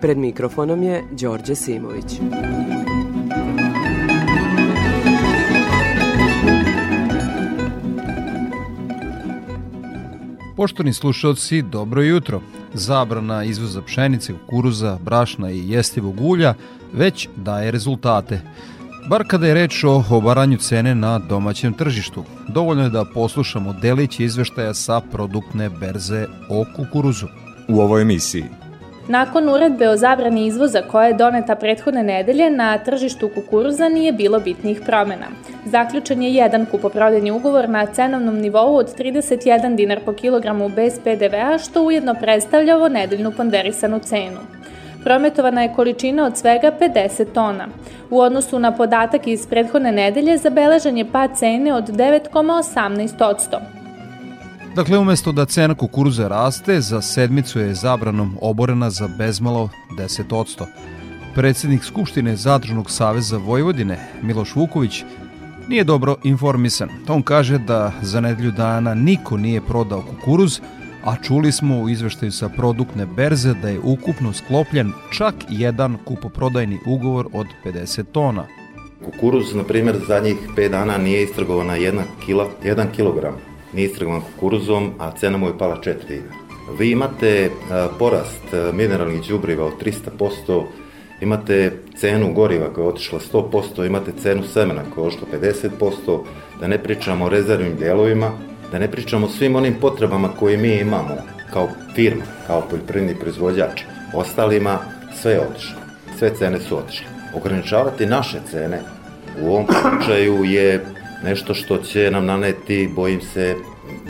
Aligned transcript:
Pred 0.00 0.18
mikrofonom 0.18 0.82
je 0.82 1.04
Đorđe 1.10 1.54
Simović. 1.54 2.20
Poštovni 10.56 10.92
slušalci, 10.92 11.62
dobro 11.62 12.02
jutro. 12.02 12.40
Zabrana 12.74 13.44
izvoza 13.44 13.82
pšenice, 13.82 14.32
kukuruza, 14.32 14.98
brašna 15.02 15.50
i 15.50 15.70
jestivog 15.70 16.20
ulja 16.20 16.54
već 16.92 17.28
daje 17.36 17.70
rezultate. 17.70 18.40
Bar 19.08 19.24
kada 19.28 19.46
je 19.46 19.54
reč 19.54 19.84
o 19.84 20.04
obaranju 20.10 20.58
cene 20.58 20.94
na 20.94 21.18
domaćem 21.18 21.72
tržištu, 21.72 22.24
dovoljno 22.48 22.82
je 22.82 22.90
da 22.90 23.04
poslušamo 23.14 23.72
delić 23.72 24.20
izveštaja 24.20 24.74
sa 24.74 25.00
produktne 25.00 25.70
berze 25.70 26.26
o 26.50 26.64
kukuruzu. 26.76 27.26
U 27.68 27.80
ovoj 27.80 28.02
emisiji 28.02 28.44
Nakon 29.08 29.48
uredbe 29.48 29.88
o 29.88 29.96
zabrani 29.96 30.46
izvoza 30.46 30.82
koja 30.82 31.06
je 31.06 31.14
doneta 31.14 31.54
prethodne 31.54 32.02
nedelje, 32.02 32.50
na 32.50 32.78
tržištu 32.78 33.30
kukuruza 33.34 33.88
nije 33.88 34.12
bilo 34.12 34.40
bitnih 34.40 34.80
promena. 34.86 35.26
Zaključen 35.66 36.22
je 36.22 36.34
jedan 36.34 36.66
kupoprodajni 36.66 37.30
ugovor 37.30 37.68
na 37.68 37.86
cenovnom 37.86 38.38
nivou 38.38 38.76
od 38.76 38.98
31 38.98 39.76
dinar 39.76 40.00
po 40.04 40.12
kilogramu 40.12 40.68
bez 40.68 40.98
PDV-a, 41.04 41.58
što 41.58 41.82
ujedno 41.82 42.14
predstavlja 42.14 42.76
ovo 42.76 42.88
nedeljnu 42.88 43.32
ponderisanu 43.32 43.98
cenu. 43.98 44.40
Prometovana 45.04 45.62
je 45.62 45.72
količina 45.76 46.26
od 46.26 46.36
svega 46.36 46.72
50 46.80 47.32
tona. 47.34 47.68
U 48.10 48.20
odnosu 48.20 48.58
na 48.58 48.72
podatak 48.72 49.26
iz 49.26 49.46
prethodne 49.46 49.92
nedelje 49.92 50.36
zabeležen 50.38 50.98
je 50.98 51.12
pad 51.12 51.38
cene 51.38 51.74
od 51.74 51.88
9,18%. 51.88 53.75
Dakle, 54.76 54.98
umesto 54.98 55.32
da 55.32 55.44
cena 55.44 55.74
kukuruza 55.74 56.28
raste, 56.28 56.80
za 56.80 57.02
sedmicu 57.02 57.60
je 57.60 57.74
zabranom 57.74 58.36
oborena 58.40 58.90
za 58.90 59.08
bezmalo 59.08 59.68
10%. 59.98 60.64
Predsednik 61.34 61.84
Skupštine 61.84 62.36
Zadružnog 62.36 62.90
saveza 62.90 63.36
Vojvodine, 63.38 63.98
Miloš 64.22 64.54
Vuković, 64.54 65.04
nije 65.68 65.84
dobro 65.84 66.16
informisan. 66.24 66.88
On 67.08 67.22
kaže 67.22 67.58
da 67.58 67.92
za 68.02 68.20
nedelju 68.20 68.50
dana 68.50 68.94
niko 68.94 69.36
nije 69.36 69.60
prodao 69.60 70.02
kukuruz, 70.02 70.60
a 71.04 71.16
čuli 71.22 71.52
smo 71.52 71.80
u 71.80 71.88
izveštaju 71.88 72.32
sa 72.32 72.48
produktne 72.48 73.06
berze 73.06 73.54
da 73.54 73.68
je 73.68 73.80
ukupno 73.80 74.32
sklopljen 74.32 74.92
čak 75.12 75.34
jedan 75.48 75.96
kupoprodajni 76.04 76.78
ugovor 76.86 77.26
od 77.32 77.46
50 77.64 78.04
tona. 78.12 78.46
Kukuruz, 79.04 79.54
na 79.54 79.64
primjer, 79.64 79.96
zadnjih 80.08 80.36
5 80.56 80.68
dana 80.68 80.98
nije 80.98 81.22
istrgovana 81.22 81.76
1 81.76 82.00
kila, 82.26 82.48
1 82.64 82.90
kilogram 82.90 83.45
nije 83.72 83.90
kukuruzom, 84.34 84.92
a 84.98 85.10
cena 85.10 85.38
mu 85.38 85.46
je 85.46 85.58
pala 85.58 85.76
4 85.76 85.94
dinara. 86.08 86.34
Vi 86.78 86.90
imate 86.90 87.50
porast 87.98 88.44
mineralnih 88.72 89.28
đubriva 89.28 89.64
od 89.64 89.72
300%, 90.18 90.62
imate 91.20 91.72
cenu 91.96 92.32
goriva 92.32 92.72
koja 92.74 92.84
je 92.84 92.88
otišla 92.88 93.20
100%, 93.32 93.86
imate 93.86 94.12
cenu 94.22 94.42
semena 94.42 94.82
koja 94.94 95.02
je 95.02 95.08
otišla 95.08 95.28
50%, 95.80 96.20
da 96.60 96.66
ne 96.66 96.82
pričamo 96.82 97.24
o 97.24 97.28
rezervnim 97.28 97.76
delovima, 97.76 98.30
da 98.72 98.78
ne 98.78 98.90
pričamo 98.90 99.26
o 99.26 99.30
svim 99.30 99.56
onim 99.56 99.74
potrebama 99.80 100.28
koje 100.28 100.56
mi 100.56 100.76
imamo 100.76 101.16
kao 101.52 101.68
firma, 101.94 102.22
kao 102.46 102.60
poljoprivredni 102.70 103.20
proizvođač. 103.20 103.82
Ostalima 104.14 104.78
sve 105.22 105.32
je 105.32 105.40
otišlo, 105.40 105.76
sve 106.18 106.34
cene 106.34 106.60
su 106.60 106.78
otišle. 106.78 107.06
Ograničavati 107.34 108.06
naše 108.06 108.38
cene 108.50 108.80
u 109.42 109.48
ovom 109.48 109.66
slučaju 109.66 110.44
je 110.44 110.84
nešto 111.24 111.54
što 111.54 111.78
će 111.78 112.10
nam 112.10 112.26
naneti, 112.26 112.90
bojim 112.94 113.20
se, 113.20 113.56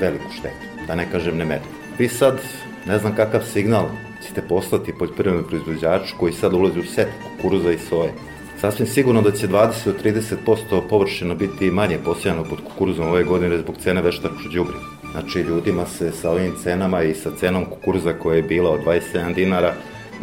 veliku 0.00 0.32
štetu, 0.38 0.86
da 0.86 0.94
ne 0.94 1.06
kažem 1.12 1.36
nemerljivo. 1.36 1.72
Vi 1.98 2.08
sad, 2.08 2.40
ne 2.86 2.98
znam 2.98 3.16
kakav 3.16 3.40
signal 3.52 3.86
ćete 4.26 4.42
poslati 4.42 4.92
poljoprivrednom 4.98 5.44
proizvođaču 5.44 6.14
koji 6.18 6.32
sad 6.32 6.54
ulazi 6.54 6.80
u 6.80 6.84
set 6.84 7.08
kukuruza 7.22 7.72
i 7.72 7.78
soje. 7.78 8.12
Sasvim 8.60 8.86
sigurno 8.86 9.22
da 9.22 9.32
će 9.32 9.48
20 9.48 9.84
do 9.84 9.92
30% 10.04 10.88
površina 10.88 11.34
biti 11.34 11.70
manje 11.70 11.98
posijano 12.04 12.44
pod 12.44 12.58
kukuruzom 12.64 13.08
ove 13.08 13.24
godine 13.24 13.58
zbog 13.58 13.76
cene 13.76 14.02
veštačkog 14.02 14.52
đubriva. 14.52 14.80
Znači 15.12 15.38
ljudima 15.40 15.86
se 15.86 16.12
sa 16.12 16.30
ovim 16.30 16.54
cenama 16.62 17.02
i 17.02 17.14
sa 17.14 17.30
cenom 17.40 17.64
kukuruza 17.64 18.12
koja 18.12 18.36
je 18.36 18.42
bila 18.42 18.70
od 18.70 18.80
27 18.84 19.34
dinara 19.34 19.74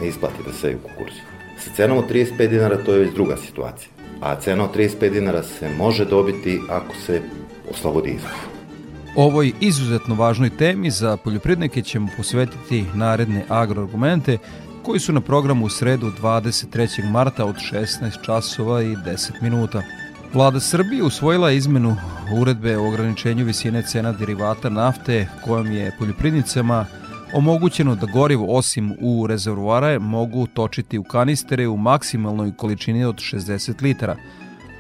ne 0.01 0.07
isplati 0.07 0.44
da 0.45 0.53
seju 0.53 0.77
kukuruz. 0.83 1.15
Sa 1.59 1.69
cenom 1.75 1.97
od 1.97 2.09
35 2.09 2.47
dinara 2.47 2.77
to 2.85 2.94
je 2.94 3.00
već 3.00 3.13
druga 3.13 3.38
situacija 3.38 3.92
a 4.23 4.35
cena 4.35 4.63
od 4.63 4.75
35 4.75 5.09
dinara 5.09 5.44
se 5.44 5.69
može 5.78 6.06
dobiti 6.06 6.61
ako 6.69 6.95
se 7.06 7.22
oslobodi 7.72 8.09
izvoz. 8.09 8.31
Ovoj 9.16 9.51
izuzetno 9.59 10.16
važnoj 10.16 10.50
temi 10.50 10.91
za 10.91 11.17
poljoprivrednike 11.17 11.81
ćemo 11.81 12.07
posvetiti 12.17 12.85
naredne 12.94 13.45
agroargumente 13.50 14.38
koji 14.83 15.00
su 15.00 15.13
na 15.13 15.22
programu 15.22 15.66
u 15.66 15.69
sredu 15.69 16.12
23. 16.22 17.12
marta 17.12 17.45
od 17.45 17.56
16 17.56 18.25
časova 18.25 18.81
i 18.81 18.95
10 18.95 19.31
minuta. 19.41 19.81
Vlada 20.33 20.59
Srbije 20.59 21.03
usvojila 21.03 21.51
izmenu 21.51 21.95
uredbe 22.41 22.78
o 22.78 22.88
ograničenju 22.88 23.45
visine 23.45 23.81
cena 23.81 24.12
derivata 24.12 24.69
nafte 24.69 25.28
kojom 25.45 25.72
je 25.72 25.95
poljoprivrednicama 26.00 26.85
omogućeno 27.33 27.95
da 27.95 28.07
gorivo 28.13 28.57
osim 28.57 28.94
u 29.01 29.27
rezervoare 29.27 29.99
mogu 29.99 30.47
točiti 30.47 30.97
u 30.97 31.03
kanistere 31.03 31.67
u 31.67 31.77
maksimalnoj 31.77 32.51
količini 32.57 33.05
od 33.05 33.16
60 33.16 33.83
litara. 33.83 34.16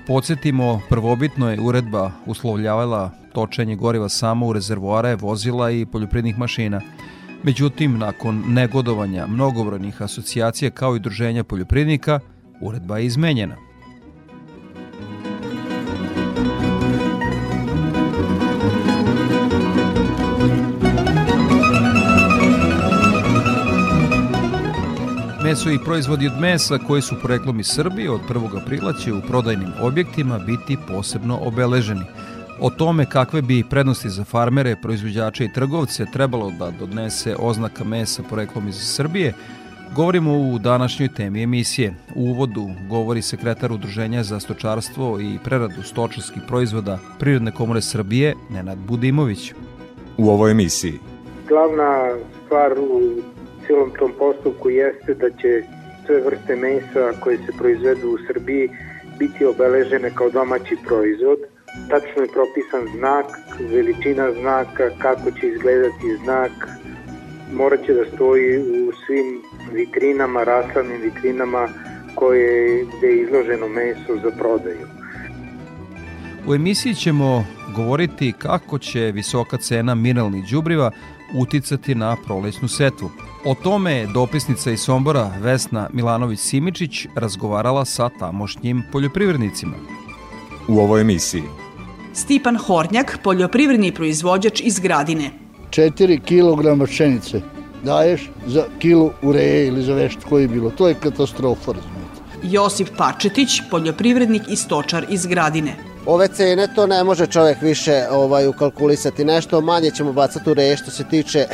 Podsjetimo, 0.07 0.81
prvobitno 0.89 1.51
je 1.51 1.61
uredba 1.61 2.11
uslovljavala 2.25 3.11
točenje 3.33 3.75
goriva 3.75 4.09
samo 4.09 4.47
u 4.47 4.53
rezervoare, 4.53 5.15
vozila 5.15 5.71
i 5.71 5.85
poljoprivrednih 5.85 6.37
mašina. 6.37 6.81
Međutim, 7.43 7.97
nakon 7.97 8.43
negodovanja 8.47 9.27
mnogobrojnih 9.27 10.01
asocijacija 10.01 10.71
kao 10.71 10.95
i 10.95 10.99
druženja 10.99 11.43
poljoprivrednika, 11.43 12.19
uredba 12.61 12.97
je 12.97 13.05
izmenjena. 13.05 13.72
Meso 25.53 25.71
i 25.71 25.79
proizvodi 25.85 26.27
od 26.27 26.39
mesa 26.39 26.77
koji 26.87 27.01
su 27.01 27.15
poreklom 27.21 27.59
iz 27.59 27.67
Srbije 27.67 28.11
od 28.11 28.21
1. 28.29 28.61
aprila 28.61 28.93
će 28.93 29.13
u 29.13 29.21
prodajnim 29.21 29.73
objektima 29.81 30.39
biti 30.39 30.77
posebno 30.87 31.39
obeleženi. 31.41 32.05
O 32.59 32.69
tome 32.69 33.05
kakve 33.05 33.41
bi 33.41 33.63
prednosti 33.69 34.09
za 34.09 34.23
farmere, 34.23 34.75
proizvođače 34.81 35.45
i 35.45 35.53
trgovce 35.53 36.05
trebalo 36.13 36.51
da 36.59 36.71
donese 36.71 37.35
oznaka 37.39 37.83
mesa 37.83 38.23
poreklom 38.29 38.67
iz 38.67 38.75
Srbije, 38.75 39.33
govorimo 39.95 40.37
u 40.39 40.59
današnjoj 40.59 41.09
temi 41.09 41.43
emisije. 41.43 41.95
U 42.15 42.21
uvodu 42.21 42.69
govori 42.89 43.21
sekretar 43.21 43.71
Udruženja 43.71 44.23
za 44.23 44.39
stočarstvo 44.39 45.19
i 45.19 45.39
preradu 45.43 45.83
stočarskih 45.83 46.41
proizvoda 46.47 46.99
Prirodne 47.19 47.51
komore 47.51 47.81
Srbije, 47.81 48.35
Nenad 48.49 48.77
Budimović. 48.77 49.53
U 50.17 50.29
ovoj 50.29 50.51
emisiji 50.51 50.99
Glavna 51.47 52.15
stvar 52.45 52.71
u 52.79 53.32
cijelom 53.65 53.91
tom 53.99 54.11
postupku 54.19 54.69
jeste 54.69 55.13
da 55.13 55.29
će 55.29 55.63
sve 56.05 56.21
vrste 56.21 56.55
mesa 56.55 57.19
koje 57.19 57.37
se 57.37 57.51
proizvedu 57.57 58.09
u 58.09 58.17
Srbiji 58.27 58.69
biti 59.19 59.45
obeležene 59.45 60.11
kao 60.15 60.29
domaći 60.29 60.75
proizvod. 60.85 61.39
Tačno 61.89 62.21
je 62.21 62.33
propisan 62.37 62.97
znak, 62.97 63.25
veličina 63.71 64.31
znaka, 64.41 64.89
kako 64.97 65.31
će 65.31 65.47
izgledati 65.47 66.17
znak. 66.23 66.51
Morat 67.53 67.85
će 67.85 67.93
da 67.93 68.05
stoji 68.15 68.57
u 68.59 68.91
svim 69.05 69.41
vitrinama, 69.73 70.43
raslavnim 70.43 71.01
vitrinama 71.01 71.67
koje, 72.15 72.85
je 73.01 73.21
izloženo 73.21 73.67
meso 73.67 74.15
za 74.23 74.31
prodaju. 74.39 74.87
U 76.47 76.53
emisiji 76.53 76.93
ćemo 76.93 77.45
govoriti 77.75 78.33
kako 78.37 78.79
će 78.79 78.99
visoka 78.99 79.57
cena 79.57 79.95
mineralnih 79.95 80.43
đubriva 80.51 80.91
uticati 81.35 81.95
na 81.95 82.17
prolećnu 82.25 82.67
setvu. 82.67 83.09
O 83.45 83.55
tome 83.55 83.93
je 83.93 84.07
dopisnica 84.07 84.71
iz 84.71 84.79
Sombora 84.79 85.31
Vesna 85.39 85.89
Milanović-Simičić 85.93 87.07
razgovarala 87.15 87.85
sa 87.85 88.09
tamošnjim 88.19 88.83
poljoprivrednicima. 88.91 89.73
U 90.67 90.79
ovoj 90.79 91.01
emisiji 91.01 91.43
Stipan 92.13 92.57
Hornjak, 92.57 93.17
poljoprivredni 93.23 93.91
proizvođač 93.91 94.61
iz 94.61 94.79
Gradine. 94.79 95.31
4 95.69 96.19
kg 96.19 96.85
pšenice 96.91 97.41
daješ 97.83 98.29
za 98.47 98.63
kilu 98.79 99.11
ureje 99.21 99.67
ili 99.67 99.83
za 99.83 99.93
vešt 99.93 100.19
koji 100.29 100.41
je 100.41 100.47
bilo. 100.47 100.69
To 100.69 100.87
je 100.87 100.93
katastrofa, 100.93 101.71
razumijete. 101.71 102.21
Josip 102.43 102.87
Pačetić, 102.97 103.61
poljoprivrednik 103.71 104.43
i 104.49 104.55
stočar 104.55 105.05
iz 105.09 105.25
Gradine. 105.25 105.75
Ove 106.05 106.27
cene 106.27 106.67
to 106.75 106.87
ne 106.87 107.03
može 107.03 107.27
čovjek 107.27 107.61
više 107.61 108.05
ovaj, 108.11 108.47
ukalkulisati. 108.47 109.25
Nešto 109.25 109.61
manje 109.61 109.91
ćemo 109.91 110.13
bacati 110.13 110.49
u 110.49 110.53
reje 110.53 110.77
što 110.77 110.91
se 110.91 111.03
tiče 111.03 111.47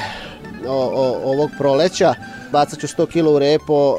o, 0.68 1.20
ovog 1.24 1.50
proleća. 1.58 2.14
Bacat 2.52 2.80
ću 2.80 2.88
100 2.88 3.06
kg 3.06 3.28
u 3.28 3.40
repo 3.40 3.98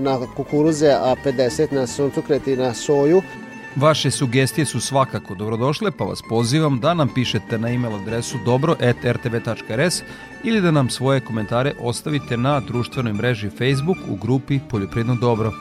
na 0.00 0.18
kukuruze, 0.36 0.88
a 0.88 1.14
50 1.24 1.72
na 1.72 1.86
suncukret 1.86 2.46
i 2.46 2.56
na 2.56 2.74
soju. 2.74 3.22
Vaše 3.76 4.10
sugestije 4.10 4.64
su 4.64 4.80
svakako 4.80 5.34
dobrodošle, 5.34 5.90
pa 5.90 6.04
vas 6.04 6.22
pozivam 6.28 6.80
da 6.80 6.94
nam 6.94 7.08
pišete 7.14 7.58
na 7.58 7.68
e-mail 7.68 7.94
adresu 7.94 8.38
dobro.rtv.rs 8.44 10.02
ili 10.44 10.60
da 10.60 10.70
nam 10.70 10.90
svoje 10.90 11.20
komentare 11.20 11.72
ostavite 11.80 12.36
na 12.36 12.60
društvenoj 12.60 13.12
mreži 13.12 13.50
Facebook 13.50 13.98
u 14.08 14.16
grupi 14.16 14.60
Poljoprivredno 14.70 15.14
dobro. 15.14 15.52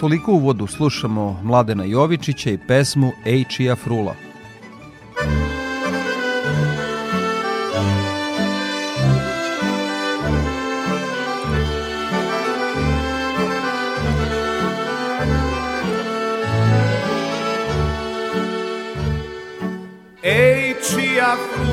Toliko 0.00 0.32
u 0.32 0.34
uvodu 0.34 0.66
slušamo 0.66 1.40
Mladena 1.42 1.84
Jovičića 1.84 2.50
i 2.50 2.58
pesmu 2.68 3.12
Ejčija 3.26 3.76
Frula. 3.76 4.14
Ej, 7.74 8.21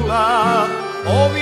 čija 0.10 1.38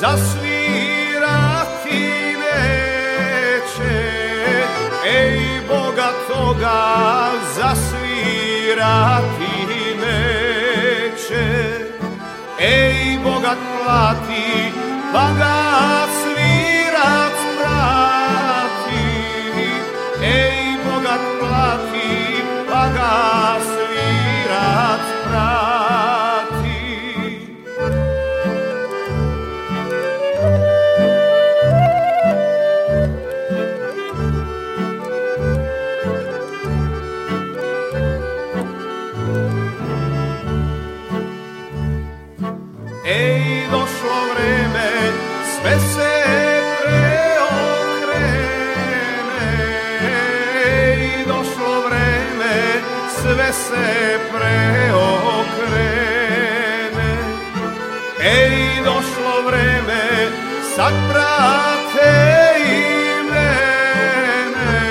zasvirati 0.00 1.20
neće. 2.40 3.96
Ej, 5.06 5.60
Boga 5.68 6.12
toga 6.28 6.80
zasvirati 7.56 8.86
neće. 10.00 11.44
Ej, 12.60 13.18
Boga 13.22 13.54
plati, 13.84 14.72
pa 15.12 15.26
se 53.52 54.18
preokrene. 54.32 55.10
Ej, 58.22 58.84
došlo 58.84 59.42
vreme, 59.46 60.28
sad 60.76 60.92
prate 61.08 62.12
i 62.58 62.80
mene. 63.32 64.82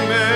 mene. 0.09 0.31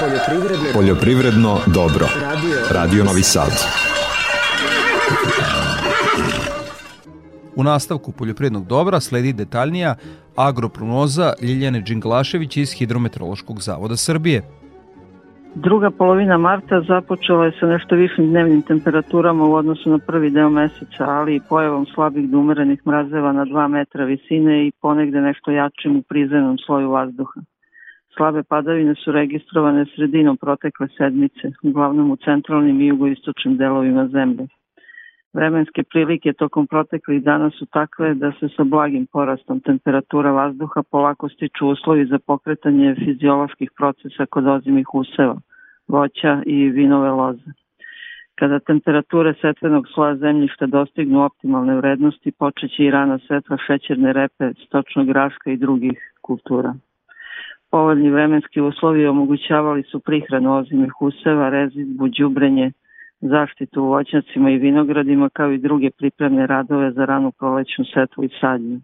Poljoprivredno, 0.00 0.72
Poljoprivredno 0.72 1.60
dobro. 1.66 2.06
Radio, 2.20 2.56
Radio 2.70 3.04
Novi 3.04 3.22
Sad. 3.22 3.91
U 7.62 7.64
nastavku 7.64 8.12
poljoprivrednog 8.12 8.66
dobra 8.66 9.00
sledi 9.00 9.32
detaljnija 9.32 9.94
agroprognoza 10.36 11.32
Ljiljane 11.42 11.80
Đinglašević 11.80 12.56
iz 12.56 12.72
Hidrometeorološkog 12.78 13.60
zavoda 13.60 13.96
Srbije. 13.96 14.42
Druga 15.54 15.90
polovina 15.90 16.38
marta 16.38 16.80
započela 16.88 17.44
je 17.44 17.52
sa 17.60 17.66
nešto 17.66 17.94
višim 17.94 18.26
dnevnim 18.30 18.62
temperaturama 18.62 19.44
u 19.44 19.54
odnosu 19.54 19.90
na 19.90 19.98
prvi 19.98 20.30
deo 20.30 20.50
meseca, 20.50 21.04
ali 21.04 21.36
i 21.36 21.40
pojavom 21.48 21.86
slabih 21.94 22.28
do 22.30 22.38
umerenih 22.38 22.80
mrazeva 22.86 23.32
na 23.32 23.44
2 23.44 23.68
metra 23.68 24.04
visine 24.04 24.66
i 24.66 24.72
ponegde 24.80 25.20
nešto 25.20 25.50
jačim 25.50 25.96
u 25.96 26.02
prizemnom 26.02 26.58
sloju 26.66 26.90
vazduha. 26.90 27.40
Slabe 28.16 28.42
padavine 28.42 28.94
su 28.94 29.12
registrovane 29.12 29.86
sredinom 29.94 30.36
protekle 30.36 30.88
sedmice, 30.98 31.52
uglavnom 31.62 32.10
u 32.10 32.16
centralnim 32.16 32.80
i 32.80 32.86
jugoistočnim 32.86 33.56
delovima 33.56 34.08
zemlje. 34.08 34.46
Vremenske 35.32 35.82
prilike 35.82 36.32
tokom 36.32 36.66
proteklih 36.66 37.22
dana 37.22 37.50
su 37.50 37.66
takve 37.66 38.14
da 38.14 38.32
se 38.40 38.48
sa 38.56 38.64
blagim 38.64 39.06
porastom 39.06 39.60
temperatura 39.60 40.30
vazduha 40.32 40.82
polako 40.90 41.28
stiču 41.28 41.66
uslovi 41.66 42.04
za 42.06 42.18
pokretanje 42.18 42.94
fizioloških 43.04 43.70
procesa 43.76 44.26
kod 44.26 44.46
ozimih 44.46 44.94
useva, 44.94 45.36
voća 45.88 46.42
i 46.46 46.70
vinove 46.70 47.10
loze. 47.10 47.50
Kada 48.34 48.58
temperature 48.58 49.34
setvenog 49.40 49.88
sloja 49.94 50.16
zemljišta 50.16 50.66
dostignu 50.66 51.24
optimalne 51.24 51.76
vrednosti, 51.76 52.32
počeće 52.32 52.84
i 52.84 52.90
rana 52.90 53.18
setva 53.28 53.56
šećerne 53.66 54.12
repe, 54.12 54.52
stočnog 54.66 55.06
graška 55.06 55.50
i 55.50 55.56
drugih 55.56 55.98
kultura. 56.22 56.74
Povoljni 57.70 58.10
vremenski 58.10 58.60
uslovi 58.60 59.06
omogućavali 59.06 59.82
su 59.82 60.00
prihranu 60.00 60.56
ozimih 60.58 61.02
useva, 61.02 61.48
rezidbu, 61.48 62.08
đubrenje, 62.08 62.72
zaštitu 63.22 63.82
u 63.82 63.86
voćnjacima 63.86 64.50
i 64.50 64.58
vinogradima 64.58 65.28
kao 65.28 65.52
i 65.52 65.58
druge 65.58 65.90
pripremne 65.90 66.46
radove 66.46 66.92
za 66.92 67.04
ranu 67.04 67.32
prolećnu 67.38 67.84
setvu 67.94 68.24
i 68.24 68.28
sadnju. 68.40 68.80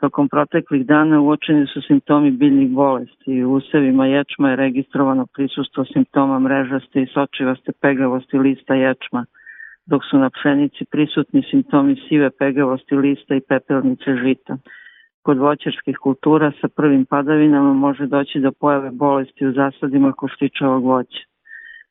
Tokom 0.00 0.28
proteklih 0.28 0.86
dana 0.86 1.20
uočeni 1.20 1.66
su 1.66 1.82
simptomi 1.82 2.30
biljnih 2.30 2.70
bolesti. 2.70 3.44
U 3.44 3.52
usevima 3.52 4.06
ječma 4.06 4.50
je 4.50 4.56
registrovano 4.56 5.26
prisustvo 5.26 5.84
simptoma 5.84 6.38
mrežaste 6.38 7.02
i 7.02 7.06
sočivaste 7.06 7.72
pegavosti 7.80 8.38
lista 8.38 8.74
ječma, 8.74 9.24
dok 9.86 10.02
su 10.10 10.18
na 10.18 10.30
pšenici 10.30 10.84
prisutni 10.90 11.42
simptomi 11.50 11.96
sive 12.08 12.30
pegavosti 12.30 12.94
lista 12.94 13.34
i 13.34 13.40
pepelnice 13.48 14.16
žita. 14.24 14.56
Kod 15.22 15.38
voćarskih 15.38 15.96
kultura 15.96 16.52
sa 16.60 16.68
prvim 16.68 17.04
padavinama 17.04 17.72
može 17.72 18.06
doći 18.06 18.40
do 18.40 18.52
pojave 18.52 18.90
bolesti 18.90 19.46
u 19.46 19.52
zasadima 19.52 20.12
koštičavog 20.12 20.84
voća. 20.84 21.28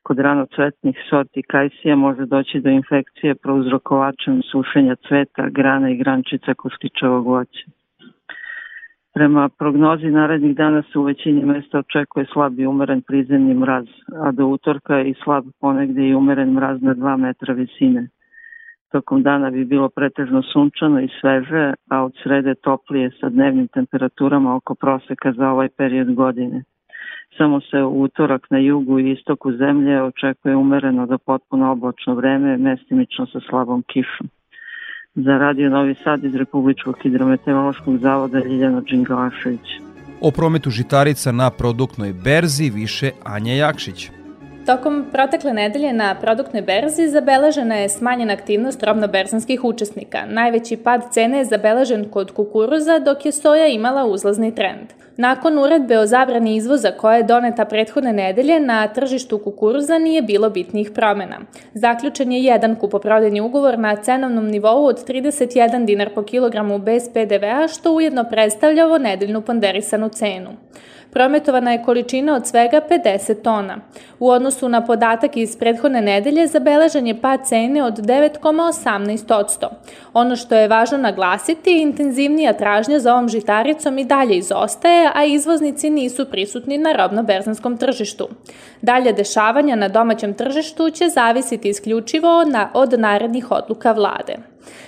Kod 0.08 0.18
ranocvetnih 0.18 0.96
sorti 1.10 1.42
kajsija 1.42 1.96
može 1.96 2.26
doći 2.26 2.60
do 2.60 2.70
infekcije 2.70 3.34
prouzrokovačem 3.34 4.42
sušenja 4.42 4.94
cveta, 5.08 5.48
grana 5.48 5.90
i 5.90 5.96
grančica 5.96 6.54
koštičavog 6.54 7.26
voća. 7.26 7.66
Prema 9.14 9.48
prognozi 9.48 10.10
narednih 10.10 10.56
dana 10.56 10.82
se 10.82 10.98
u 10.98 11.02
većini 11.02 11.44
mesta 11.44 11.78
očekuje 11.78 12.26
slab 12.32 12.58
i 12.58 12.66
umeren 12.66 13.02
prizemni 13.02 13.54
mraz, 13.54 13.86
a 14.22 14.32
do 14.32 14.46
utorka 14.46 15.00
i 15.00 15.14
slab 15.24 15.44
ponegde 15.60 16.08
i 16.08 16.14
umeren 16.14 16.52
mraz 16.52 16.82
na 16.82 16.94
2 16.94 17.16
metra 17.16 17.54
visine. 17.54 18.08
Tokom 18.92 19.22
dana 19.22 19.50
bi 19.50 19.64
bilo 19.64 19.88
pretežno 19.88 20.42
sunčano 20.42 21.00
i 21.00 21.08
sveže, 21.20 21.74
a 21.90 22.04
od 22.04 22.12
srede 22.22 22.54
toplije 22.54 23.10
sa 23.20 23.28
dnevnim 23.28 23.68
temperaturama 23.68 24.56
oko 24.56 24.74
proseka 24.74 25.32
za 25.32 25.50
ovaj 25.50 25.68
period 25.68 26.14
godine. 26.14 26.62
Samo 27.36 27.60
se 27.60 27.82
u 27.82 28.02
utorak 28.02 28.46
na 28.50 28.58
jugu 28.58 28.98
i 28.98 29.12
istoku 29.12 29.52
zemlje 29.52 30.02
očekuje 30.02 30.56
umereno 30.56 31.06
do 31.06 31.18
potpuno 31.18 31.72
oblačno 31.72 32.14
vreme, 32.14 32.56
mestimično 32.56 33.26
sa 33.26 33.40
slabom 33.48 33.82
kišom. 33.82 34.28
Za 35.14 35.38
Radio 35.38 35.70
Novi 35.70 35.94
Sad 35.94 36.24
iz 36.24 36.34
Republičkog 36.34 36.98
hidrometeorološkog 37.02 37.98
zavoda 37.98 38.38
Ljiljana 38.38 38.80
Đingalašević. 38.80 39.68
O 40.20 40.30
prometu 40.30 40.70
žitarica 40.70 41.32
na 41.32 41.50
produktnoj 41.50 42.12
berzi 42.24 42.70
više 42.70 43.10
Anja 43.24 43.54
Jakšić. 43.54 44.17
Tokom 44.68 45.04
protekle 45.12 45.52
nedelje 45.52 45.92
na 45.92 46.14
produktnoj 46.20 46.62
berzi 46.62 47.06
zabeležena 47.08 47.76
je 47.76 47.88
smanjena 47.88 48.32
aktivnost 48.32 48.82
robno-berzanskih 48.82 49.64
učesnika. 49.64 50.26
Najveći 50.26 50.76
pad 50.76 51.02
cene 51.12 51.38
je 51.38 51.44
zabeležen 51.44 52.04
kod 52.10 52.30
kukuruza, 52.30 52.98
dok 52.98 53.26
je 53.26 53.32
soja 53.32 53.66
imala 53.66 54.04
uzlazni 54.04 54.54
trend. 54.54 54.92
Nakon 55.16 55.58
uredbe 55.58 55.98
o 55.98 56.06
zabrani 56.06 56.56
izvoza 56.56 56.90
koja 56.90 57.16
je 57.16 57.22
doneta 57.22 57.64
prethodne 57.64 58.12
nedelje, 58.12 58.60
na 58.60 58.88
tržištu 58.88 59.38
kukuruza 59.38 59.98
nije 59.98 60.22
bilo 60.22 60.50
bitnih 60.50 60.90
promena. 60.90 61.38
Zaključen 61.74 62.32
je 62.32 62.44
jedan 62.44 62.74
kupoprodajni 62.76 63.40
ugovor 63.40 63.78
na 63.78 63.96
cenovnom 63.96 64.48
nivou 64.48 64.84
od 64.84 65.08
31 65.08 65.84
dinar 65.84 66.10
po 66.14 66.22
kilogramu 66.22 66.78
bez 66.78 67.08
PDV-a, 67.14 67.68
što 67.68 67.92
ujedno 67.92 68.24
predstavlja 68.24 68.86
ovo 68.86 68.98
nedeljnu 68.98 69.40
ponderisanu 69.40 70.08
cenu 70.08 70.50
prometovana 71.10 71.72
je 71.72 71.82
količina 71.82 72.34
od 72.34 72.46
svega 72.46 72.80
50 72.90 73.42
tona. 73.42 73.76
U 74.18 74.30
odnosu 74.30 74.68
na 74.68 74.84
podatak 74.84 75.36
iz 75.36 75.56
prethodne 75.56 76.00
nedelje 76.00 76.46
zabeležen 76.46 77.06
je 77.06 77.20
pad 77.20 77.40
cene 77.46 77.82
od 77.82 77.98
9,18%. 77.98 79.66
Ono 80.12 80.36
što 80.36 80.54
je 80.54 80.68
važno 80.68 80.98
naglasiti, 80.98 81.82
intenzivnija 81.82 82.52
tražnja 82.52 82.98
za 82.98 83.12
ovom 83.12 83.28
žitaricom 83.28 83.98
i 83.98 84.04
dalje 84.04 84.36
izostaje, 84.36 85.10
a 85.14 85.24
izvoznici 85.24 85.90
nisu 85.90 86.30
prisutni 86.30 86.78
na 86.78 86.92
robno-berzanskom 86.92 87.76
tržištu. 87.76 88.28
Dalje 88.82 89.12
dešavanja 89.12 89.76
na 89.76 89.88
domaćem 89.88 90.34
tržištu 90.34 90.90
će 90.90 91.08
zavisiti 91.08 91.68
isključivo 91.68 92.44
na, 92.44 92.70
od 92.74 93.00
narednih 93.00 93.50
odluka 93.50 93.92
vlade. 93.92 94.36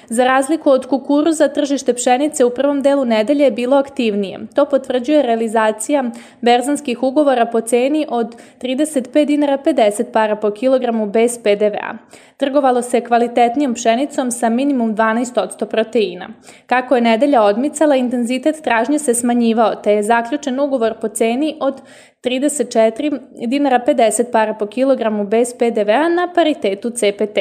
Za 0.09 0.25
razliku 0.25 0.71
od 0.71 0.87
kukuruza, 0.87 1.49
tržište 1.49 1.95
pšenice 1.95 2.45
u 2.45 2.51
prvom 2.51 2.83
delu 2.83 3.05
nedelje 3.05 3.45
je 3.45 3.51
bilo 3.51 3.77
aktivnije. 3.77 4.39
To 4.55 4.65
potvrđuje 4.65 5.23
realizacija 5.23 6.05
berzanskih 6.41 7.03
ugovora 7.03 7.47
po 7.47 7.61
ceni 7.61 8.07
od 8.09 8.37
35 8.61 9.25
dinara 9.25 9.59
50 9.65 10.13
para 10.13 10.37
po 10.37 10.51
kilogramu 10.51 11.07
bez 11.07 11.39
PDV-a. 11.39 11.95
Trgovalo 12.37 12.83
se 12.83 13.01
kvalitetnijom 13.01 13.75
pšenicom 13.75 14.31
sa 14.31 14.49
minimum 14.49 14.97
12% 14.97 15.65
proteina. 15.65 16.29
Kako 16.67 16.95
je 16.95 17.01
nedelja 17.01 17.43
odmicala, 17.43 17.97
intenzitet 17.97 18.63
tražnje 18.65 18.99
se 18.99 19.15
smanjivao, 19.15 19.75
te 19.75 19.93
je 19.93 20.03
zaključen 20.03 20.61
ugovor 20.61 20.95
po 21.01 21.09
ceni 21.09 21.57
od 21.61 21.83
34 22.21 23.21
dinara 23.47 23.81
50 23.87 24.33
para 24.33 24.55
po 24.55 24.67
kilogramu 24.67 25.25
bez 25.25 25.55
PDV-a 25.59 26.09
na 26.09 26.33
paritetu 26.35 26.91
CPT. 26.91 27.39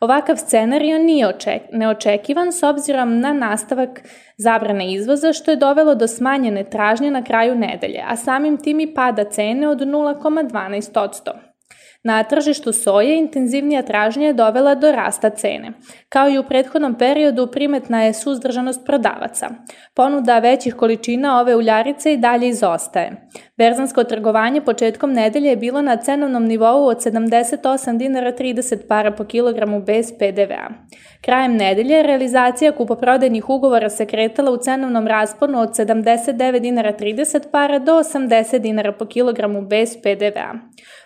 Ovakav 0.00 0.36
scenario 0.36 0.98
nije 0.98 1.28
oček, 1.28 1.62
neočekivan 1.72 2.52
s 2.52 2.62
obzirom 2.62 3.20
na 3.20 3.32
nastavak 3.32 4.02
zabrane 4.36 4.92
izvoza 4.92 5.32
što 5.32 5.50
je 5.50 5.56
dovelo 5.56 5.94
do 5.94 6.08
smanjene 6.08 6.64
tražnje 6.64 7.10
na 7.10 7.24
kraju 7.24 7.54
nedelje, 7.54 8.02
a 8.06 8.16
samim 8.16 8.56
tim 8.56 8.80
i 8.80 8.94
pada 8.94 9.24
cene 9.24 9.68
od 9.68 9.78
0,12%. 9.78 11.49
Na 12.04 12.22
tržištu 12.22 12.72
soje 12.72 13.18
intenzivnija 13.18 13.82
tražnja 13.82 14.26
je 14.26 14.32
dovela 14.32 14.74
do 14.74 14.92
rasta 14.92 15.30
cene. 15.30 15.72
Kao 16.08 16.28
i 16.28 16.38
u 16.38 16.42
prethodnom 16.42 16.94
periodu 16.94 17.46
primetna 17.46 18.02
je 18.02 18.14
suzdržanost 18.14 18.86
prodavaca. 18.86 19.48
Ponuda 19.94 20.38
većih 20.38 20.74
količina 20.74 21.40
ove 21.40 21.56
uljarice 21.56 22.12
i 22.12 22.16
dalje 22.16 22.48
izostaje. 22.48 23.28
Berzansko 23.58 24.04
trgovanje 24.04 24.60
početkom 24.60 25.12
nedelje 25.12 25.48
je 25.48 25.56
bilo 25.56 25.82
na 25.82 25.96
cenovnom 25.96 26.44
nivou 26.44 26.86
od 26.86 26.96
78 26.96 27.96
dinara 27.96 28.32
30 28.32 28.88
para 28.88 29.10
po 29.10 29.24
kilogramu 29.24 29.82
bez 29.82 30.12
PDV-a. 30.18 30.68
Krajem 31.20 31.56
nedelje 31.56 32.02
realizacija 32.02 32.72
kupoprodajnih 32.72 33.48
ugovora 33.48 33.90
se 33.90 34.06
kretala 34.06 34.50
u 34.50 34.56
cenovnom 34.56 35.06
rasponu 35.06 35.60
od 35.60 35.68
79 35.68 36.58
dinara 36.58 36.92
30 36.92 37.50
para 37.52 37.78
do 37.78 37.92
80 37.92 38.58
dinara 38.58 38.92
po 38.92 39.06
kilogramu 39.06 39.62
bez 39.62 39.96
PDV-a. 40.02 40.54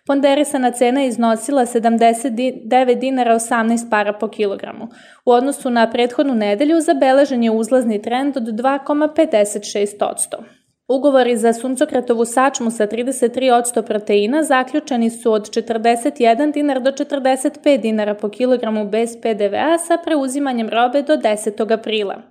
Ponderisana 0.07 0.71
cena 0.71 1.05
iznosila 1.05 1.67
79 1.67 2.99
dinara 2.99 3.35
18 3.35 3.91
para 3.91 4.13
po 4.13 4.29
kilogramu. 4.29 4.89
U 5.25 5.31
odnosu 5.31 5.71
na 5.71 5.91
prethodnu 5.91 6.35
nedelju 6.35 6.81
zabeležen 6.81 7.43
je 7.43 7.51
uzlazni 7.51 8.03
trend 8.03 8.37
od 8.37 8.43
2,56%. 8.43 10.37
Ugovori 10.89 11.37
za 11.37 11.53
suncokratovu 11.53 12.25
sačmu 12.25 12.71
sa 12.71 12.87
33% 12.87 13.83
proteina 13.87 14.43
zaključeni 14.43 15.11
su 15.11 15.33
od 15.33 15.51
41 15.51 16.53
dinar 16.53 16.81
do 16.83 16.91
45 16.91 17.81
dinara 17.81 18.15
po 18.15 18.29
kilogramu 18.29 18.89
bez 18.89 19.17
PDV-a 19.23 19.79
sa 19.79 19.99
preuzimanjem 20.05 20.69
robe 20.69 21.03
do 21.03 21.17
10. 21.17 21.73
aprila. 21.73 22.23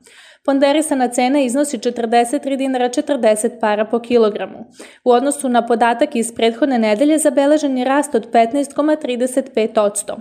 Ponderisana 0.46 1.08
cena 1.08 1.40
iznosi 1.40 1.78
43 1.78 2.58
dinara 2.58 2.90
40 2.90 3.60
para 3.60 3.86
po 3.86 4.00
kilogramu. 4.00 4.66
U 5.04 5.12
odnosu 5.12 5.50
na 5.50 5.66
podatak 5.68 6.16
iz 6.16 6.34
prethodne 6.36 6.80
nedelje 6.80 7.18
zabeležen 7.18 7.78
je 7.78 7.86
rast 7.86 8.16
od 8.16 8.32
15,35%. 8.32 10.16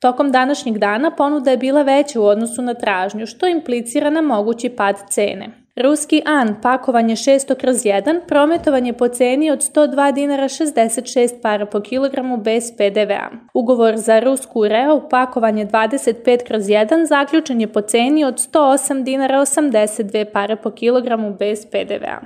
Tokom 0.00 0.32
današnjeg 0.32 0.78
dana 0.78 1.10
ponuda 1.10 1.50
je 1.50 1.56
bila 1.56 1.82
veća 1.82 2.20
u 2.20 2.24
odnosu 2.24 2.62
na 2.62 2.74
tražnju, 2.74 3.26
što 3.26 3.48
implicira 3.48 4.10
na 4.10 4.20
mogući 4.20 4.68
pad 4.68 4.96
cene. 5.10 5.65
Ruski 5.82 6.22
An, 6.24 6.54
pakovanje 6.62 7.16
600 7.16 7.60
kroz 7.60 7.76
1, 7.76 8.20
prometovanje 8.28 8.92
po 8.92 9.08
ceni 9.08 9.50
od 9.50 9.58
102 9.58 10.14
dinara 10.14 10.44
66 10.44 11.40
para 11.42 11.66
po 11.66 11.80
kilogramu 11.80 12.36
bez 12.36 12.72
PDV-a. 12.78 13.30
Ugovor 13.54 13.96
za 13.96 14.20
rusku 14.20 14.68
Reo, 14.68 15.08
pakovanje 15.08 15.66
25 15.66 16.46
kroz 16.46 16.62
1, 16.62 17.08
zaključen 17.08 17.60
je 17.60 17.72
po 17.72 17.80
ceni 17.80 18.24
od 18.24 18.34
108 18.34 19.04
dinara 19.04 19.40
82 19.40 20.24
para 20.32 20.56
po 20.56 20.70
kilogramu 20.70 21.36
bez 21.38 21.66
PDV-a. 21.66 22.20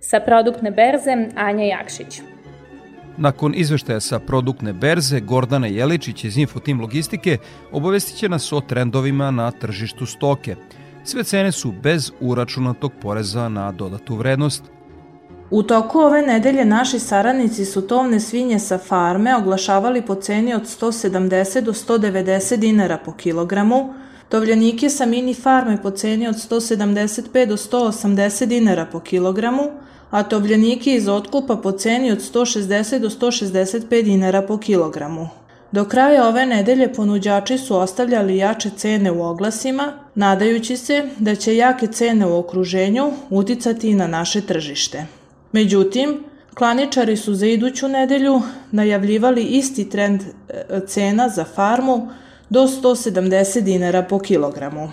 Sa 0.00 0.20
produktne 0.20 0.70
berze, 0.70 1.28
Anja 1.36 1.64
Jakšić. 1.64 2.20
Nakon 3.16 3.52
izveštaja 3.56 4.00
sa 4.00 4.18
produktne 4.18 4.72
berze, 4.72 5.20
Gordana 5.20 5.66
Jeličić 5.66 6.24
iz 6.24 6.36
Infotim 6.36 6.80
Logistike 6.80 7.38
obavestit 7.72 8.16
će 8.16 8.28
nas 8.28 8.52
o 8.52 8.60
trendovima 8.60 9.30
na 9.30 9.50
tržištu 9.50 10.06
stoke– 10.06 10.56
Sve 11.04 11.24
cene 11.24 11.52
su 11.52 11.72
bez 11.72 12.12
uračunatog 12.20 12.92
poreza 13.02 13.48
na 13.48 13.72
dodatu 13.72 14.16
vrednost. 14.16 14.62
U 15.50 15.62
toku 15.62 15.98
ove 15.98 16.22
nedelje 16.22 16.64
naši 16.64 16.98
saradnici 16.98 17.64
su 17.64 17.86
tovne 17.86 18.20
svinje 18.20 18.58
sa 18.58 18.78
farme 18.78 19.36
oglašavali 19.36 20.02
po 20.02 20.14
ceni 20.14 20.54
od 20.54 20.62
170 20.62 21.60
do 21.60 21.72
190 21.72 22.56
dinara 22.56 22.98
po 23.04 23.12
kilogramu, 23.12 23.94
tovljanike 24.28 24.90
sa 24.90 25.06
mini 25.06 25.34
farme 25.34 25.82
po 25.82 25.90
ceni 25.90 26.28
od 26.28 26.34
175 26.34 27.46
do 27.46 27.56
180 27.56 28.46
dinara 28.46 28.86
po 28.92 29.00
kilogramu, 29.00 29.62
a 30.10 30.22
tovljanike 30.22 30.94
iz 30.94 31.08
otkupa 31.08 31.56
po 31.56 31.72
ceni 31.72 32.12
od 32.12 32.18
160 32.18 32.98
do 32.98 33.10
165 33.10 34.02
dinara 34.02 34.42
po 34.42 34.58
kilogramu. 34.58 35.28
Do 35.72 35.84
kraja 35.84 36.28
ove 36.28 36.46
nedelje 36.46 36.92
ponuđači 36.94 37.58
su 37.58 37.76
ostavljali 37.76 38.36
jače 38.36 38.70
cene 38.70 39.10
u 39.10 39.22
oglasima, 39.22 39.92
nadajući 40.20 40.76
se 40.76 41.08
da 41.18 41.34
će 41.34 41.56
jake 41.56 41.86
cene 41.86 42.26
u 42.26 42.38
okruženju 42.38 43.12
uticati 43.30 43.88
i 43.90 43.94
na 43.94 44.06
naše 44.06 44.40
tržište. 44.40 45.06
Međutim, 45.52 46.24
klaničari 46.54 47.16
su 47.16 47.34
za 47.34 47.46
iduću 47.46 47.88
nedelju 47.88 48.42
najavljivali 48.70 49.44
isti 49.44 49.90
trend 49.90 50.22
e, 50.22 50.80
cena 50.86 51.28
za 51.28 51.44
farmu 51.44 52.08
do 52.50 52.66
170 52.66 53.60
dinara 53.60 54.02
po 54.02 54.18
kilogramu. 54.18 54.90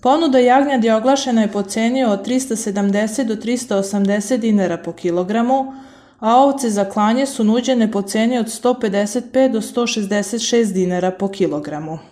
Ponuda 0.00 0.38
jagnjadi 0.38 0.90
oglašena 0.90 1.42
je 1.42 1.52
po 1.52 1.62
ceni 1.62 2.04
od 2.04 2.26
370 2.26 3.24
do 3.24 3.34
380 3.34 4.36
dinara 4.36 4.76
po 4.76 4.92
kilogramu, 4.92 5.74
a 6.18 6.36
ovce 6.36 6.70
za 6.70 6.84
klanje 6.84 7.26
su 7.26 7.44
nuđene 7.44 7.90
po 7.90 8.02
ceni 8.02 8.38
od 8.38 8.46
155 8.46 9.52
do 9.52 9.60
166 9.60 10.72
dinara 10.72 11.10
po 11.10 11.28
kilogramu. 11.28 12.11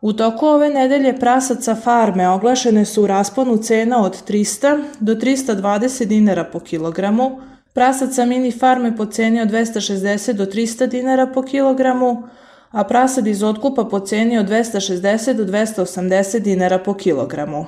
U 0.00 0.12
toku 0.12 0.46
ove 0.46 0.68
nedelje 0.68 1.18
prasaca 1.18 1.74
farme 1.74 2.28
oglašene 2.28 2.84
su 2.84 3.02
u 3.02 3.06
rasponu 3.06 3.56
cena 3.56 4.02
od 4.02 4.28
300 4.28 4.82
do 5.00 5.14
320 5.14 6.04
dinara 6.04 6.44
po 6.44 6.60
kilogramu, 6.60 7.40
prasaca 7.72 8.24
mini 8.24 8.52
farme 8.52 8.96
po 8.96 9.06
ceni 9.06 9.40
od 9.40 9.48
260 9.48 10.32
do 10.32 10.46
300 10.46 10.86
dinara 10.86 11.26
po 11.26 11.42
kilogramu, 11.42 12.22
a 12.70 12.84
prasad 12.84 13.26
iz 13.26 13.42
otkupa 13.42 13.84
po 13.84 14.00
ceni 14.00 14.38
od 14.38 14.48
260 14.48 15.32
do 15.32 15.44
280 15.44 16.38
dinara 16.38 16.78
po 16.78 16.94
kilogramu. 16.94 17.66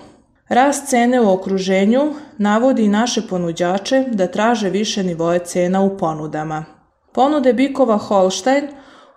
Rast 0.49 0.89
cene 0.89 1.21
u 1.21 1.31
okruženju 1.31 2.15
navodi 2.39 2.85
i 2.85 2.89
naše 2.89 3.23
ponuđače 3.29 4.05
da 4.13 4.27
traže 4.27 4.71
više 4.71 5.03
nivoje 5.03 5.39
cena 5.39 5.81
u 5.81 5.99
ponudama. 5.99 6.65
Ponude 7.13 7.53
bikova 7.53 7.97
Holstein 7.97 8.69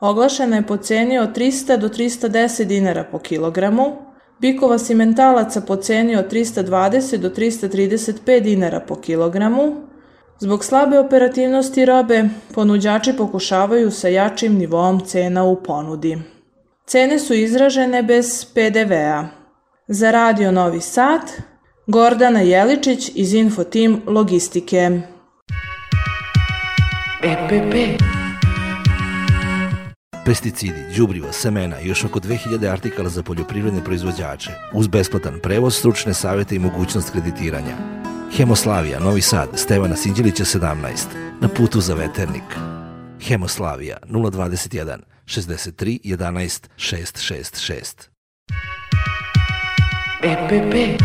oglašena 0.09 0.55
je 0.55 0.67
po 0.67 0.77
ceni 0.77 1.19
od 1.19 1.37
300 1.37 1.77
do 1.77 1.89
310 1.89 2.63
dinara 2.63 3.03
po 3.11 3.19
kilogramu, 3.19 3.85
bikova 4.39 4.77
simentalaca 4.77 5.61
po 5.61 5.75
ceni 5.75 6.15
od 6.15 6.31
320 6.31 7.17
do 7.17 7.29
335 7.29 8.39
dinara 8.39 8.79
po 8.79 8.95
kilogramu, 8.95 9.93
Zbog 10.39 10.65
slabe 10.65 10.99
operativnosti 10.99 11.85
robe, 11.85 12.23
ponuđači 12.53 13.13
pokušavaju 13.13 13.91
sa 13.91 14.07
jačim 14.07 14.57
nivom 14.57 14.99
cena 14.99 15.43
u 15.43 15.63
ponudi. 15.63 16.17
Cene 16.85 17.19
su 17.19 17.33
izražene 17.33 18.03
bez 18.03 18.45
PDV-a. 18.45 19.27
Za 19.87 20.11
Radio 20.11 20.51
Novi 20.51 20.81
Sad, 20.81 21.21
Gordana 21.87 22.39
Jeličić 22.39 23.11
iz 23.15 23.33
Infotim 23.33 24.01
Logistike. 24.07 25.01
EPP 27.23 28.02
pesticidi, 30.25 30.85
đubriva, 30.97 31.31
semena 31.31 31.79
i 31.79 31.87
još 31.87 32.03
oko 32.03 32.19
2000 32.19 32.71
artikala 32.71 33.09
za 33.09 33.23
poljoprivredne 33.23 33.83
proizvođače, 33.83 34.51
uz 34.73 34.87
besplatan 34.87 35.39
prevoz, 35.43 35.75
stručne 35.75 36.13
savete 36.13 36.55
i 36.55 36.59
mogućnost 36.59 37.11
kreditiranja. 37.11 37.77
Hemoslavija, 38.37 38.99
Novi 38.99 39.21
Sad, 39.21 39.49
Stevana 39.55 39.95
Sinđelića 39.95 40.43
17, 40.43 40.75
na 41.41 41.47
putu 41.47 41.81
za 41.81 41.93
veternik. 41.93 42.43
Hemoslavija 43.21 43.97
021 44.09 44.97
63 45.25 45.99
11 46.03 46.67
666. 46.77 48.09
EPP 50.23 51.01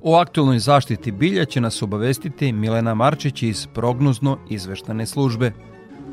O 0.00 0.16
aktualnoj 0.16 0.58
zaštiti 0.58 1.12
bilja 1.12 1.44
će 1.44 1.60
nas 1.60 1.82
obavestiti 1.82 2.52
Milena 2.52 2.94
Marčić 2.94 3.42
iz 3.42 3.66
prognozno 3.74 4.38
izveštane 4.50 5.06
službe. 5.06 5.52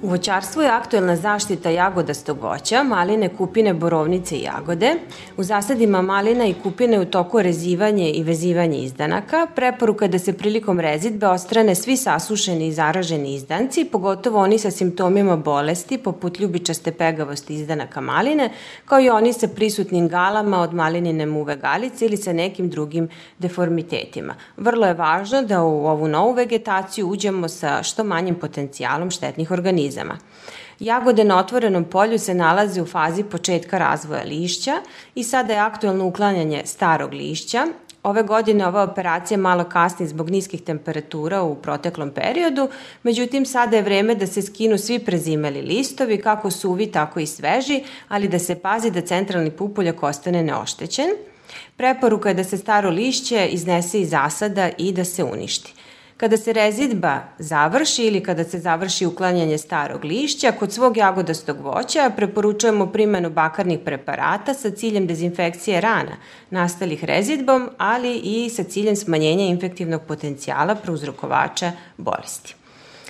U 0.01 0.07
voćarstvu 0.07 0.61
je 0.61 0.69
aktuelna 0.69 1.15
zaštita 1.15 1.69
jagodastog 1.69 2.41
voća, 2.41 2.83
maline, 2.83 3.29
kupine, 3.37 3.73
borovnice 3.73 4.35
i 4.35 4.43
jagode. 4.43 4.95
U 5.37 5.43
zasadima 5.43 6.01
malina 6.01 6.45
i 6.45 6.53
kupine 6.63 6.99
u 6.99 7.05
toku 7.05 7.41
rezivanje 7.41 8.11
i 8.11 8.23
vezivanje 8.23 8.77
izdanaka. 8.77 9.47
Preporuka 9.55 10.05
je 10.05 10.09
da 10.09 10.19
se 10.19 10.37
prilikom 10.37 10.79
rezidbe 10.79 11.27
ostrane 11.27 11.75
svi 11.75 11.97
sasušeni 11.97 12.67
i 12.67 12.71
zaraženi 12.71 13.33
izdanci, 13.33 13.85
pogotovo 13.91 14.39
oni 14.39 14.59
sa 14.59 14.71
simptomima 14.71 15.37
bolesti, 15.37 15.97
poput 15.97 16.39
ljubičaste 16.39 16.91
pegavosti 16.91 17.53
izdanaka 17.55 18.01
maline, 18.01 18.49
kao 18.85 18.99
i 18.99 19.09
oni 19.09 19.33
sa 19.33 19.47
prisutnim 19.47 20.07
galama 20.07 20.61
od 20.61 20.73
malinine 20.73 21.25
muve 21.25 21.55
galice 21.55 22.05
ili 22.05 22.17
sa 22.17 22.33
nekim 22.33 22.69
drugim 22.69 23.09
deformitetima. 23.39 24.35
Vrlo 24.57 24.87
je 24.87 24.93
važno 24.93 25.41
da 25.41 25.63
u 25.63 25.87
ovu 25.87 26.07
novu 26.07 26.33
vegetaciju 26.33 27.09
uđemo 27.09 27.47
sa 27.47 27.83
što 27.83 28.03
manjim 28.03 28.35
potencijalom 28.35 29.11
štetnih 29.11 29.51
organizama 29.51 29.88
organizama. 29.89 30.17
Jagode 30.79 31.24
na 31.24 31.39
otvorenom 31.39 31.84
polju 31.84 32.19
se 32.19 32.34
nalaze 32.34 32.81
u 32.81 32.86
fazi 32.86 33.24
početka 33.24 33.77
razvoja 33.77 34.24
lišća 34.24 34.81
i 35.15 35.24
sada 35.24 35.53
je 35.53 35.60
aktuelno 35.60 36.05
uklanjanje 36.05 36.62
starog 36.65 37.13
lišća. 37.13 37.67
Ove 38.03 38.24
godine 38.24 38.67
ova 38.67 38.84
operacija 38.84 39.38
malo 39.38 39.63
kasni 39.63 40.08
zbog 40.08 40.29
niskih 40.29 40.62
temperatura 40.62 41.41
u 41.41 41.55
proteklom 41.55 42.12
periodu, 42.12 42.69
međutim 43.03 43.46
sada 43.46 43.75
je 43.75 43.84
vreme 43.84 44.15
da 44.15 44.27
se 44.27 44.41
skinu 44.41 44.77
svi 44.77 45.00
prezimeli 45.00 45.62
listovi, 45.62 46.22
kako 46.22 46.51
suvi, 46.51 46.91
tako 46.91 47.19
i 47.19 47.25
sveži, 47.25 47.84
ali 48.08 48.27
da 48.27 48.39
se 48.39 48.55
pazi 48.55 48.91
da 48.91 49.01
centralni 49.01 49.51
pupoljak 49.51 50.03
ostane 50.03 50.43
neoštećen. 50.43 51.10
Preporuka 51.77 52.29
je 52.29 52.36
da 52.36 52.43
se 52.43 52.58
staro 52.58 52.89
lišće 52.89 53.48
iznese 53.51 54.01
iz 54.01 54.10
zasada 54.10 54.69
i 54.77 54.91
da 54.91 55.05
se 55.05 55.24
uništi. 55.24 55.74
Kada 56.19 56.38
se 56.38 56.53
rezidba 56.53 57.19
završi 57.38 58.03
ili 58.03 58.23
kada 58.23 58.43
se 58.43 58.59
završi 58.59 59.05
uklanjanje 59.05 59.57
starog 59.57 60.03
lišća, 60.05 60.51
kod 60.51 60.73
svog 60.73 60.97
jagodastog 60.97 61.59
voća 61.59 62.11
preporučujemo 62.15 62.91
primjenu 62.91 63.29
bakarnih 63.29 63.79
preparata 63.85 64.53
sa 64.53 64.71
ciljem 64.71 65.07
dezinfekcije 65.07 65.81
rana 65.81 66.17
nastalih 66.49 67.03
rezidbom, 67.03 67.69
ali 67.77 68.17
i 68.17 68.49
sa 68.49 68.63
ciljem 68.63 68.95
smanjenja 68.95 69.45
infektivnog 69.45 70.01
potencijala 70.07 70.75
prouzrokovača 70.75 71.71
bolesti. 71.97 72.58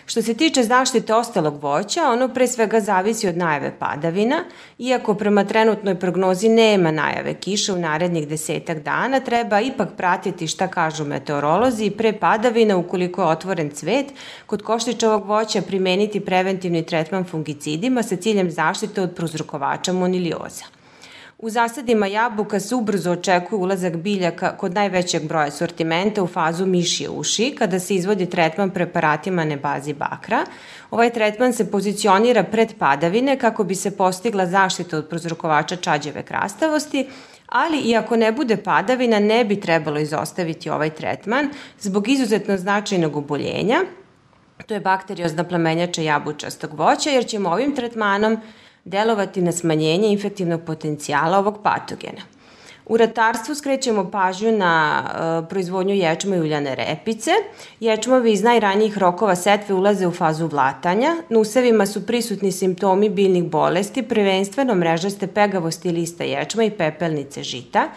Što 0.09 0.21
se 0.21 0.33
tiče 0.33 0.63
zaštite 0.63 1.13
ostalog 1.13 1.63
voća, 1.63 2.01
ono 2.11 2.27
pre 2.27 2.47
svega 2.47 2.79
zavisi 2.79 3.27
od 3.27 3.37
najave 3.37 3.73
padavina. 3.79 4.43
Iako 4.79 5.13
prema 5.13 5.43
trenutnoj 5.43 5.99
prognozi 5.99 6.49
nema 6.49 6.91
najave 6.91 7.33
kiše 7.33 7.73
u 7.73 7.77
narednih 7.77 8.27
desetak 8.27 8.79
dana, 8.79 9.19
treba 9.19 9.59
ipak 9.61 9.89
pratiti 9.97 10.47
šta 10.47 10.67
kažu 10.67 11.05
meteorolozi 11.05 11.85
i 11.85 11.91
pre 11.91 12.13
padavina 12.13 12.77
ukoliko 12.77 13.21
je 13.21 13.27
otvoren 13.27 13.69
cvet, 13.69 14.05
kod 14.45 14.63
koštičavog 14.63 15.25
voća 15.25 15.61
primeniti 15.61 16.19
preventivni 16.19 16.85
tretman 16.85 17.23
fungicidima 17.23 18.03
sa 18.03 18.15
ciljem 18.15 18.51
zaštite 18.51 19.01
od 19.01 19.15
prozrokovača 19.15 19.93
monilioza. 19.93 20.78
U 21.41 21.49
zasadima 21.49 22.07
jabuka 22.07 22.59
se 22.59 22.75
ubrzo 22.75 23.11
očekuje 23.11 23.59
ulazak 23.59 23.97
biljaka 23.97 24.57
kod 24.57 24.73
najvećeg 24.73 25.27
broja 25.27 25.51
sortimenta 25.51 26.23
u 26.23 26.27
fazu 26.27 26.65
mišije 26.65 27.09
uši, 27.09 27.55
kada 27.57 27.79
se 27.79 27.95
izvodi 27.95 28.25
tretman 28.25 28.69
preparatima 28.69 29.45
na 29.45 29.55
bazi 29.55 29.93
bakra. 29.93 30.45
Ovaj 30.91 31.09
tretman 31.09 31.53
se 31.53 31.71
pozicionira 31.71 32.43
pred 32.43 32.73
padavine 32.79 33.39
kako 33.39 33.63
bi 33.63 33.75
se 33.75 33.97
postigla 33.97 34.45
zaštita 34.45 34.97
od 34.97 35.07
prozrokovača 35.07 35.75
čađeve 35.75 36.23
krastavosti, 36.23 37.07
ali 37.45 37.77
i 37.77 37.95
ako 37.95 38.15
ne 38.15 38.31
bude 38.31 38.57
padavina, 38.57 39.19
ne 39.19 39.45
bi 39.45 39.59
trebalo 39.59 39.99
izostaviti 39.99 40.69
ovaj 40.69 40.89
tretman 40.89 41.49
zbog 41.79 42.09
izuzetno 42.09 42.57
značajnog 42.57 43.15
oboljenja, 43.15 43.81
to 44.67 44.73
je 44.73 44.79
bakteriozna 44.79 45.43
plemenjača 45.43 46.01
jabučastog 46.01 46.73
voća, 46.73 47.09
jer 47.09 47.25
ćemo 47.25 47.49
ovim 47.49 47.75
tretmanom 47.75 48.37
delovati 48.85 49.41
na 49.41 49.51
smanjenje 49.51 50.07
infektivnog 50.07 50.61
potencijala 50.61 51.37
ovog 51.37 51.59
patogena. 51.63 52.21
U 52.89 52.97
ratarstvu 52.97 53.55
skrećemo 53.55 54.11
pažnju 54.11 54.51
na 54.51 55.03
e, 55.03 55.49
proizvodnju 55.49 55.95
ječma 55.95 56.35
i 56.35 56.39
uljane 56.39 56.75
repice. 56.75 57.31
Ječmovi 57.79 58.31
iz 58.31 58.43
najranijih 58.43 58.97
rokova 58.97 59.35
setve 59.35 59.75
ulaze 59.75 60.07
u 60.07 60.11
fazu 60.11 60.47
vlatanja. 60.47 61.15
Na 61.29 61.39
usevima 61.39 61.85
su 61.85 62.05
prisutni 62.05 62.51
simptomi 62.51 63.09
biljnih 63.09 63.43
bolesti, 63.43 64.03
prvenstveno 64.03 64.75
mrežaste 64.75 65.27
pegavosti 65.27 65.91
lista 65.91 66.23
ječma 66.23 66.63
i 66.63 66.71
pepelnice 66.71 67.43
žita. 67.43 67.87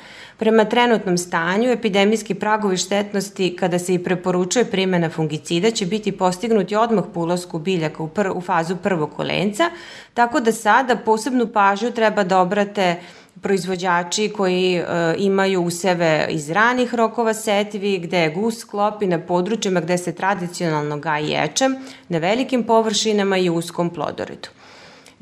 Prema 0.42 0.64
trenutnom 0.64 1.18
stanju, 1.18 1.70
epidemijski 1.70 2.34
pragovi 2.34 2.76
štetnosti 2.76 3.56
kada 3.56 3.78
se 3.78 3.94
i 3.94 3.98
preporučuje 3.98 4.64
primjena 4.64 5.10
fungicida 5.10 5.70
će 5.70 5.86
biti 5.86 6.12
postignuti 6.12 6.76
odmah 6.76 7.04
po 7.14 7.20
ulazku 7.20 7.58
biljaka 7.58 8.02
u, 8.02 8.08
pr 8.08 8.30
u 8.34 8.40
fazu 8.40 8.76
prvog 8.76 9.12
kolenca, 9.16 9.70
tako 10.14 10.40
da 10.40 10.52
sada 10.52 10.96
posebnu 10.96 11.46
pažnju 11.46 11.90
treba 11.90 12.24
da 12.24 12.40
obrate 12.40 12.96
proizvođači 13.42 14.32
koji 14.36 14.74
e, 14.74 14.84
imaju 15.18 15.62
useve 15.62 16.26
iz 16.30 16.50
ranih 16.50 16.94
rokova 16.94 17.34
setvi, 17.34 17.98
gde 17.98 18.18
je 18.18 18.30
gus 18.30 18.64
klopi 18.64 19.06
na 19.06 19.18
područjima 19.18 19.80
gde 19.80 19.98
se 19.98 20.12
tradicionalno 20.12 20.98
gaji 20.98 21.28
ječem, 21.28 21.76
na 22.08 22.18
velikim 22.18 22.64
površinama 22.64 23.38
i 23.38 23.50
uskom 23.50 23.90
plodoredu. 23.90 24.48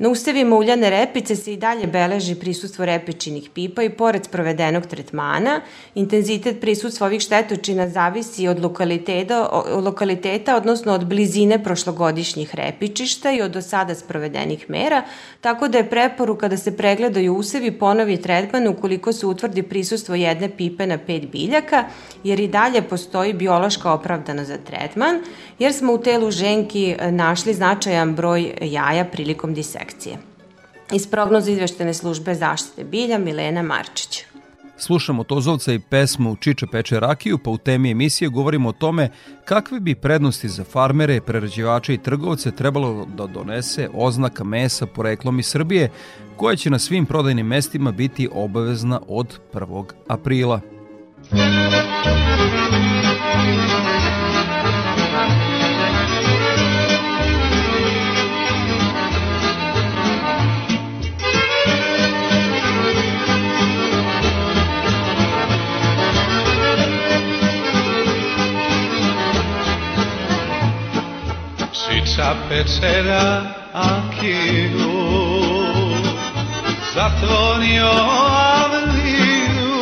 Na 0.01 0.09
usevima 0.09 0.55
uljane 0.55 0.89
repice 0.89 1.35
se 1.35 1.53
i 1.53 1.57
dalje 1.57 1.87
beleži 1.87 2.35
prisustvo 2.35 2.85
repičinih 2.85 3.49
pipa 3.53 3.83
i 3.83 3.89
pored 3.89 4.25
sprovedenog 4.25 4.85
tretmana, 4.85 5.61
intenzitet 5.95 6.61
prisustva 6.61 7.07
ovih 7.07 7.21
štetočina 7.21 7.87
zavisi 7.89 8.47
od 8.47 8.63
lokaliteta, 8.63 9.63
lokaliteta, 9.85 10.55
odnosno 10.55 10.93
od 10.93 11.05
blizine 11.05 11.63
prošlogodišnjih 11.63 12.55
repičišta 12.55 13.31
i 13.31 13.41
od 13.41 13.51
do 13.51 13.61
sada 13.61 13.95
sprovedenih 13.95 14.69
mera, 14.69 15.03
tako 15.41 15.67
da 15.67 15.77
je 15.77 15.89
preporuka 15.89 16.47
da 16.47 16.57
se 16.57 16.77
pregledaju 16.77 17.35
usevi 17.35 17.71
ponovi 17.71 18.17
tretman 18.17 18.67
ukoliko 18.67 19.13
se 19.13 19.25
utvrdi 19.25 19.63
prisustvo 19.63 20.15
jedne 20.15 20.49
pipe 20.49 20.87
na 20.87 20.97
pet 20.97 21.29
biljaka, 21.31 21.85
jer 22.23 22.39
i 22.39 22.47
dalje 22.47 22.81
postoji 22.81 23.33
biološka 23.33 23.93
opravdana 23.93 24.45
za 24.45 24.57
tretman, 24.57 25.21
jer 25.59 25.73
smo 25.73 25.93
u 25.93 25.97
telu 25.97 26.31
ženki 26.31 26.95
našli 27.11 27.53
značajan 27.53 28.15
broj 28.15 28.53
jaja 28.61 29.05
prilikom 29.05 29.53
disekcije 29.53 29.90
inspekcije. 29.91 30.17
Iz 30.93 31.07
prognoza 31.07 31.51
izveštene 31.51 31.93
službe 31.93 32.35
zaštite 32.35 32.83
bilja 32.83 33.17
Milena 33.17 33.61
Marčić. 33.61 34.23
Slušamo 34.77 35.23
Tozovca 35.23 35.73
i 35.73 35.79
pesmu 35.79 36.35
Čiča 36.35 36.67
peče 36.71 36.99
rakiju, 36.99 37.37
pa 37.37 37.49
u 37.49 37.57
temi 37.57 37.91
emisije 37.91 38.29
govorimo 38.29 38.69
o 38.69 38.71
tome 38.71 39.09
kakve 39.45 39.79
bi 39.79 39.95
prednosti 39.95 40.49
za 40.49 40.63
farmere, 40.63 41.21
prerađivače 41.21 41.93
i 41.93 41.97
trgovce 41.97 42.51
trebalo 42.51 43.05
da 43.05 43.27
donese 43.27 43.89
oznaka 43.93 44.43
mesa 44.43 44.85
poreklom 44.85 45.39
iz 45.39 45.45
Srbije, 45.45 45.89
koja 46.37 46.55
će 46.55 46.69
na 46.69 46.79
svim 46.79 47.05
prodajnim 47.05 47.47
mestima 47.47 47.91
biti 47.91 48.29
obavezna 48.33 49.01
od 49.07 49.39
1. 49.53 49.85
aprila. 50.07 50.61
Pečera 72.49 73.41
Akilu 73.73 75.01
zatvorio 76.93 77.91
Avliju 78.61 79.77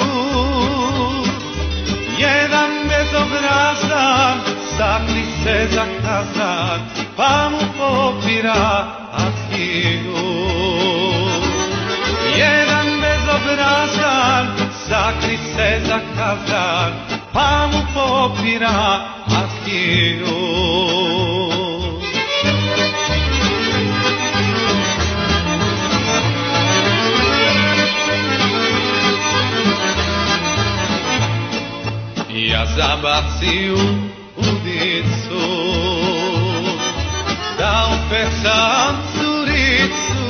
jedan 2.17 2.71
bezobrazan 2.89 4.37
sakri 4.77 5.25
se 5.43 5.67
za 5.75 5.85
kazan 6.03 6.79
pa 7.17 7.49
mu 7.51 7.59
popira 7.77 8.85
Ahilu 9.25 10.29
Jedan 12.37 12.87
bezobrazan 13.01 14.45
sakri 14.87 15.37
se 15.37 15.81
za 15.87 15.99
kazan 16.17 16.91
pa 17.33 17.67
mu 17.71 17.81
popira 17.93 18.99
Ahilu 19.41 21.18
Ja 32.51 32.65
zabaci 32.65 33.71
u 33.71 33.77
udicu 34.37 35.45
Da 37.57 37.87
upecam 37.93 38.95
curicu. 39.13 40.25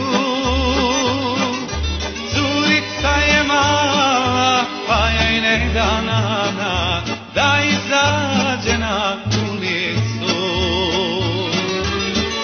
Curica 2.34 3.12
je 3.32 3.44
mala 3.44 4.66
pa 4.88 5.10
joj 5.10 5.42
ne 5.42 5.72
da 5.74 6.02
nana 6.02 7.02
Da 7.36 7.60
izađe 7.64 8.78
na 8.78 9.16
ulicu. 9.52 10.36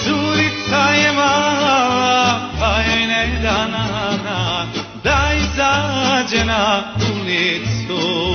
Curica 0.04 0.90
je 0.90 1.12
mala 1.12 2.50
pa 2.60 2.82
joj 2.82 3.08
ne 3.08 3.40
da 3.44 3.68
nana 3.68 4.66
Da 5.04 5.32
izađe 5.38 6.46
na 6.46 6.84
ulicu 7.16 8.35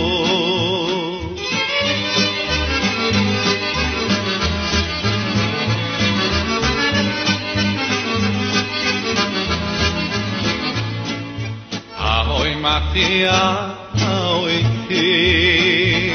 Ahoj 12.91 12.99
Matija, 12.99 13.71
ahoj 13.95 14.65
ti. 14.89 16.13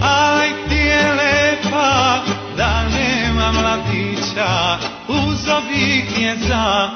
Alaj 0.00 0.50
tijele 0.68 1.56
pa 1.70 2.22
da 2.56 2.88
nema 2.88 3.52
mladića 3.52 4.78
Uzovih 5.08 6.18
je 6.18 6.36
za 6.48 6.90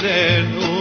ženu 0.00 0.76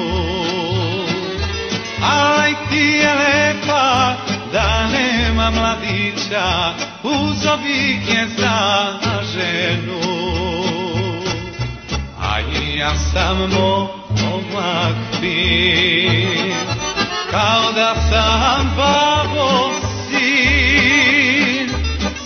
Alaj 2.01 2.53
ti 2.69 2.77
je 2.77 3.13
lepa 3.15 4.15
da 4.53 4.87
nema 4.87 5.51
mladića 5.51 6.73
Uzovih 7.03 8.13
je 8.13 8.27
za 8.37 8.87
ženu 9.33 9.95
a 9.95 10.01
i 10.01 10.04
ja 12.77 12.95
sam 12.95 13.37
momak 13.37 14.95
fin, 15.19 16.53
kao 17.31 17.71
da 17.71 17.95
sam 18.09 18.73
babo 18.77 19.71
sin. 20.09 21.69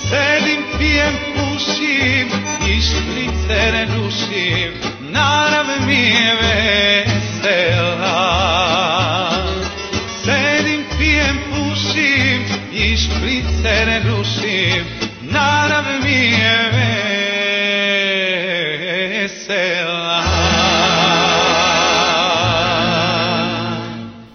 Sedim, 0.09 0.63
pijem, 0.77 1.13
pušim 1.35 2.27
i 2.67 2.81
šprice 2.81 3.71
ne 3.71 3.85
rušim, 3.85 4.73
narav 5.11 5.65
mi 5.87 5.93
je 5.95 6.35
vesela. 6.41 7.69
Sedim, 10.25 10.83
pijem, 10.99 11.39
pušim 11.49 12.43
i 12.73 12.97
šprice 12.97 13.85
ne 13.85 13.99
rušim, 13.99 14.85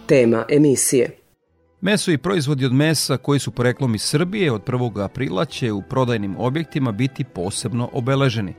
Tema 0.07 0.45
emisije 0.49 1.11
Meso 1.81 2.11
i 2.11 2.19
proizvodi 2.19 2.65
od 2.65 2.73
mesa 2.73 3.17
koji 3.17 3.41
su 3.41 3.51
poreklom 3.51 3.95
iz 3.95 4.03
Srbije 4.03 4.53
od 4.53 4.65
1. 4.65 5.05
aprila 5.05 5.45
će 5.45 5.73
u 5.73 5.83
prodajnim 5.83 6.37
objektima 6.39 6.93
biti 6.93 7.25
posebno 7.25 7.91
obeleženi. 7.93 8.55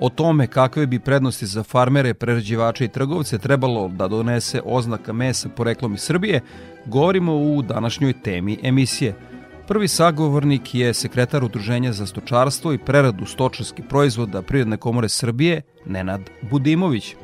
O 0.00 0.08
tome 0.08 0.46
kakve 0.46 0.86
bi 0.86 0.98
prednosti 0.98 1.46
za 1.46 1.62
farmere, 1.62 2.14
prerađivače 2.14 2.84
i 2.84 2.88
trgovce 2.88 3.38
trebalo 3.38 3.88
da 3.88 4.08
donese 4.08 4.60
oznaka 4.64 5.12
mesa 5.12 5.48
poreklom 5.48 5.94
iz 5.94 6.00
Srbije, 6.00 6.40
govorimo 6.86 7.36
u 7.36 7.62
današnjoj 7.62 8.22
temi 8.22 8.58
emisije. 8.62 9.14
Prvi 9.66 9.88
sagovornik 9.88 10.74
je 10.74 10.94
sekretar 10.94 11.44
Udruženja 11.44 11.92
za 11.92 12.06
stočarstvo 12.06 12.72
i 12.72 12.78
preradu 12.78 13.26
stočarskih 13.26 13.84
proizvoda 13.88 14.42
Prirodne 14.42 14.76
komore 14.76 15.08
Srbije, 15.08 15.62
Nenad 15.86 16.30
Budimović. 16.50 17.14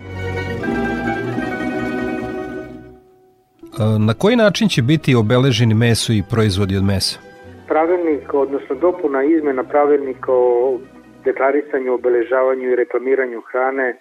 Na 3.78 4.14
koji 4.14 4.36
način 4.36 4.68
će 4.68 4.82
biti 4.82 5.14
obeleženi 5.14 5.74
meso 5.74 6.12
i 6.12 6.22
proizvodi 6.30 6.76
od 6.76 6.84
mesa? 6.84 7.18
Pravilnik, 7.68 8.34
odnosno 8.34 8.74
dopuna 8.76 9.24
izmena 9.24 9.64
pravilnika 9.64 10.32
o 10.32 10.78
deklarisanju, 11.24 11.94
obeležavanju 11.94 12.70
i 12.70 12.76
reklamiranju 12.76 13.40
hrane 13.40 13.96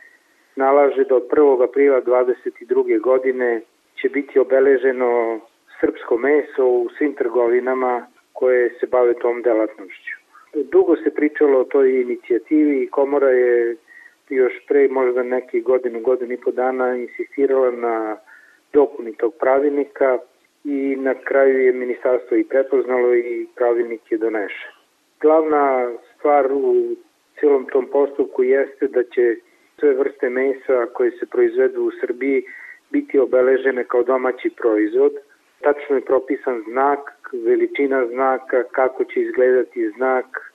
nalaže 0.56 1.04
da 1.10 1.16
od 1.16 1.28
1. 1.32 1.64
aprila 1.70 2.02
22. 2.02 3.02
godine 3.02 3.62
će 4.02 4.10
biti 4.10 4.40
obeleženo 4.40 5.40
srpsko 5.80 6.18
meso 6.18 6.66
u 6.66 6.90
svim 6.98 7.14
trgovinama 7.14 8.08
koje 8.34 8.70
se 8.80 8.88
bave 8.88 9.14
tom 9.14 9.42
delatnošću. 9.42 10.16
Dugo 10.72 10.96
se 10.96 11.10
pričalo 11.16 11.60
o 11.60 11.64
toj 11.64 12.02
inicijativi 12.02 12.84
i 12.84 12.90
komora 12.90 13.30
je 13.30 13.76
još 14.30 14.54
pre 14.68 14.88
možda 14.88 15.24
neki 15.24 15.62
godinu, 15.62 16.00
godinu 16.02 16.34
i 16.34 16.38
po 16.46 16.52
dana 16.52 16.96
insistirala 16.96 17.72
na 17.72 18.18
dopuni 18.74 19.14
tog 19.16 19.34
pravilnika 19.40 20.18
i 20.64 20.96
na 20.96 21.14
kraju 21.14 21.62
je 21.66 21.74
ministarstvo 21.74 22.38
i 22.38 22.44
prepoznalo 22.44 23.16
i 23.16 23.48
pravilnik 23.56 24.12
je 24.12 24.18
donešen. 24.18 24.72
Glavna 25.22 25.92
stvar 26.16 26.52
u 26.52 26.96
celom 27.40 27.66
tom 27.66 27.88
postupku 27.92 28.44
jeste 28.44 28.88
da 28.88 29.04
će 29.04 29.36
sve 29.80 29.94
vrste 29.94 30.30
mesa 30.30 30.86
koje 30.94 31.12
se 31.12 31.26
proizvedu 31.26 31.84
u 31.84 31.92
Srbiji 32.02 32.44
biti 32.90 33.20
obeležene 33.20 33.84
kao 33.84 34.04
domaći 34.04 34.50
proizvod. 34.50 35.12
Tačno 35.62 35.96
je 35.96 36.02
propisan 36.02 36.64
znak, 36.70 37.00
veličina 37.46 38.08
znaka, 38.08 38.64
kako 38.72 39.04
će 39.04 39.20
izgledati 39.22 39.90
znak, 39.90 40.54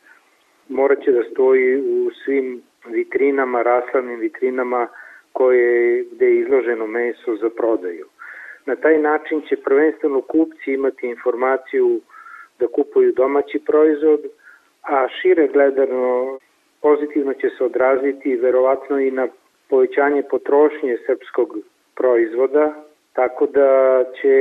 morat 0.68 1.04
će 1.04 1.12
da 1.12 1.22
stoji 1.32 1.76
u 1.76 2.10
svim 2.24 2.62
vitrinama, 2.86 3.62
raslavnim 3.62 4.20
vitrinama 4.20 4.88
koje, 5.38 6.04
gde 6.12 6.26
je 6.26 6.40
izloženo 6.40 6.86
meso 6.86 7.36
za 7.42 7.50
prodaju. 7.56 8.06
Na 8.66 8.76
taj 8.76 8.98
način 8.98 9.42
će 9.48 9.56
prvenstveno 9.56 10.20
kupci 10.20 10.72
imati 10.72 11.06
informaciju 11.06 12.00
da 12.58 12.66
kupuju 12.66 13.12
domaći 13.12 13.58
proizvod, 13.66 14.20
a 14.82 15.08
šire 15.08 15.48
gledano 15.48 16.38
pozitivno 16.82 17.32
će 17.34 17.48
se 17.50 17.64
odraziti 17.64 18.36
verovatno 18.36 19.00
i 19.00 19.10
na 19.10 19.28
povećanje 19.68 20.22
potrošnje 20.30 20.98
srpskog 21.06 21.56
proizvoda, 21.94 22.74
tako 23.12 23.46
da 23.46 23.70
će 24.20 24.36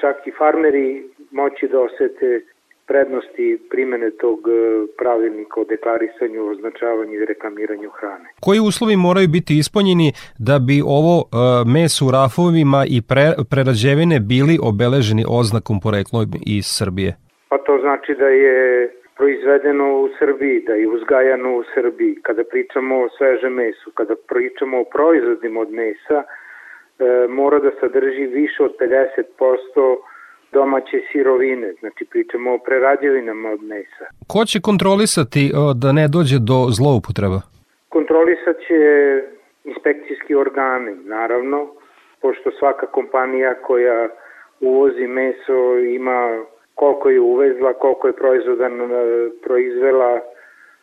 čak 0.00 0.26
i 0.26 0.30
farmeri 0.38 1.04
moći 1.30 1.68
da 1.68 1.80
osete 1.80 2.40
prednosti 2.88 3.46
primene 3.70 4.10
tog 4.10 4.38
e, 4.48 4.52
pravilnika 5.00 5.60
o 5.60 5.64
deklarisanju, 5.64 6.40
označavanju 6.52 7.14
i 7.14 7.26
reklamiranju 7.32 7.90
hrane. 7.98 8.28
Koji 8.40 8.60
uslovi 8.60 8.96
moraju 8.96 9.28
biti 9.28 9.52
ispunjeni 9.58 10.08
da 10.48 10.56
bi 10.58 10.76
ovo 11.00 11.16
uh, 11.18 11.28
meso 11.74 12.02
u 12.06 12.10
rafovima 12.18 12.80
i 12.96 12.98
pre, 13.10 13.26
prerađevine 13.52 14.16
bili 14.32 14.54
obeleženi 14.70 15.24
oznakom 15.40 15.76
poreklom 15.84 16.22
iz 16.56 16.66
Srbije? 16.78 17.10
Pa 17.50 17.56
to 17.66 17.78
znači 17.84 18.12
da 18.22 18.28
je 18.44 18.58
proizvedeno 19.18 19.86
u 20.04 20.08
Srbiji, 20.18 20.56
da 20.68 20.74
je 20.80 20.88
uzgajano 20.96 21.50
u 21.60 21.62
Srbiji. 21.74 22.12
Kada 22.26 22.42
pričamo 22.52 22.94
o 23.04 23.08
svežem 23.16 23.52
mesu, 23.52 23.90
kada 23.98 24.14
pričamo 24.28 24.80
o 24.80 24.88
proizvodima 24.94 25.60
od 25.60 25.70
mesa, 25.82 26.18
e, 26.22 26.26
mora 27.28 27.58
da 27.58 27.70
sadrži 27.80 28.26
više 28.26 28.62
od 28.62 28.72
50% 28.80 29.96
domaće 30.58 30.98
sirovine, 31.12 31.68
znači 31.80 32.02
pričamo 32.12 32.48
o 32.54 32.62
prerađevinama 32.66 33.48
od 33.56 33.62
mesa. 33.72 34.04
Ko 34.32 34.40
će 34.50 34.58
kontrolisati 34.70 35.42
da 35.82 35.88
ne 35.98 36.06
dođe 36.16 36.38
do 36.50 36.58
zloupotreba? 36.78 37.40
Kontrolisat 37.96 38.56
će 38.66 38.80
inspekcijski 39.70 40.32
organi, 40.44 40.92
naravno, 41.16 41.58
pošto 42.22 42.46
svaka 42.58 42.86
kompanija 42.96 43.52
koja 43.68 44.08
uvozi 44.60 45.06
meso 45.20 45.58
ima 46.00 46.20
koliko 46.80 47.06
je 47.10 47.20
uvezla, 47.20 47.70
koliko 47.82 48.04
je 48.06 48.20
proizvodan 48.22 48.74
proizvela, 49.46 50.10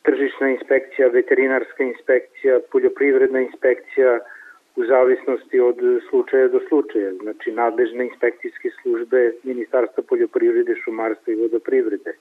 tržišna 0.08 0.48
inspekcija, 0.56 1.16
veterinarska 1.20 1.84
inspekcija, 1.84 2.54
poljoprivredna 2.72 3.40
inspekcija, 3.42 4.20
u 4.80 4.82
zavisnosti 4.94 5.60
od 5.60 5.78
slučaja 6.10 6.48
do 6.48 6.60
slučaja. 6.70 7.12
Znači, 7.24 7.52
nadležne 7.52 8.04
inspekcijske 8.10 8.70
službe 8.82 9.20
Ministarstva 9.44 10.04
poljoprivrede, 10.10 10.74
šumarstva 10.84 11.34
i 11.34 11.42
vodoprivrede. 11.44 12.12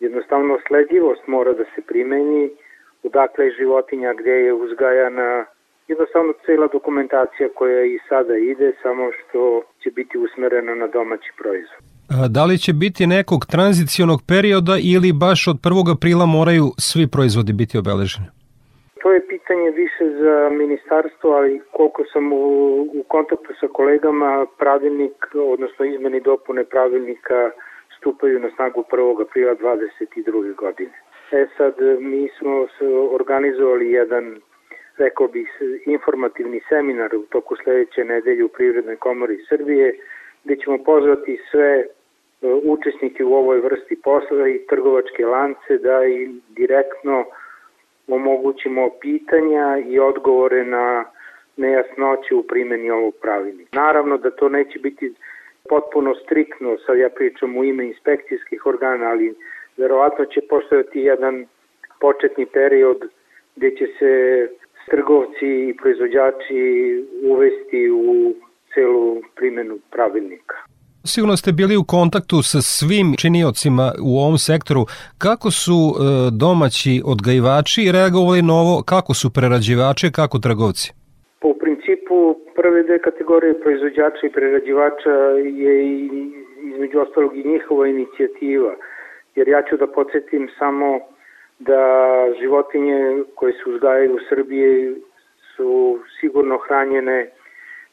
Jednostavno, 0.00 0.58
sledljivost 0.66 1.24
mora 1.26 1.52
da 1.52 1.64
se 1.74 1.80
primeni, 1.90 2.50
odakle 3.02 3.44
je 3.44 3.56
životinja, 3.60 4.10
gde 4.20 4.36
je 4.46 4.52
uzgajana, 4.52 5.44
jednostavno 5.88 6.32
cela 6.46 6.68
dokumentacija 6.72 7.48
koja 7.54 7.84
i 7.84 7.98
sada 8.08 8.36
ide, 8.36 8.72
samo 8.82 9.04
što 9.18 9.62
će 9.82 9.90
biti 9.90 10.18
usmerena 10.18 10.74
na 10.74 10.86
domaći 10.86 11.30
proizvod. 11.40 11.80
Da 12.36 12.44
li 12.44 12.58
će 12.58 12.72
biti 12.72 13.06
nekog 13.06 13.46
tranzicionog 13.46 14.20
perioda 14.28 14.76
ili 14.94 15.12
baš 15.12 15.48
od 15.48 15.56
1. 15.56 15.96
aprila 15.96 16.26
moraju 16.26 16.64
svi 16.78 17.06
proizvodi 17.06 17.52
biti 17.52 17.78
obeleženi? 17.78 18.41
Pitanje 19.42 19.70
više 19.70 20.04
za 20.10 20.48
ministarstvo, 20.50 21.30
ali 21.30 21.60
koliko 21.70 22.04
sam 22.12 22.32
u, 22.32 22.80
u 22.82 23.04
kontaktu 23.08 23.54
sa 23.60 23.68
kolegama, 23.68 24.46
pravilnik, 24.58 25.34
odnosno 25.34 25.84
izmeni 25.84 26.20
dopune 26.20 26.64
pravilnika 26.64 27.50
stupaju 27.96 28.40
na 28.40 28.50
snagu 28.56 28.84
1. 28.90 29.22
aprila 29.22 29.54
22. 29.54 30.54
godine. 30.54 30.92
E 31.32 31.46
sad, 31.56 31.74
mi 32.00 32.28
smo 32.38 32.66
organizovali 33.10 33.90
jedan, 33.90 34.40
rekao 34.96 35.28
bih, 35.28 35.48
informativni 35.86 36.60
seminar 36.68 37.16
u 37.16 37.22
toku 37.22 37.56
sledeće 37.56 38.04
nedelje 38.04 38.44
u 38.44 38.48
Privrednoj 38.48 38.96
komori 38.96 39.44
Srbije, 39.48 39.98
gde 40.44 40.56
ćemo 40.56 40.78
pozvati 40.78 41.40
sve 41.50 41.70
e, 41.78 41.86
učesnike 42.64 43.24
u 43.24 43.34
ovoj 43.34 43.60
vrsti 43.60 43.96
posla 44.02 44.48
i 44.48 44.66
trgovačke 44.66 45.26
lance 45.26 45.78
da 45.78 46.04
i 46.04 46.30
direktno 46.48 47.24
omogućimo 48.14 48.90
pitanja 49.00 49.78
i 49.88 49.98
odgovore 49.98 50.64
na 50.64 51.04
nejasnoće 51.56 52.34
u 52.34 52.42
primjeni 52.42 52.90
ovog 52.90 53.14
pravilnika. 53.22 53.76
Naravno 53.76 54.18
da 54.18 54.30
to 54.30 54.48
neće 54.48 54.78
biti 54.78 55.14
potpuno 55.68 56.14
striktno, 56.14 56.78
sad 56.86 56.98
ja 56.98 57.10
pričam 57.10 57.56
u 57.56 57.64
ime 57.64 57.86
inspekcijskih 57.86 58.66
organa, 58.66 59.06
ali 59.06 59.34
verovatno 59.76 60.24
će 60.24 60.40
postojati 60.50 61.00
jedan 61.00 61.46
početni 62.00 62.46
period 62.46 62.98
gde 63.56 63.70
će 63.70 63.86
se 63.98 64.12
trgovci 64.90 65.68
i 65.68 65.76
proizvođači 65.76 67.04
uvesti 67.22 67.90
u 67.90 68.34
celu 68.74 69.22
primjenu 69.34 69.78
pravilnika. 69.90 70.56
Sigurno 71.04 71.36
ste 71.36 71.52
bili 71.52 71.76
u 71.76 71.84
kontaktu 71.96 72.36
sa 72.42 72.60
svim 72.60 73.08
činiocima 73.22 73.86
u 74.10 74.12
ovom 74.22 74.38
sektoru. 74.48 74.82
Kako 75.24 75.48
su 75.50 75.78
e, 75.90 75.94
domaći 76.44 77.02
odgajivači 77.12 77.92
reagovali 77.96 78.40
na 78.42 78.54
ovo, 78.62 78.74
kako 78.92 79.12
su 79.20 79.26
prerađivači, 79.36 80.14
kako 80.20 80.36
trgovci? 80.46 80.86
Po 81.42 81.50
principu 81.62 82.16
prve 82.58 82.82
dve 82.86 82.98
kategorije 83.08 83.60
proizvođača 83.62 84.22
i 84.26 84.34
prerađivača 84.36 85.16
je 85.64 85.74
i 85.96 85.98
između 86.70 86.96
ostalog 87.04 87.32
i 87.36 87.48
njihova 87.52 87.84
inicijativa. 87.88 88.72
Jer 89.36 89.48
ja 89.48 89.60
ću 89.68 89.76
da 89.76 89.86
podsjetim 89.86 90.48
samo 90.58 90.88
da 91.58 91.82
životinje 92.40 92.98
koje 93.34 93.52
se 93.52 93.70
uzgajaju 93.70 94.14
u 94.14 94.24
Srbiji 94.28 94.94
su 95.56 95.98
sigurno 96.20 96.58
hranjene 96.58 97.30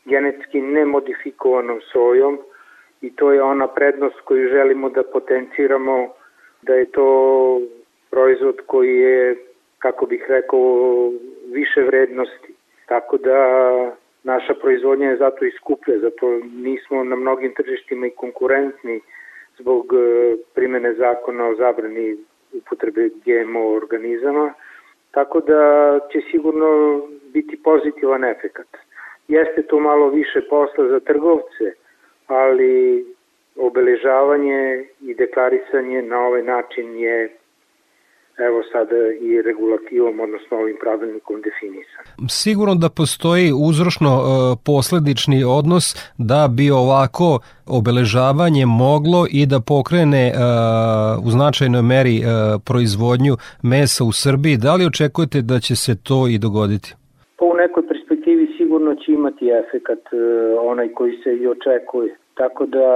genetski 0.06 0.62
nemodifikovanom 0.62 1.80
sojom, 1.92 2.40
i 3.02 3.16
to 3.16 3.32
je 3.32 3.44
ona 3.44 3.68
prednost 3.68 4.20
koju 4.22 4.50
želimo 4.50 4.90
da 4.90 5.04
potenciramo, 5.04 6.08
da 6.62 6.74
je 6.74 6.86
to 6.86 7.62
proizvod 8.10 8.56
koji 8.66 8.98
je, 8.98 9.36
kako 9.80 10.06
bih 10.06 10.26
rekao, 10.30 11.12
više 11.52 11.82
vrednosti. 11.82 12.54
Tako 12.86 13.18
da 13.18 13.38
naša 14.24 14.54
proizvodnja 14.54 15.10
je 15.10 15.18
zato 15.18 15.46
i 15.46 15.52
skuplja, 15.52 16.00
zato 16.00 16.40
nismo 16.44 17.04
na 17.04 17.16
mnogim 17.16 17.54
tržištima 17.54 18.08
i 18.08 18.16
konkurentni 18.16 19.02
zbog 19.58 19.94
e, 19.94 20.36
primene 20.56 20.94
zakona 20.94 21.48
o 21.48 21.56
zabrani 21.56 22.18
upotrebe 22.54 23.10
GMO 23.26 23.68
organizama, 23.76 24.54
tako 25.12 25.40
da 25.40 25.62
će 26.12 26.22
sigurno 26.32 27.02
biti 27.34 27.64
pozitivan 27.64 28.24
efekat. 28.24 28.68
Jeste 29.28 29.62
to 29.62 29.80
malo 29.80 30.10
više 30.10 30.42
posla 30.50 30.88
za 30.88 31.00
trgovce, 31.00 31.74
ali 32.30 33.06
obeležavanje 33.56 34.86
i 35.02 35.16
deklarisanje 35.16 36.02
na 36.02 36.20
ovaj 36.20 36.44
način 36.44 37.00
je 37.00 37.40
evo 38.48 38.60
sada 38.72 38.96
i 39.22 39.42
regulativom, 39.42 40.20
odnosno 40.20 40.58
ovim 40.58 40.78
pravilnikom 40.82 41.36
definisan. 41.42 42.04
Sigurno 42.30 42.76
da 42.76 42.90
postoji 42.90 43.48
uzrošno 43.70 44.12
e, 44.18 44.24
posledični 44.66 45.44
odnos 45.44 45.86
da 46.18 46.48
bi 46.58 46.72
ovako 46.72 47.40
obeležavanje 47.68 48.66
moglo 48.66 49.22
i 49.32 49.46
da 49.46 49.60
pokrene 49.60 50.24
e, 50.28 50.34
u 51.26 51.30
značajnoj 51.30 51.82
meri 51.82 52.18
e, 52.18 52.24
proizvodnju 52.68 53.34
mesa 53.64 54.04
u 54.04 54.12
Srbiji. 54.12 54.58
Da 54.58 54.76
li 54.76 54.86
očekujete 54.86 55.42
da 55.42 55.60
će 55.60 55.76
se 55.76 56.04
to 56.08 56.28
i 56.28 56.38
dogoditi? 56.38 56.96
Po 57.40 57.50
pa 57.50 57.58
nekoj 57.62 57.84
perspektivi 57.92 58.46
sigurno 58.58 58.96
imati 59.50 59.68
efekat 59.68 60.00
onaj 60.60 60.88
koji 60.94 61.18
se 61.24 61.36
i 61.36 61.48
očekuje 61.48 62.16
tako 62.40 62.66
da 62.66 62.88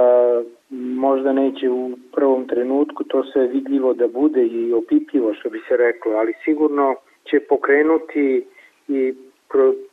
možda 1.04 1.32
neće 1.32 1.70
u 1.70 1.90
prvom 2.12 2.46
trenutku 2.48 3.04
to 3.04 3.24
sve 3.24 3.46
vidljivo 3.46 3.94
da 3.94 4.08
bude 4.08 4.46
i 4.46 4.72
opipljivo 4.72 5.34
što 5.34 5.50
bi 5.50 5.60
se 5.68 5.76
reklo, 5.76 6.12
ali 6.12 6.32
sigurno 6.44 6.94
će 7.30 7.40
pokrenuti 7.40 8.46
i 8.88 9.14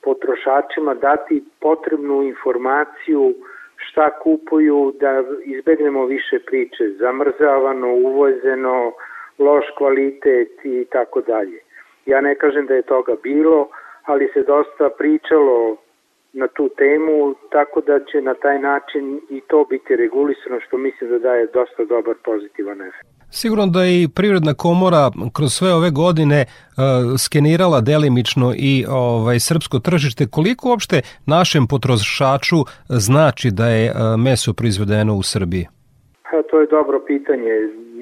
potrošačima 0.02 0.93
dati 0.93 1.43
potrebnu 1.60 2.24
informaciju 2.24 3.34
šta 3.76 4.19
kupuju 4.19 4.93
da 5.00 5.24
izbegnemo 5.43 6.06
više 6.06 6.39
priče, 6.39 6.89
zamrzavano, 7.00 7.93
uvozeno, 7.93 8.93
loš 9.39 9.65
kvalitet 9.78 10.65
i 10.65 10.86
tako 10.91 11.21
dalje. 11.21 11.60
Ja 12.06 12.21
ne 12.21 12.36
kažem 12.36 12.65
da 12.65 12.74
je 12.74 12.82
toga 12.82 13.15
bilo, 13.24 13.67
ali 14.06 14.30
se 14.34 14.43
dosta 14.43 14.89
pričalo 14.97 15.78
na 16.34 16.48
tu 16.48 16.70
temu, 16.78 17.36
tako 17.52 17.82
da 17.82 18.00
će 18.12 18.22
na 18.22 18.34
taj 18.34 18.60
način 18.60 19.22
i 19.30 19.41
to 19.48 19.65
biti 19.70 19.96
regulisano, 19.96 20.60
što 20.67 20.78
mislim 20.78 21.10
da 21.10 21.20
daje 21.20 21.48
dosta 21.54 21.86
dobar 21.86 22.15
pozitivan 22.24 22.82
efekt. 22.82 23.08
Sigurno 23.32 23.65
da 23.67 23.84
je 23.84 24.04
i 24.04 24.10
Privredna 24.15 24.54
komora 24.54 25.04
kroz 25.36 25.50
sve 25.54 25.74
ove 25.74 25.89
godine 25.91 26.39
uh, 26.46 26.54
skenirala 27.26 27.82
delimično 27.82 28.48
i 28.58 28.86
ovaj 28.89 29.39
srpsko 29.39 29.80
tržište. 29.80 30.24
Koliko 30.36 30.70
uopšte 30.70 30.98
našem 31.36 31.63
potrošaču 31.74 32.60
znači 33.08 33.48
da 33.60 33.67
je 33.67 33.86
uh, 33.91 33.98
meso 34.26 34.54
proizvedeno 34.54 35.13
u 35.15 35.24
Srbiji? 35.24 35.65
Ha, 36.30 36.38
to 36.50 36.60
je 36.60 36.67
dobro 36.78 36.98
pitanje. 37.12 37.54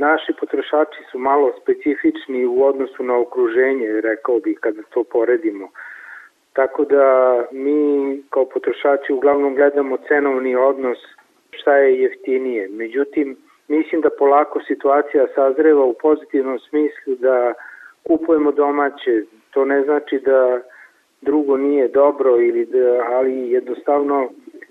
Naši 0.08 0.32
potrošači 0.40 1.02
su 1.12 1.18
malo 1.20 1.48
specifični 1.62 2.46
u 2.46 2.58
odnosu 2.70 3.04
na 3.04 3.16
okruženje, 3.24 3.88
rekao 4.10 4.40
bih, 4.40 4.58
kada 4.62 4.82
to 4.94 5.04
poredimo. 5.14 5.66
Uh, 5.66 5.72
Tako 6.54 6.86
da 6.86 7.36
mi 7.52 8.22
kao 8.30 8.46
potrošači 8.46 9.14
uglavnom 9.14 9.56
gledamo 9.56 9.98
cenovni 10.08 10.56
odnos 10.56 10.98
šta 11.52 11.78
je 11.78 12.02
jeftinije. 12.02 12.68
Međutim, 12.70 13.38
mislim 13.68 14.02
da 14.02 14.10
polako 14.20 14.60
situacija 14.68 15.28
sazreva 15.36 15.84
u 15.86 15.94
pozitivnom 15.94 16.60
smislu 16.60 17.16
da 17.16 17.54
kupujemo 18.08 18.52
domaće. 18.52 19.24
To 19.52 19.66
ne 19.66 19.84
znači 19.84 20.20
da 20.20 20.62
drugo 21.22 21.58
nije 21.58 21.88
dobro 21.88 22.42
ili 22.42 22.66
da, 22.66 23.06
ali 23.12 23.52
jednostavno 23.52 24.30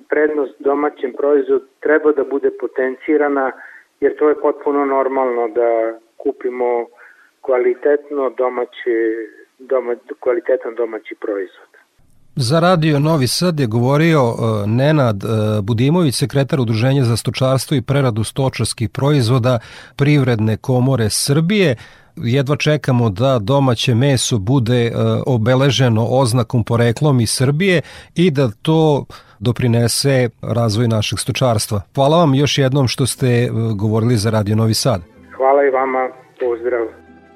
prednost 0.09 0.55
domaćem 0.59 1.12
proizvodu 1.12 1.64
treba 1.81 2.12
da 2.12 2.25
bude 2.25 2.51
potencirana 2.61 3.53
jer 4.01 4.17
to 4.17 4.29
je 4.29 4.41
potpuno 4.41 4.85
normalno 4.85 5.49
da 5.49 5.99
kupimo 6.17 6.87
kvalitetno 7.41 8.31
domaće, 8.31 8.97
doma, 9.59 9.95
kvalitetan 10.21 10.75
domaći 10.75 11.14
proizvod. 11.14 11.67
Za 12.40 12.61
radio 12.61 12.98
Novi 12.98 13.27
Sad 13.27 13.61
je 13.61 13.66
govorio 13.66 14.29
uh, 14.29 14.37
Nenad 14.66 15.24
uh, 15.24 15.31
Budimović, 15.64 16.14
sekretar 16.14 16.61
Udruženja 16.61 17.05
za 17.05 17.16
stočarstvo 17.16 17.77
i 17.77 17.83
preradu 17.83 18.24
stočarskih 18.24 18.88
proizvoda 18.90 19.59
Privredne 19.96 20.57
komore 20.57 21.11
Srbije. 21.11 21.77
Jedva 22.16 22.57
čekamo 22.57 23.11
da 23.11 23.38
domaće 23.38 23.94
meso 23.94 24.38
bude 24.38 24.92
uh, 24.94 25.22
obeleženo 25.27 26.07
oznakom 26.07 26.64
poreklom 26.64 27.20
iz 27.20 27.31
Srbije 27.31 27.83
i 28.14 28.31
da 28.31 28.51
to 28.62 29.05
doprinese 29.38 30.29
razvoj 30.42 30.88
našeg 30.88 31.18
stočarstva. 31.18 31.83
Hvala 31.94 32.18
vam 32.18 32.35
još 32.35 32.59
jednom 32.59 32.88
što 32.88 33.07
ste 33.07 33.48
govorili 33.74 34.16
za 34.16 34.31
Radio 34.31 34.57
Novi 34.57 34.74
Sad. 34.74 35.03
Hvala 35.37 35.64
i 35.64 35.70
vama, 35.70 36.09
pozdrav. 36.40 36.87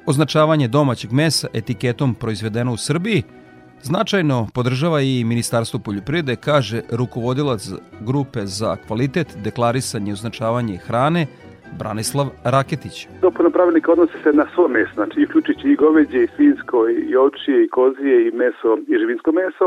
Označavanje 0.07 0.69
domaćeg 0.69 1.12
mesa 1.12 1.49
etiketom 1.55 2.15
proizvedeno 2.15 2.73
u 2.73 2.77
Srbiji– 2.77 3.23
Značajno 3.85 4.47
podržava 4.55 5.01
i 5.01 5.25
Ministarstvo 5.25 5.81
poljoprivrede, 5.85 6.37
kaže 6.37 6.79
rukovodilac 6.99 7.62
grupe 8.01 8.40
za 8.59 8.77
kvalitet, 8.87 9.29
deklarisanje 9.45 10.11
i 10.11 10.12
označavanje 10.12 10.77
hrane, 10.87 11.27
Branislav 11.79 12.27
Raketić. 12.45 13.09
Dopuna 13.23 13.51
pravilnika 13.51 13.92
odnosi 13.92 14.18
se 14.23 14.33
na 14.33 14.47
svo 14.55 14.68
meso, 14.68 14.95
znači 14.95 15.25
uključujući 15.25 15.68
i 15.68 15.77
goveđe, 15.77 16.18
i 16.23 16.29
svinsko, 16.37 16.88
i 16.88 17.16
ovčije, 17.16 17.64
i 17.64 17.68
kozije, 17.68 18.29
i 18.29 18.31
meso, 18.31 18.71
i 18.88 18.95
živinsko 19.01 19.33
meso. 19.33 19.64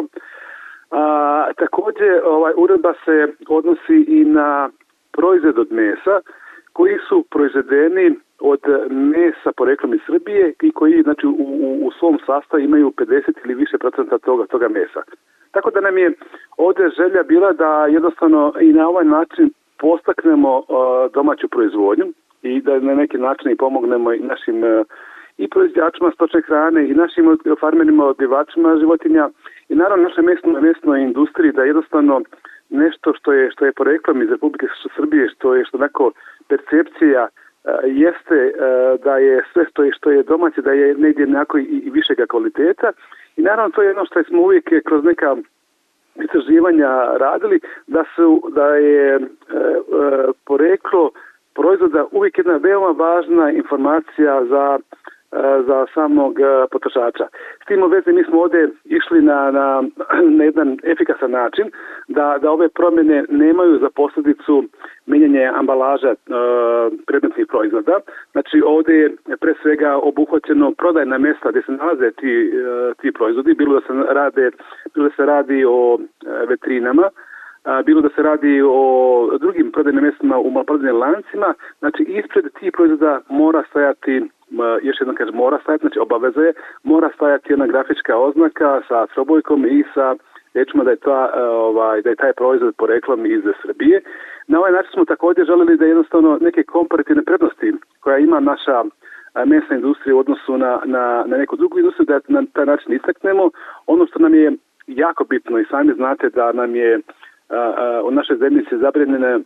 A, 0.92 1.48
takođe, 1.58 2.12
ovaj, 2.26 2.54
uredba 2.58 2.94
se 3.06 3.16
odnosi 3.48 3.98
i 4.08 4.26
na 4.26 4.70
proizvod 5.12 5.58
od 5.60 5.72
mesa 5.72 6.16
koji 6.74 6.98
su 7.10 7.26
proizvedeni 7.32 8.16
od 8.40 8.60
mesa 8.90 9.52
poreklom 9.58 9.94
iz 9.94 10.00
Srbije 10.06 10.54
i 10.62 10.72
koji 10.72 11.02
znači, 11.04 11.28
u, 11.28 11.32
u, 11.40 11.88
u 11.88 11.92
svom 12.00 12.20
sastavu 12.26 12.64
imaju 12.64 12.92
50 12.98 13.34
ili 13.46 13.56
više 13.56 13.78
procenta 13.78 14.18
toga, 14.18 14.46
toga 14.46 14.68
mesa. 14.70 15.02
Tako 15.52 15.72
da 15.72 15.82
nam 15.82 15.98
je 15.98 16.12
ovde 16.58 16.90
želja 16.98 17.24
bila 17.24 17.52
da 17.52 17.86
jednostavno 17.86 18.54
i 18.62 18.74
na 18.74 18.88
ovaj 18.88 19.06
način 19.06 19.52
postaknemo 19.80 20.58
uh, 20.58 20.66
domaću 21.14 21.48
proizvodnju 21.48 22.06
i 22.42 22.62
da 22.62 22.80
na 22.80 22.96
neki 22.96 23.18
način 23.18 23.52
i 23.52 23.56
pomognemo 23.56 24.14
i 24.14 24.20
našim 24.20 24.64
uh, 24.64 24.86
i 25.38 25.50
proizvođačima 25.50 26.12
stočne 26.12 26.42
hrane 26.42 26.90
i 26.90 26.94
našim 26.94 27.38
farmerima, 27.60 28.06
odbivačima 28.06 28.78
životinja 28.80 29.30
i 29.70 29.76
naravno 29.76 30.04
našoj 30.04 30.24
mesnoj, 30.24 30.62
mesnoj 30.62 31.02
industriji 31.02 31.52
da 31.52 31.64
jednostavno 31.64 32.22
nešto 32.70 33.14
što 33.14 33.34
je 33.34 33.52
što 33.52 33.66
je 33.66 33.74
poreklom 33.74 34.22
iz 34.22 34.30
Republike 34.30 34.66
Srbije, 34.96 35.30
što 35.30 35.56
je 35.56 35.66
što 35.66 35.78
neko 35.78 36.12
percepcija 36.48 37.24
uh, 37.24 37.45
jeste 37.84 38.54
uh, 38.54 39.02
da 39.04 39.18
je 39.18 39.44
sve 39.54 39.66
što 39.70 39.84
je 39.84 39.92
što 39.94 40.12
je 40.12 40.24
domaće 40.24 40.62
da 40.62 40.72
je 40.72 40.96
negdje 40.98 41.28
nekako 41.28 41.58
i, 41.58 41.64
i 41.64 41.90
višega 41.90 42.26
kvaliteta. 42.26 42.92
I 43.38 43.42
naravno 43.42 43.72
to 43.72 43.82
je 43.82 43.88
jedno 43.88 44.06
što 44.06 44.24
smo 44.24 44.42
uvijek 44.42 44.84
kroz 44.86 45.04
neka 45.04 45.36
istraživanja 46.16 47.18
radili 47.18 47.60
da 47.88 48.04
su 48.16 48.52
da 48.56 48.76
je 48.76 49.16
e, 49.16 49.20
e, 49.20 49.22
poreklo 50.46 51.12
proizvoda 51.56 52.06
uvijek 52.12 52.38
jedna 52.38 52.58
veoma 52.58 52.88
važna 52.88 53.52
informacija 53.52 54.46
za 54.46 54.80
E, 54.80 55.15
za 55.68 55.86
samog 55.94 56.40
e, 56.40 56.44
potrošača. 56.72 57.28
S 57.64 57.66
tim 57.68 57.84
u 57.84 57.88
vezi 57.88 58.12
mi 58.14 58.24
smo 58.24 58.42
ovde 58.42 58.68
išli 58.86 59.22
na, 59.22 59.52
na, 59.52 59.84
na 60.38 60.44
jedan 60.44 60.78
efikasan 60.84 61.32
način 61.32 61.72
da, 62.08 62.38
da 62.42 62.52
ove 62.52 62.70
promjene 62.70 63.26
nemaju 63.30 63.80
za 63.80 63.90
posledicu 63.90 64.64
menjanje 65.06 65.52
ambalaža 65.56 66.10
e, 66.10 66.16
predmetnih 67.08 67.48
proizvoda. 67.48 68.00
Znači 68.32 68.62
ovde 68.66 68.94
je 68.94 69.38
pre 69.40 69.54
svega 69.62 69.98
obuhvaćeno 69.98 70.72
prodajna 70.78 71.18
mesta 71.18 71.52
gde 71.52 71.62
se 71.62 71.72
nalaze 71.72 72.12
ti, 72.12 72.52
e, 72.54 72.94
ti 73.02 73.12
proizvodi, 73.12 73.54
bilo 73.54 73.80
da 73.80 73.82
se 73.88 73.94
rade 74.14 74.52
bilo 74.94 75.10
da 75.10 75.16
se 75.16 75.26
radi 75.26 75.66
o 75.68 76.00
e, 76.00 76.46
vetrinama, 76.46 77.10
bilo 77.86 78.02
da 78.02 78.10
se 78.10 78.22
radi 78.22 78.62
o 78.66 79.30
drugim 79.40 79.72
prodajnim 79.72 80.04
mestima 80.04 80.38
u 80.38 80.52
maloprodajnim 80.52 80.98
lancima, 81.00 81.54
znači 81.80 82.04
ispred 82.04 82.46
tih 82.60 82.72
proizvoda 82.74 83.22
mora 83.30 83.64
stajati 83.70 84.30
još 84.82 84.96
jednom 85.00 85.16
kažem, 85.16 85.36
mora 85.36 85.60
stajati, 85.64 85.82
znači 85.82 86.00
obaveza 86.00 86.42
je, 86.42 86.54
mora 86.84 87.10
stajati 87.16 87.54
jedna 87.54 87.68
grafička 87.68 88.18
oznaka 88.18 88.82
sa 88.88 89.08
trobojkom 89.08 89.66
i 89.66 89.84
sa 89.94 90.16
rečima 90.54 90.84
da 90.84 90.92
je, 90.92 90.98
ta, 90.98 91.32
e, 91.36 91.42
ovaj, 91.42 92.02
da 92.02 92.10
je 92.10 92.16
taj 92.16 92.34
proizvod 92.34 92.76
poreklom 92.78 93.26
iz 93.26 93.44
Srbije. 93.62 94.02
Na 94.48 94.60
ovaj 94.60 94.72
način 94.72 94.92
smo 94.94 95.06
također 95.06 95.46
želeli 95.46 95.78
da 95.78 95.86
jednostavno 95.86 96.38
neke 96.42 96.64
komparativne 96.64 97.24
prednosti 97.24 97.74
koja 98.00 98.18
ima 98.18 98.40
naša 98.40 98.78
e, 98.82 99.46
mesna 99.46 99.76
industrija 99.76 100.16
u 100.16 100.20
odnosu 100.20 100.58
na, 100.58 100.82
na, 100.86 101.24
na 101.28 101.38
neku 101.38 101.56
drugu 101.56 101.80
industriju, 101.80 102.06
da 102.06 102.20
na 102.28 102.44
taj 102.54 102.66
način 102.66 102.94
istaknemo. 102.94 103.50
Ono 103.88 104.08
što 104.08 104.20
nam 104.20 104.34
je 104.34 104.52
jako 104.88 105.24
bitno 105.24 105.60
i 105.60 105.66
sami 105.70 105.94
znate 105.94 106.30
da 106.30 106.52
nam 106.52 106.76
je 106.76 107.00
u 108.04 108.12
našoj 108.12 108.38
zemlji 108.38 108.66
se 108.70 108.78
zabranjene 108.78 109.40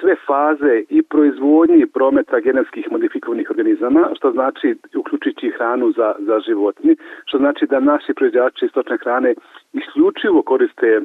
sve 0.00 0.14
faze 0.26 0.82
i 0.88 1.02
proizvodnje 1.02 1.76
i 1.76 1.86
prometa 1.86 2.40
genetskih 2.40 2.92
modifikovanih 2.92 3.50
organizama, 3.50 4.08
što 4.16 4.32
znači 4.32 4.76
uključujući 4.96 5.50
hranu 5.50 5.92
za, 5.92 6.14
za 6.18 6.40
životinje, 6.40 6.94
što 7.24 7.38
znači 7.38 7.66
da 7.66 7.80
naši 7.80 8.14
proizvođači 8.14 8.68
stočne 8.68 8.96
hrane 8.96 9.34
isključivo 9.72 10.42
koriste 10.42 11.00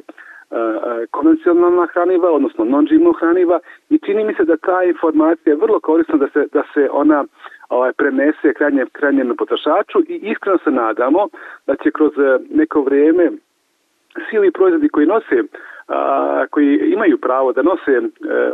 konvencionalna 1.10 1.86
hraniva, 1.92 2.30
odnosno 2.30 2.64
non-GMO 2.64 3.12
hraniva 3.20 3.58
i 3.90 3.98
čini 3.98 4.24
mi 4.24 4.34
se 4.34 4.44
da 4.44 4.56
ta 4.56 4.84
informacija 4.84 5.52
je 5.52 5.60
vrlo 5.62 5.80
korisna 5.80 6.16
da 6.16 6.28
se, 6.28 6.46
da 6.52 6.62
se 6.74 6.88
ona 6.92 7.24
ovaj, 7.68 7.92
prenese 7.92 8.54
krajnjem, 8.56 8.86
krajnjem 8.92 9.36
potrošaču 9.36 9.98
i 10.08 10.14
iskreno 10.22 10.58
se 10.64 10.70
nadamo 10.70 11.28
da 11.66 11.76
će 11.76 11.90
kroz 11.90 12.12
neko 12.50 12.80
vrijeme 12.80 13.30
svi 14.30 14.38
ovi 14.38 14.50
proizvodi 14.50 14.88
koji 14.88 15.06
nose 15.06 15.36
a, 15.88 16.46
koji 16.50 16.92
imaju 16.92 17.18
pravo 17.18 17.52
da 17.52 17.62
nose 17.62 17.92
e, 17.92 18.02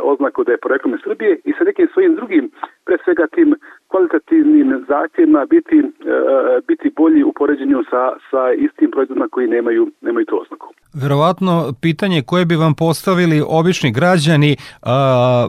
oznaku 0.01 0.43
da 0.43 0.51
je 0.51 0.57
poreklom 0.57 0.93
iz 0.93 0.99
Srbije 1.03 1.39
i 1.45 1.51
sa 1.57 1.63
nekim 1.63 1.87
svojim 1.93 2.15
drugim, 2.15 2.51
pre 2.85 2.97
svega 3.03 3.27
tim 3.35 3.55
kvalitativnim 3.87 4.85
zahtjevima 4.87 5.45
biti, 5.45 5.77
e, 5.77 5.83
biti 6.67 6.93
bolji 6.97 7.23
u 7.23 7.33
poređenju 7.33 7.83
sa, 7.89 8.01
sa 8.31 8.41
istim 8.57 8.91
proizvodima 8.91 9.27
koji 9.31 9.47
nemaju, 9.47 9.91
nemaju 10.01 10.25
tu 10.25 10.41
oznaku. 10.41 10.67
Verovatno 11.03 11.73
pitanje 11.81 12.21
koje 12.27 12.45
bi 12.45 12.55
vam 12.55 12.73
postavili 12.73 13.43
obični 13.47 13.91
građani, 13.91 14.57
a, 14.81 15.47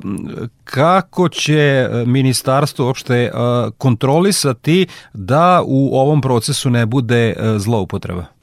kako 0.64 1.29
će 1.29 1.88
ministarstvo 2.07 2.87
uopšte 2.87 3.31
kontrolisati 3.79 4.87
da 5.14 5.62
u 5.66 5.81
ovom 6.03 6.21
procesu 6.21 6.71
ne 6.71 6.87
bude 6.87 7.35
zloupotreba? 7.64 8.37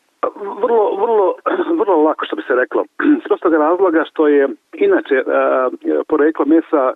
vrlo 1.84 2.04
lako 2.08 2.26
što 2.26 2.36
bi 2.36 2.43
se 2.54 2.60
reklo. 2.62 2.86
S 3.24 3.28
prostog 3.28 3.54
razloga 3.54 4.04
što 4.10 4.28
je 4.28 4.48
inače 4.74 5.18
uh, 5.26 5.34
poreklo 6.08 6.46
mesa 6.46 6.84
uh, 6.92 6.94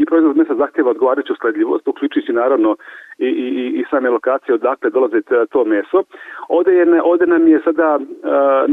i 0.00 0.04
proizvod 0.06 0.36
mesa 0.36 0.54
zahtjeva 0.54 0.90
odgovarajuću 0.90 1.34
sledljivost, 1.40 1.88
uključujući 1.88 2.32
naravno 2.32 2.76
i, 3.18 3.26
i, 3.26 3.80
i 3.80 3.84
same 3.90 4.10
lokacije 4.10 4.54
odakle 4.54 4.90
dolazi 4.90 5.20
to 5.50 5.64
meso. 5.64 6.02
Ovde, 6.48 6.72
je, 6.72 7.02
ovde 7.02 7.26
nam 7.26 7.48
je 7.48 7.60
sada 7.64 7.98
uh, 7.98 8.04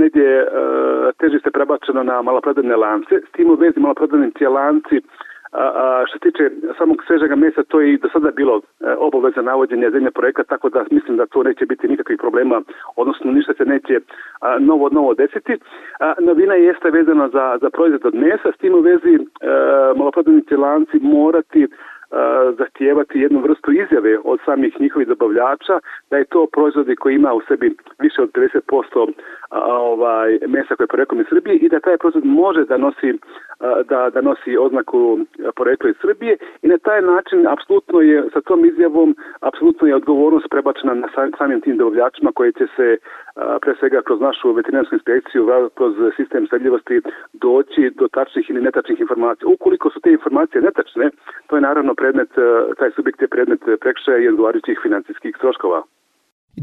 negdje 0.01 0.43
uh, 0.43 0.49
težište 1.19 1.51
prebačeno 1.51 2.03
na 2.03 2.21
maloprodajne 2.21 2.75
lance, 2.75 3.15
s 3.29 3.31
tim 3.31 3.49
u 3.49 3.55
vezi 3.55 3.79
maloprodajni 3.79 4.31
lanci 4.57 5.01
A, 5.53 5.63
a, 5.83 6.03
što 6.07 6.17
se 6.17 6.31
tiče 6.31 6.49
samog 6.77 7.03
svežega 7.07 7.35
mesa, 7.35 7.63
to 7.63 7.81
je 7.81 7.93
i 7.93 7.97
do 7.97 8.09
sada 8.13 8.31
bilo 8.31 8.55
e, 8.57 8.61
obaveza 8.97 9.41
navođenja 9.41 9.89
zemlje 9.89 10.11
projekta, 10.11 10.43
tako 10.43 10.69
da 10.69 10.85
mislim 10.91 11.17
da 11.17 11.25
to 11.25 11.43
neće 11.43 11.65
biti 11.65 11.87
nikakvih 11.87 12.17
problema, 12.19 12.61
odnosno 12.95 13.31
ništa 13.31 13.53
se 13.53 13.65
neće 13.65 13.99
a, 14.41 14.59
novo 14.59 14.89
novo 14.89 15.13
desiti. 15.13 15.53
A, 15.99 16.13
novina 16.19 16.53
jeste 16.53 16.89
vezana 16.91 17.29
za, 17.29 17.57
za 17.61 17.69
proizvod 17.69 18.05
od 18.05 18.15
mesa, 18.15 18.51
s 18.55 18.57
tim 18.57 18.73
u 18.75 18.79
vezi 18.79 19.13
e, 19.15 19.19
maloprodajnici 19.97 20.55
lanci 20.55 20.99
morati 21.01 21.67
zahtijevati 22.57 23.19
jednu 23.19 23.39
vrstu 23.39 23.71
izjave 23.71 24.17
od 24.23 24.39
samih 24.45 24.81
njihovih 24.81 25.07
dobavljača 25.07 25.79
da 26.09 26.17
je 26.17 26.25
to 26.25 26.47
proizvodi 26.51 26.95
koji 26.95 27.15
ima 27.15 27.33
u 27.33 27.41
sebi 27.47 27.75
više 27.99 28.21
od 28.21 28.31
50% 28.31 29.11
ovaj 29.85 30.39
mesa 30.47 30.75
koje 30.75 30.87
je 30.89 31.21
iz 31.21 31.27
Srbije 31.29 31.55
i 31.55 31.69
da 31.69 31.79
taj 31.79 31.97
proizvod 31.97 32.25
može 32.25 32.65
da 32.65 32.77
nosi 32.77 33.13
da, 33.89 34.09
da 34.09 34.21
nosi 34.21 34.57
oznaku 34.57 35.19
porekla 35.55 35.89
iz 35.89 35.95
Srbije 36.01 36.37
i 36.61 36.67
na 36.67 36.77
taj 36.77 37.01
način 37.01 37.47
apsolutno 37.47 38.01
je 38.01 38.23
sa 38.33 38.41
tom 38.41 38.65
izjavom 38.65 39.15
apsolutno 39.39 39.87
je 39.87 39.95
odgovornost 39.95 40.47
prebačena 40.49 40.93
na 40.93 41.07
samim 41.37 41.61
tim 41.61 41.77
dobavljačima 41.77 42.31
koji 42.35 42.53
će 42.53 42.67
se 42.75 42.97
pre 43.61 43.73
svega 43.79 44.01
kroz 44.01 44.21
našu 44.21 44.51
veterinarsku 44.51 44.95
inspekciju 44.95 45.47
kroz 45.75 45.93
sistem 46.15 46.47
sledljivosti 46.47 47.01
doći 47.33 47.91
do 47.99 48.07
tačnih 48.07 48.49
ili 48.49 48.61
netačnih 48.61 48.99
informacija. 48.99 49.47
Ukoliko 49.47 49.89
su 49.89 49.99
te 49.99 50.11
informacije 50.11 50.61
netačne, 50.61 51.09
to 51.47 51.55
je 51.55 51.61
naravno 51.61 51.95
predmet, 52.03 52.31
taj 52.79 52.91
subjekt 52.95 53.19
je 53.21 53.33
predmet 53.35 53.61
prekšaja 53.83 54.19
i 54.21 54.31
odgovarajućih 54.33 54.77
financijskih 54.85 55.33
troškova. 55.41 55.79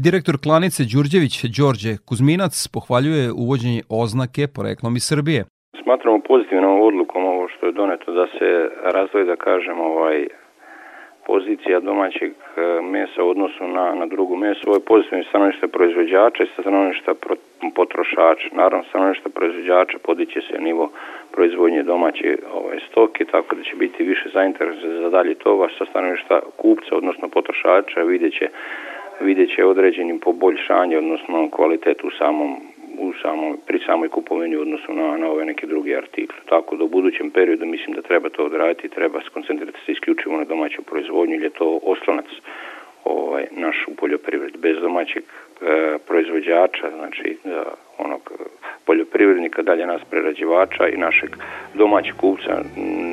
Direktor 0.07 0.35
klanice 0.45 0.79
Đurđević 0.91 1.35
Đorđe 1.57 1.93
Kuzminac 2.07 2.55
pohvaljuje 2.75 3.23
uvođenje 3.43 3.81
oznake 4.03 4.43
poreklom 4.55 4.93
iz 4.99 5.05
Srbije. 5.11 5.41
Smatramo 5.83 6.17
pozitivnom 6.31 6.75
odlukom 6.89 7.21
ovo 7.33 7.43
što 7.53 7.63
je 7.65 7.77
doneto 7.81 8.07
da 8.19 8.25
se 8.35 8.49
razvoje, 8.95 9.25
da 9.31 9.37
kažem, 9.47 9.77
ovaj, 9.91 10.17
pozicija 11.31 11.79
domaćeg 11.79 12.31
e, 12.31 12.35
mesa 12.81 13.23
u 13.23 13.29
odnosu 13.29 13.67
na, 13.67 13.95
na 13.95 14.05
drugu 14.05 14.35
meso. 14.35 14.61
Ovo 14.67 14.75
je 14.75 14.89
pozitivno 14.91 15.23
stanovište 15.23 15.67
proizvođača 15.67 16.43
i 16.43 16.51
stanovišta 16.53 17.11
potrošača. 17.75 18.47
Naravno, 18.51 18.83
stanovišta 18.89 19.29
proizvođača 19.29 19.97
podiće 20.07 20.41
se 20.41 20.59
nivo 20.59 20.91
proizvodnje 21.31 21.83
domaće 21.83 22.37
ovaj, 22.53 22.79
stoke, 22.87 23.25
tako 23.25 23.55
da 23.55 23.63
će 23.63 23.75
biti 23.75 24.03
više 24.03 24.29
zainteresovan 24.33 25.01
za 25.01 25.09
dalje 25.09 25.35
toga. 25.35 25.67
Sa 25.77 25.85
stanovišta 25.85 26.39
kupca, 26.57 26.91
odnosno 26.95 27.27
potrošača, 27.27 28.01
vidjet 28.01 28.33
će, 28.39 28.47
vidjet 29.21 29.49
će 29.55 29.65
određenim 29.65 30.19
poboljšanje, 30.19 30.97
odnosno 30.97 31.49
kvalitetu 31.51 32.07
u 32.07 32.17
samom 32.21 32.70
u 33.01 33.13
samoj, 33.21 33.53
pri 33.67 33.79
samoj 33.85 34.09
kupovini 34.09 34.57
u 34.57 34.61
odnosu 34.61 34.93
na, 34.93 35.17
na 35.17 35.27
ove 35.27 35.45
neke 35.45 35.67
druge 35.67 35.97
artikle. 35.97 36.39
Tako 36.49 36.75
da 36.75 36.83
u 36.83 36.87
budućem 36.87 37.31
periodu 37.31 37.65
mislim 37.65 37.95
da 37.95 38.01
treba 38.01 38.29
to 38.29 38.45
odraditi, 38.45 38.89
treba 38.89 39.21
skoncentrirati 39.29 39.79
se 39.85 39.91
isključivo 39.91 40.37
na 40.37 40.43
domaću 40.43 40.81
proizvodnju, 40.81 41.35
ili 41.35 41.45
je 41.45 41.59
to 41.59 41.79
oslonac 41.83 42.25
ovaj, 43.03 43.45
naš 43.51 43.85
u 43.87 43.95
poljoprivredi. 43.95 44.57
Bez 44.57 44.77
domaćeg 44.81 45.23
e, 45.23 45.97
proizvođača, 46.07 46.87
znači 46.97 47.37
da, 47.43 47.63
onog 47.97 48.31
poljoprivrednika, 48.85 49.61
dalje 49.61 49.85
nas 49.85 50.01
prerađivača 50.09 50.87
i 50.87 50.97
našeg 50.97 51.29
domaćeg 51.73 52.15
kupca 52.15 52.61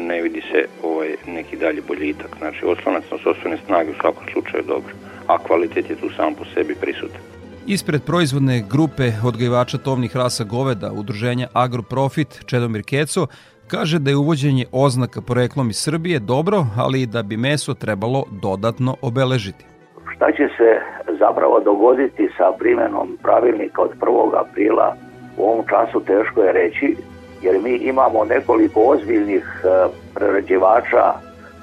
ne 0.09 0.23
vidi 0.23 0.41
se 0.41 0.65
ovaj, 0.83 1.15
neki 1.27 1.57
dalji 1.57 1.81
boljitak. 1.89 2.31
Znači 2.39 2.65
oslonac 2.65 3.05
na 3.11 3.19
sobstvene 3.19 3.57
snage 3.67 3.91
u 3.91 4.01
svakom 4.01 4.25
slučaju 4.33 4.63
dobro, 4.67 4.93
a 5.27 5.39
kvalitet 5.39 5.91
je 5.91 6.01
tu 6.01 6.09
sam 6.17 6.35
po 6.35 6.45
sebi 6.55 6.75
prisutan. 6.81 7.38
Ispred 7.71 8.03
proizvodne 8.07 8.63
grupe 8.71 9.07
odgajivača 9.27 9.79
tovnih 9.79 10.17
rasa 10.17 10.45
goveda 10.45 10.93
Udruženja 10.93 11.47
Agroprofit 11.53 12.41
Čedomir 12.47 12.83
Keco 12.83 13.27
kaže 13.71 13.99
da 13.99 14.11
je 14.11 14.17
uvođenje 14.17 14.65
oznaka 14.73 15.21
poreklom 15.21 15.71
iz 15.71 15.77
Srbije 15.77 16.19
dobro, 16.19 16.65
ali 16.79 17.07
da 17.07 17.23
bi 17.23 17.37
meso 17.37 17.75
trebalo 17.75 18.25
dodatno 18.43 18.97
obeležiti. 19.03 19.65
Šta 20.15 20.33
će 20.33 20.49
se 20.57 20.69
zapravo 21.19 21.61
dogoditi 21.61 22.29
sa 22.37 22.53
primjenom 22.59 23.19
pravilnika 23.23 23.83
od 23.83 23.91
1. 24.01 24.41
aprila 24.41 24.97
u 25.37 25.43
ovom 25.49 25.65
času 25.71 26.01
teško 26.01 26.43
je 26.43 26.53
reći, 26.53 26.97
jer 27.43 27.55
mi 27.65 27.75
imamo 27.77 28.25
nekoliko 28.25 28.81
ozbiljnih 28.81 29.45
e, 29.65 29.69
prerađivača 30.15 31.05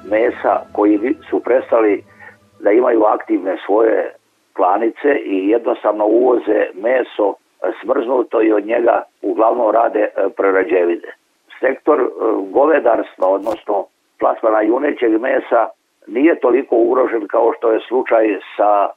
mesa 0.10 0.54
koji 0.72 1.16
su 1.30 1.40
prestali 1.40 2.04
da 2.60 2.72
imaju 2.72 3.04
aktivne 3.04 3.58
svoje 3.66 4.16
klanice 4.56 5.12
i 5.26 5.48
jednostavno 5.48 6.06
uvoze 6.06 6.66
meso 6.74 7.34
smrznuto 7.82 8.42
i 8.42 8.52
od 8.52 8.66
njega 8.66 9.04
uglavnom 9.22 9.72
rade 9.72 10.00
e, 10.00 10.30
prerađevine. 10.38 11.12
Sektor 11.60 12.02
e, 12.02 12.06
govedarstva, 12.52 13.28
odnosno 13.28 13.86
plasmana 14.20 14.62
junećeg 14.62 15.22
mesa, 15.22 15.68
nije 16.08 16.40
toliko 16.40 16.76
ugrožen 16.76 17.28
kao 17.28 17.54
što 17.58 17.72
je 17.72 17.80
slučaj 17.88 18.40
sa 18.58 18.90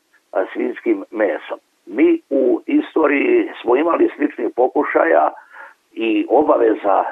svinskim 0.53 1.05
mesom. 1.11 1.59
Mi 1.87 2.21
u 2.31 2.61
istoriji 2.67 3.51
smo 3.63 3.77
imali 3.77 4.11
sličnih 4.17 4.49
pokušaja 4.57 5.31
i 5.93 6.27
obaveza 6.31 7.05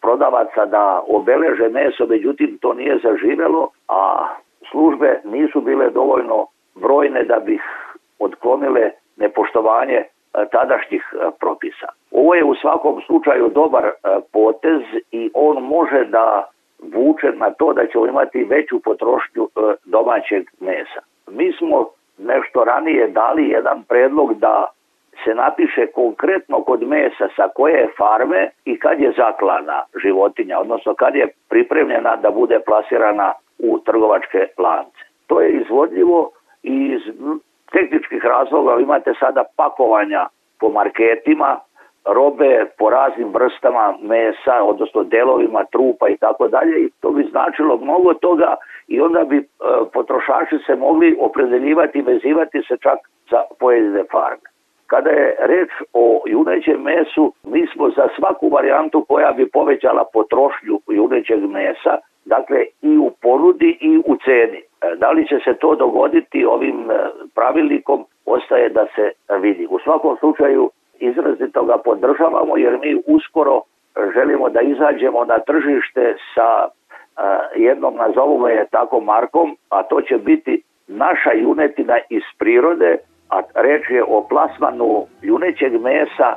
prodavaca 0.00 0.66
da 0.66 1.02
obeleže 1.08 1.68
meso, 1.68 2.06
međutim 2.06 2.58
to 2.60 2.74
nije 2.74 2.98
zaživelo, 3.02 3.68
a 3.88 4.28
službe 4.70 5.20
nisu 5.24 5.60
bile 5.60 5.90
dovoljno 5.90 6.46
brojne 6.74 7.24
da 7.24 7.38
bi 7.38 7.58
odklonile 8.24 8.90
nepoštovanje 9.16 9.94
e, 9.94 10.06
tadašnjih 10.52 11.02
e, 11.12 11.30
propisa. 11.40 11.86
Ovo 12.10 12.34
je 12.34 12.44
u 12.44 12.54
svakom 12.54 13.02
slučaju 13.06 13.50
dobar 13.54 13.84
e, 13.84 13.92
potez 14.32 14.82
i 15.10 15.30
on 15.34 15.62
može 15.62 16.04
da 16.04 16.48
vuče 16.94 17.32
na 17.34 17.50
to 17.50 17.72
da 17.72 17.86
ćemo 17.86 18.06
imati 18.06 18.44
veću 18.44 18.80
potrošnju 18.80 19.48
domaćeg 19.84 20.42
mesa. 20.60 21.00
Mi 21.30 21.52
smo 21.52 21.88
nešto 22.18 22.64
ranije 22.64 23.08
dali 23.08 23.48
jedan 23.48 23.82
predlog 23.88 24.34
da 24.34 24.66
se 25.24 25.34
napiše 25.34 25.86
konkretno 25.86 26.60
kod 26.60 26.82
mesa 26.82 27.28
sa 27.36 27.48
koje 27.54 27.88
farme 27.98 28.50
i 28.64 28.78
kad 28.78 29.00
je 29.00 29.12
zaklana 29.16 29.82
životinja, 30.02 30.58
odnosno 30.58 30.94
kad 30.94 31.14
je 31.14 31.28
pripremljena 31.48 32.16
da 32.16 32.30
bude 32.30 32.60
plasirana 32.66 33.32
u 33.58 33.78
trgovačke 33.78 34.46
lance. 34.58 35.02
To 35.26 35.40
je 35.40 35.50
izvodljivo 35.50 36.30
i 36.62 36.96
iz 36.96 37.14
tehničkih 37.72 38.24
razloga 38.24 38.80
imate 38.80 39.12
sada 39.20 39.44
pakovanja 39.56 40.26
po 40.60 40.68
marketima, 40.68 41.60
robe 42.04 42.66
po 42.78 42.90
raznim 42.90 43.28
vrstama 43.32 43.94
mesa, 44.02 44.62
odnosno 44.62 45.02
delovima 45.02 45.64
trupa 45.64 46.08
i 46.08 46.16
tako 46.16 46.48
dalje 46.48 46.84
i 46.84 46.90
to 47.00 47.10
bi 47.10 47.28
značilo 47.30 47.76
mnogo 47.76 48.14
toga 48.14 48.54
i 48.88 49.00
onda 49.00 49.24
bi 49.24 49.36
e, 49.38 49.42
potrošači 49.92 50.58
se 50.66 50.74
mogli 50.74 51.16
opredeljivati 51.20 51.98
i 51.98 52.02
vezivati 52.02 52.62
se 52.68 52.76
čak 52.82 52.98
za 53.30 53.40
pojedine 53.60 54.04
farme. 54.12 54.48
Kada 54.86 55.10
je 55.10 55.36
reč 55.38 55.70
o 55.92 56.22
junećem 56.26 56.82
mesu, 56.82 57.32
mi 57.44 57.66
smo 57.66 57.90
za 57.90 58.08
svaku 58.16 58.48
varijantu 58.48 59.04
koja 59.08 59.32
bi 59.32 59.50
povećala 59.50 60.04
potrošnju 60.12 60.80
junećeg 60.88 61.40
mesa, 61.50 61.98
dakle 62.24 62.64
i 62.82 62.98
u 62.98 63.10
ponudi 63.22 63.78
i 63.80 63.98
u 63.98 64.16
ceni. 64.24 64.62
E, 64.82 64.96
da 64.96 65.10
li 65.10 65.26
će 65.26 65.38
se 65.44 65.54
to 65.54 65.74
dogoditi 65.74 66.44
ovim 66.44 66.90
e, 66.90 66.94
pravilnikom, 67.34 68.04
ostaje 68.26 68.68
da 68.68 68.86
se 68.94 69.10
vidi. 69.40 69.66
U 69.70 69.78
svakom 69.78 70.16
slučaju 70.16 70.70
izrazito 70.98 71.64
ga 71.64 71.76
podržavamo 71.84 72.56
jer 72.56 72.78
mi 72.82 73.02
uskoro 73.06 73.60
želimo 74.14 74.48
da 74.48 74.60
izađemo 74.60 75.24
na 75.24 75.38
tržište 75.38 76.16
sa 76.34 76.48
e, 76.64 76.70
jednom 77.56 77.94
nazovimo 77.94 78.48
je 78.48 78.66
tako 78.70 79.00
markom, 79.00 79.56
a 79.68 79.82
to 79.82 80.00
će 80.00 80.18
biti 80.18 80.62
naša 80.86 81.32
junetina 81.32 81.98
iz 82.10 82.22
prirode, 82.38 82.98
a 83.30 83.40
reč 83.54 83.90
je 83.90 84.04
o 84.04 84.26
plasmanu 84.28 85.06
junećeg 85.22 85.80
mesa 85.80 86.34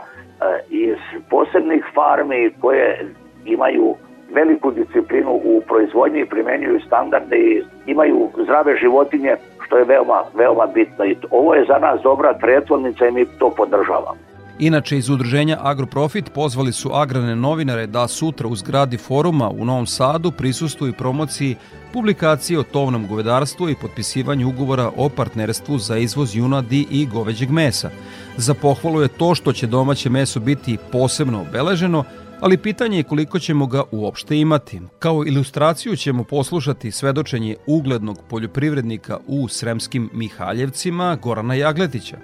iz 0.70 0.98
posebnih 1.30 1.86
farmi 1.96 2.54
koje 2.62 3.06
imaju 3.46 3.96
veliku 4.34 4.72
disciplinu 4.72 5.32
u 5.32 5.62
proizvodnji, 5.68 6.26
primenjuju 6.26 6.80
standarde 6.88 7.38
i 7.38 7.64
imaju 7.86 8.30
zdrave 8.44 8.78
životinje, 8.78 9.36
što 9.66 9.78
je 9.78 9.86
veoma, 9.86 10.24
veoma 10.34 10.66
bitno. 10.66 11.06
I 11.06 11.16
ovo 11.32 11.56
je 11.56 11.66
za 11.68 11.78
nas 11.78 12.02
dobra 12.04 12.34
pretvornica 12.42 13.08
i 13.08 13.12
mi 13.12 13.26
to 13.40 13.50
podržavamo. 13.58 14.18
Inače, 14.60 14.98
iz 14.98 15.10
udruženja 15.10 15.58
Agroprofit 15.62 16.34
pozvali 16.34 16.72
su 16.72 16.90
agrane 16.94 17.36
novinare 17.36 17.88
da 17.88 18.08
sutra 18.08 18.48
u 18.48 18.56
zgradi 18.56 18.98
foruma 18.98 19.50
u 19.50 19.66
Novom 19.66 19.86
Sadu 19.86 20.32
prisustuju 20.32 20.94
promociji 20.94 21.56
publikacije 21.94 22.60
o 22.60 22.64
tovnom 22.64 23.08
govedarstvu 23.08 23.70
i 23.70 23.76
potpisivanju 23.82 24.48
ugovora 24.48 24.92
o 24.98 25.10
partnerstvu 25.10 25.78
za 25.78 25.98
izvoz 25.98 26.36
junadi 26.36 26.88
i 26.92 27.06
goveđeg 27.06 27.52
mesa. 27.52 27.90
Za 28.38 28.54
pohvalu 28.54 29.02
je 29.02 29.08
to 29.08 29.36
što 29.36 29.54
će 29.54 29.68
domaće 29.68 30.10
meso 30.10 30.40
biti 30.40 30.78
posebno 30.92 31.42
obeleženo, 31.42 32.04
ali 32.42 32.58
pitanje 32.58 32.98
je 32.98 33.04
koliko 33.04 33.40
ćemo 33.40 33.68
ga 33.68 33.82
uopšte 33.92 34.36
imati. 34.36 34.78
Kao 35.00 35.24
ilustraciju 35.32 35.96
ćemo 35.96 36.24
poslušati 36.30 36.92
svedočenje 36.92 37.56
uglednog 37.68 38.18
poljoprivrednika 38.30 39.16
u 39.28 39.48
Sremskim 39.48 40.10
Mihaljevcima 40.14 41.18
Gorana 41.24 41.56
Jagletića. 41.56 42.18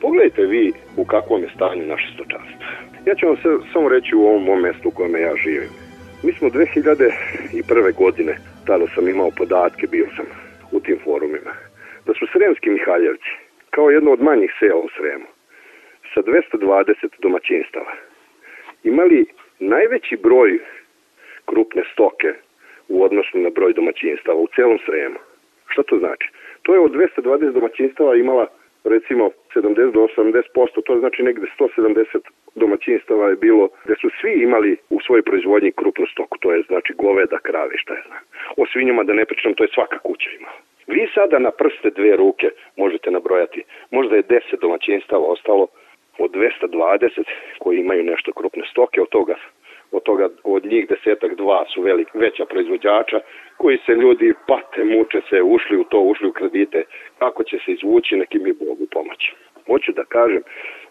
Pogledajte 0.00 0.42
vi 0.42 0.72
u 0.96 1.04
kakvom 1.04 1.42
je 1.42 1.50
stanju 1.54 1.84
naše 1.86 2.08
stočarstvo. 2.14 2.56
Ja 3.06 3.14
ću 3.14 3.26
vam 3.26 3.36
se 3.36 3.48
samo 3.72 3.88
reći 3.88 4.16
u 4.16 4.26
ovom 4.28 4.42
mom 4.44 4.60
mestu 4.60 4.88
u 4.88 4.96
kojem 4.96 5.16
ja 5.16 5.34
živim. 5.44 5.72
Mi 6.24 6.32
smo 6.32 6.48
2001. 6.48 7.94
godine, 8.02 8.38
tada 8.66 8.86
sam 8.94 9.08
imao 9.08 9.30
podatke, 9.30 9.86
bio 9.86 10.06
sam 10.16 10.26
u 10.72 10.80
tim 10.80 10.98
forumima, 11.04 11.52
da 12.06 12.12
su 12.18 12.24
Sremski 12.32 12.68
Mihaljevci, 12.70 13.32
kao 13.70 13.90
jedno 13.90 14.10
od 14.12 14.22
manjih 14.22 14.50
sela 14.60 14.80
u 14.86 14.88
Sremu, 14.96 15.28
sa 16.14 16.20
220 16.20 17.22
domaćinstava, 17.24 17.92
imali 18.84 19.26
najveći 19.58 20.16
broj 20.16 20.58
krupne 21.44 21.82
stoke 21.92 22.34
u 22.88 23.04
odnosu 23.04 23.38
na 23.38 23.50
broj 23.50 23.72
domaćinstava 23.72 24.38
u 24.38 24.48
celom 24.54 24.78
Sremu. 24.86 25.18
Šta 25.68 25.82
to 25.82 25.98
znači? 25.98 26.28
To 26.62 26.74
je 26.74 26.80
od 26.80 26.92
220 26.92 27.52
domaćinstava 27.52 28.16
imala 28.16 28.46
recimo 28.84 29.30
70 29.54 29.92
do 29.92 30.00
80%, 30.16 30.82
to 30.86 30.98
znači 30.98 31.22
negde 31.22 31.46
170 31.58 32.20
domaćinstava 32.54 33.28
je 33.28 33.36
bilo 33.36 33.68
gde 33.84 33.94
su 34.00 34.08
svi 34.20 34.32
imali 34.42 34.76
u 34.90 35.00
svojoj 35.00 35.22
proizvodnji 35.22 35.72
krupnu 35.72 36.06
stoku, 36.06 36.38
to 36.38 36.52
je 36.52 36.62
znači 36.66 36.92
goveda, 36.92 37.38
krave, 37.38 37.74
šta 37.78 37.94
je 37.94 38.02
znam. 38.06 38.22
O 38.56 38.66
svinjama 38.72 39.02
da 39.04 39.12
ne 39.12 39.24
pričam, 39.24 39.54
to 39.54 39.64
je 39.64 39.74
svaka 39.74 39.98
kuća 39.98 40.30
imala. 40.38 40.58
Vi 40.86 41.08
sada 41.14 41.38
na 41.38 41.50
prste 41.50 41.90
dve 41.90 42.16
ruke 42.16 42.50
možete 42.76 43.10
nabrojati, 43.10 43.64
možda 43.90 44.16
je 44.16 44.22
10 44.22 44.60
domaćinstava 44.60 45.24
ostalo 45.26 45.66
od 46.18 46.30
220 46.30 47.24
koji 47.58 47.78
imaju 47.78 48.02
nešto 48.02 48.32
krupne 48.32 48.62
stoke, 48.70 49.00
od 49.00 49.08
toga 49.08 49.34
od 49.92 50.02
toga 50.02 50.28
od 50.44 50.64
njih 50.64 50.88
desetak 50.88 51.34
dva 51.34 51.64
su 51.74 51.82
velik, 51.82 52.08
veća 52.14 52.44
proizvođača 52.44 53.20
koji 53.56 53.78
se 53.86 53.92
ljudi 53.92 54.34
pate, 54.46 54.84
muče 54.84 55.20
se, 55.28 55.42
ušli 55.42 55.76
u 55.76 55.84
to, 55.84 56.00
ušli 56.00 56.28
u 56.28 56.32
kredite, 56.32 56.84
kako 57.18 57.44
će 57.44 57.58
se 57.64 57.72
izvući, 57.72 58.16
neki 58.16 58.38
mi 58.38 58.52
Bogu 58.52 58.86
pomoći. 58.90 59.34
Hoću 59.66 59.92
da 59.92 60.04
kažem 60.04 60.42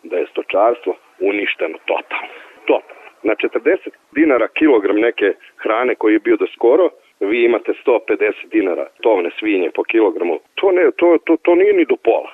da 0.03 0.17
je 0.17 0.27
stočarstvo 0.31 0.95
uništeno 1.19 1.77
totalno. 1.85 2.33
Totalno. 2.65 3.01
Na 3.23 3.35
40 3.35 3.89
dinara 4.11 4.47
kilogram 4.47 4.99
neke 4.99 5.33
hrane 5.55 5.95
koji 5.95 6.13
je 6.13 6.19
bio 6.19 6.37
do 6.37 6.47
skoro, 6.55 6.89
vi 7.19 7.45
imate 7.45 7.71
150 7.85 8.31
dinara 8.51 8.87
tovne 9.01 9.29
svinje 9.39 9.71
po 9.71 9.83
kilogramu. 9.83 10.39
To, 10.55 10.71
ne, 10.71 10.91
to, 10.97 11.17
to, 11.25 11.37
to 11.41 11.55
nije 11.55 11.73
ni 11.73 11.85
do 11.85 11.95
pola 11.95 12.31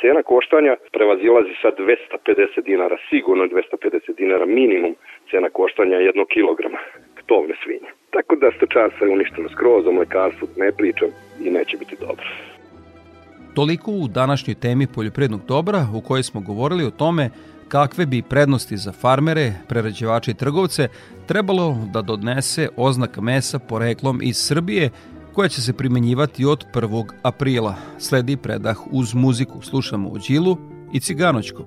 cena 0.00 0.22
koštanja 0.22 0.72
prevazilazi 0.96 1.54
sa 1.62 1.68
250 1.68 2.64
dinara, 2.70 2.96
sigurno 3.10 3.44
250 3.44 4.16
dinara 4.20 4.46
minimum 4.46 4.94
cena 5.30 5.48
koštanja 5.58 5.96
jednog 5.96 6.26
kilograma 6.34 6.78
tovne 7.26 7.54
svinje. 7.62 7.90
Tako 8.14 8.36
da 8.36 8.56
stočarstvo 8.56 9.06
je 9.06 9.12
uništeno 9.12 9.48
skroz, 9.48 9.86
o 9.86 9.92
mlekarstvu 9.92 10.48
ne 10.56 10.72
pričam 10.78 11.10
i 11.44 11.50
neće 11.50 11.76
biti 11.76 11.96
dobro. 12.00 12.26
Toliko 13.54 13.90
u 13.90 14.08
današnjoj 14.08 14.54
temi 14.54 14.86
poljoprivrednog 14.94 15.42
dobra 15.48 15.80
u 15.96 16.00
kojoj 16.00 16.22
smo 16.22 16.40
govorili 16.40 16.84
o 16.84 16.96
tome 17.02 17.30
kakve 17.68 18.06
bi 18.06 18.28
prednosti 18.30 18.76
za 18.76 18.92
farmere, 18.92 19.52
prerađivače 19.68 20.30
i 20.30 20.34
trgovce 20.34 20.88
trebalo 21.28 21.76
da 21.92 22.02
dodnese 22.02 22.68
oznaka 22.76 23.20
mesa 23.20 23.58
poreklom 23.68 24.20
iz 24.22 24.36
Srbije 24.36 24.90
koja 25.34 25.48
će 25.48 25.62
se 25.62 25.72
primenjivati 25.72 26.44
od 26.44 26.66
1. 26.74 27.04
aprila. 27.22 27.74
Sledi 27.98 28.36
predah 28.36 28.78
uz 28.90 29.14
muziku. 29.14 29.62
Slušamo 29.62 30.08
o 30.08 30.18
Đilu 30.18 30.56
i 30.92 31.00
Ciganoćku. 31.00 31.64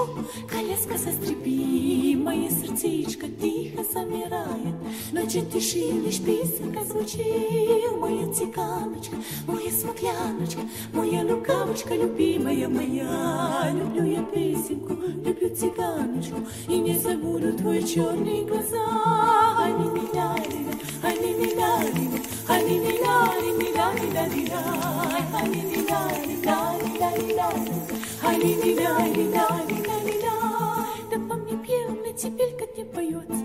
Ничего, 0.00 0.08
коляска 0.48 0.98
застрепи 0.98 2.16
Мое 2.16 2.50
сердечко 2.50 3.26
тихо 3.28 3.84
замирает. 3.92 4.74
Ночью 5.12 5.46
тиши 5.46 5.90
лишь 5.90 6.20
песенка 6.20 6.84
звучит. 6.84 7.90
Моя 7.98 8.32
цыганочка, 8.32 9.16
моя 9.46 9.70
смокляночка 9.70 10.60
Моя 10.92 11.22
лукавочка, 11.22 11.94
любимая 11.94 12.68
моя. 12.68 13.72
Люблю 13.72 14.04
я 14.04 14.22
песенку, 14.22 14.94
люблю 15.24 15.54
цыганочку. 15.54 16.36
И 16.68 16.78
не 16.78 16.98
забуду 16.98 17.52
твои 17.54 17.84
черные 17.84 18.44
глаза. 18.44 18.84
Они 19.58 19.88
меня, 19.88 20.34
они 20.34 20.58
меня, 20.64 20.78
они 21.02 21.34
меня, 21.34 21.80
они 22.48 22.78
меня, 22.78 23.32
они 23.38 23.52
меня, 23.52 23.90
они 23.90 24.32
меня, 24.32 24.70
они 25.32 25.62
меня, 25.62 26.79
Да 31.10 31.16
по 31.28 31.34
мне 31.34 31.56
пьяно, 31.58 32.12
теперь 32.16 32.56
как 32.56 32.76
не 32.76 32.84
поется 32.84 33.44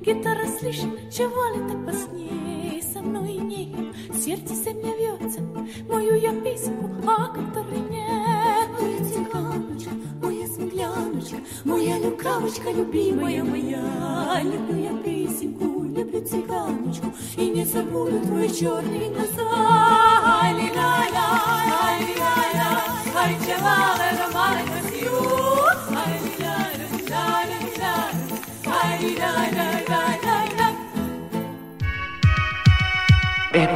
Гитара 0.00 0.46
слышно, 0.58 0.92
чего 1.10 1.46
ли 1.54 1.60
так 1.68 1.86
поснее 1.86 2.82
Со 2.82 3.00
мной 3.00 3.34
нет, 3.34 3.94
сердце 4.14 4.54
со 4.54 4.72
меня 4.72 4.94
вьется 4.96 5.40
Мою 5.88 6.16
я 6.16 6.32
песенку, 6.40 6.90
а 7.06 7.28
которой 7.28 7.80
нет 7.90 8.68
Моя 8.80 8.98
цыганочка, 8.98 9.90
моя 10.20 10.46
смугляночка 10.46 11.36
Моя 11.64 11.98
люкавочка, 11.98 12.70
любимая 12.72 13.42
моя 13.42 14.42
Люблю 14.42 14.82
я 14.82 14.92
песенку, 15.02 15.84
люблю 15.84 16.20
цыганочку 16.26 17.06
И 17.36 17.48
не 17.48 17.64
забуду 17.64 18.20
твои 18.20 18.48
черные 18.48 19.10
глаза 19.10 19.73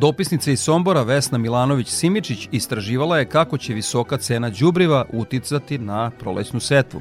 Dopisnica 0.00 0.50
iz 0.50 0.60
Sombora 0.60 1.02
Vesna 1.02 1.38
Milanović-Simičić 1.38 2.48
istraživala 2.52 3.18
je 3.18 3.24
kako 3.24 3.58
će 3.58 3.74
visoka 3.74 4.16
cena 4.16 4.50
đubriva 4.50 5.04
uticati 5.12 5.78
na 5.78 6.10
prolećnu 6.10 6.60
setvu. 6.60 7.00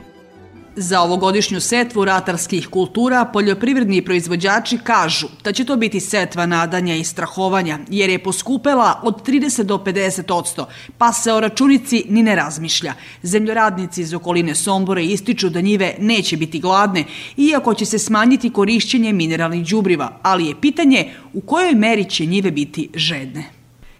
Za 0.81 1.01
ovogodišnju 1.01 1.59
setvu 1.59 2.05
ratarskih 2.05 2.67
kultura 2.67 3.25
poljoprivredni 3.33 4.01
proizvođači 4.01 4.77
kažu 4.77 5.27
da 5.43 5.51
će 5.51 5.65
to 5.65 5.75
biti 5.75 5.99
setva 5.99 6.45
nadanja 6.45 6.95
i 6.95 7.03
strahovanja, 7.03 7.79
jer 7.89 8.09
je 8.09 8.23
poskupela 8.23 8.99
od 9.03 9.27
30 9.27 9.63
do 9.63 9.77
50 9.77 10.33
odsto, 10.33 10.67
pa 10.97 11.13
se 11.13 11.33
o 11.33 11.39
računici 11.39 12.05
ni 12.09 12.23
ne 12.23 12.35
razmišlja. 12.35 12.93
Zemljoradnici 13.23 14.01
iz 14.01 14.13
okoline 14.13 14.55
Sombore 14.55 15.03
ističu 15.03 15.49
da 15.49 15.61
njive 15.61 15.95
neće 15.99 16.37
biti 16.37 16.59
gladne, 16.59 17.03
iako 17.37 17.73
će 17.73 17.85
se 17.85 17.99
smanjiti 17.99 18.49
korišćenje 18.49 19.13
mineralnih 19.13 19.67
đubriva, 19.67 20.19
ali 20.21 20.47
je 20.47 20.61
pitanje 20.61 21.11
u 21.33 21.41
kojoj 21.41 21.75
meri 21.75 22.09
će 22.09 22.25
njive 22.25 22.51
biti 22.51 22.89
žedne. 22.95 23.43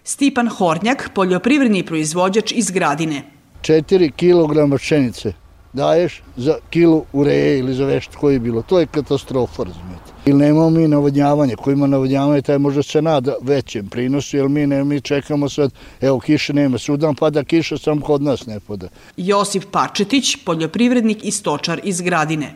Stipan 0.04 0.48
Hornjak, 0.48 1.10
poljoprivredni 1.16 1.86
proizvođač 1.86 2.52
iz 2.52 2.72
Gradine. 2.72 3.24
4 3.62 4.12
kg 4.12 4.76
pšenice 4.78 5.49
daješ 5.74 6.22
za 6.38 6.56
kilu 6.70 7.06
ureje 7.14 7.60
ili 7.60 7.74
za 7.74 7.86
vešt 7.86 8.16
koji 8.16 8.36
je 8.36 8.40
bilo. 8.40 8.62
To 8.62 8.80
je 8.80 8.88
katastrofa, 8.88 9.64
razumijete. 9.64 10.12
Ili 10.26 10.40
nemamo 10.40 10.70
mi 10.70 10.88
navodnjavanje. 10.88 11.56
Ko 11.56 11.72
ima 11.72 11.88
navodnjavanje, 11.88 12.42
taj 12.42 12.58
može 12.58 12.84
se 12.84 13.02
nada 13.02 13.34
većem 13.42 13.88
prinosu, 13.88 14.38
jer 14.38 14.50
mi, 14.50 14.68
ne, 14.68 14.84
mi 14.84 15.02
čekamo 15.02 15.50
sad, 15.50 15.72
evo 16.02 16.20
kiše 16.20 16.54
nema, 16.54 16.78
sudan 16.78 17.16
pada 17.16 17.44
kiša, 17.44 17.78
sam 17.78 18.02
kod 18.02 18.22
nas 18.22 18.46
ne 18.46 18.60
pada. 18.68 18.88
Josip 19.18 19.64
Pačetić, 19.72 20.36
poljoprivrednik 20.46 21.24
i 21.24 21.32
stočar 21.32 21.82
iz 21.84 22.02
Gradine. 22.02 22.56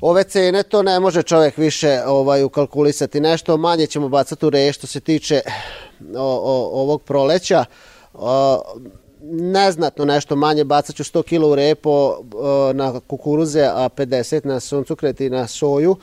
Ove 0.00 0.24
cene 0.24 0.62
to 0.62 0.82
ne 0.82 1.00
može 1.00 1.22
čovjek 1.22 1.56
više 1.56 2.00
ovaj 2.06 2.42
ukalkulisati. 2.42 3.20
Nešto 3.20 3.56
manje 3.56 3.86
ćemo 3.86 4.08
bacati 4.08 4.46
u 4.46 4.50
reje 4.50 4.72
što 4.72 4.86
se 4.86 5.00
tiče 5.00 5.40
o, 6.16 6.40
o, 6.44 6.80
ovog 6.82 7.02
proleća. 7.02 7.64
O, 8.14 8.60
neznatno 9.32 10.04
nešto 10.04 10.36
manje, 10.36 10.64
bacat 10.64 10.96
ću 10.96 11.04
100 11.04 11.22
kg 11.22 11.44
u 11.44 11.54
repo 11.54 12.18
na 12.74 13.00
kukuruze, 13.06 13.62
a 13.62 13.88
50 13.96 14.46
na 14.46 14.60
suncukret 14.60 15.20
i 15.20 15.30
na 15.30 15.46
soju 15.46 15.96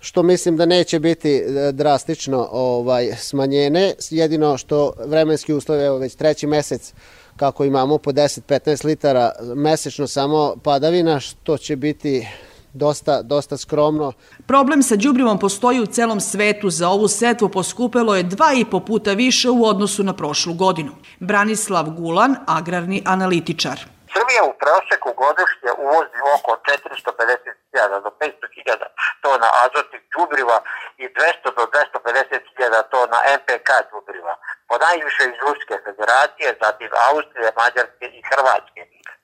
što 0.00 0.22
mislim 0.22 0.56
da 0.56 0.66
neće 0.66 0.98
biti 0.98 1.30
e, 1.36 1.72
drastično 1.72 2.48
ovaj 2.52 3.12
smanjene, 3.18 3.94
jedino 4.10 4.58
što 4.58 4.92
vremenski 5.06 5.54
uslovi, 5.54 5.82
evo 5.82 5.98
već 5.98 6.14
treći 6.14 6.46
mesec 6.46 6.92
kako 7.36 7.64
imamo 7.64 7.98
po 7.98 8.12
10-15 8.12 8.84
litara 8.84 9.32
mesečno 9.54 10.06
samo 10.06 10.56
padavina, 10.62 11.20
što 11.20 11.58
će 11.58 11.76
biti 11.76 12.26
dosta, 12.72 13.22
dosta 13.22 13.56
skromno. 13.56 14.12
Problem 14.46 14.82
sa 14.82 14.96
đubrivom 14.96 15.38
postoji 15.38 15.80
u 15.80 15.86
celom 15.86 16.20
svetu. 16.20 16.70
Za 16.70 16.88
ovu 16.88 17.08
setvu 17.08 17.48
poskupelo 17.48 18.16
je 18.16 18.22
dva 18.22 18.52
i 18.54 18.64
po 18.64 18.80
puta 18.80 19.12
više 19.12 19.50
u 19.50 19.64
odnosu 19.64 20.02
na 20.02 20.12
prošlu 20.12 20.54
godinu. 20.54 20.92
Branislav 21.20 21.90
Gulan, 21.90 22.34
agrarni 22.46 23.02
analitičar. 23.04 23.80
Srbija 24.12 24.42
u 24.50 24.52
proseku 24.62 25.10
godišnje 25.22 25.70
uvozi 25.86 26.18
oko 26.36 26.50
450.000 26.68 28.02
do 28.04 28.10
500.000 28.20 28.84
tona 29.24 29.48
azotnih 29.64 30.02
đubriva 30.14 30.58
i 31.02 31.04
200 31.08 31.56
do 31.58 31.64
250.000 31.74 32.90
tona 32.94 33.18
MPK 33.38 33.68
đubriva. 33.90 34.34
Po 34.68 34.74
najviše 34.86 35.22
iz 35.26 35.36
Ruske 35.44 35.74
federacije, 35.86 36.48
zatim 36.62 36.90
Austrije, 37.08 37.48
Mađarske 37.58 38.06
i 38.18 38.20
Hrvatske. 38.30 38.80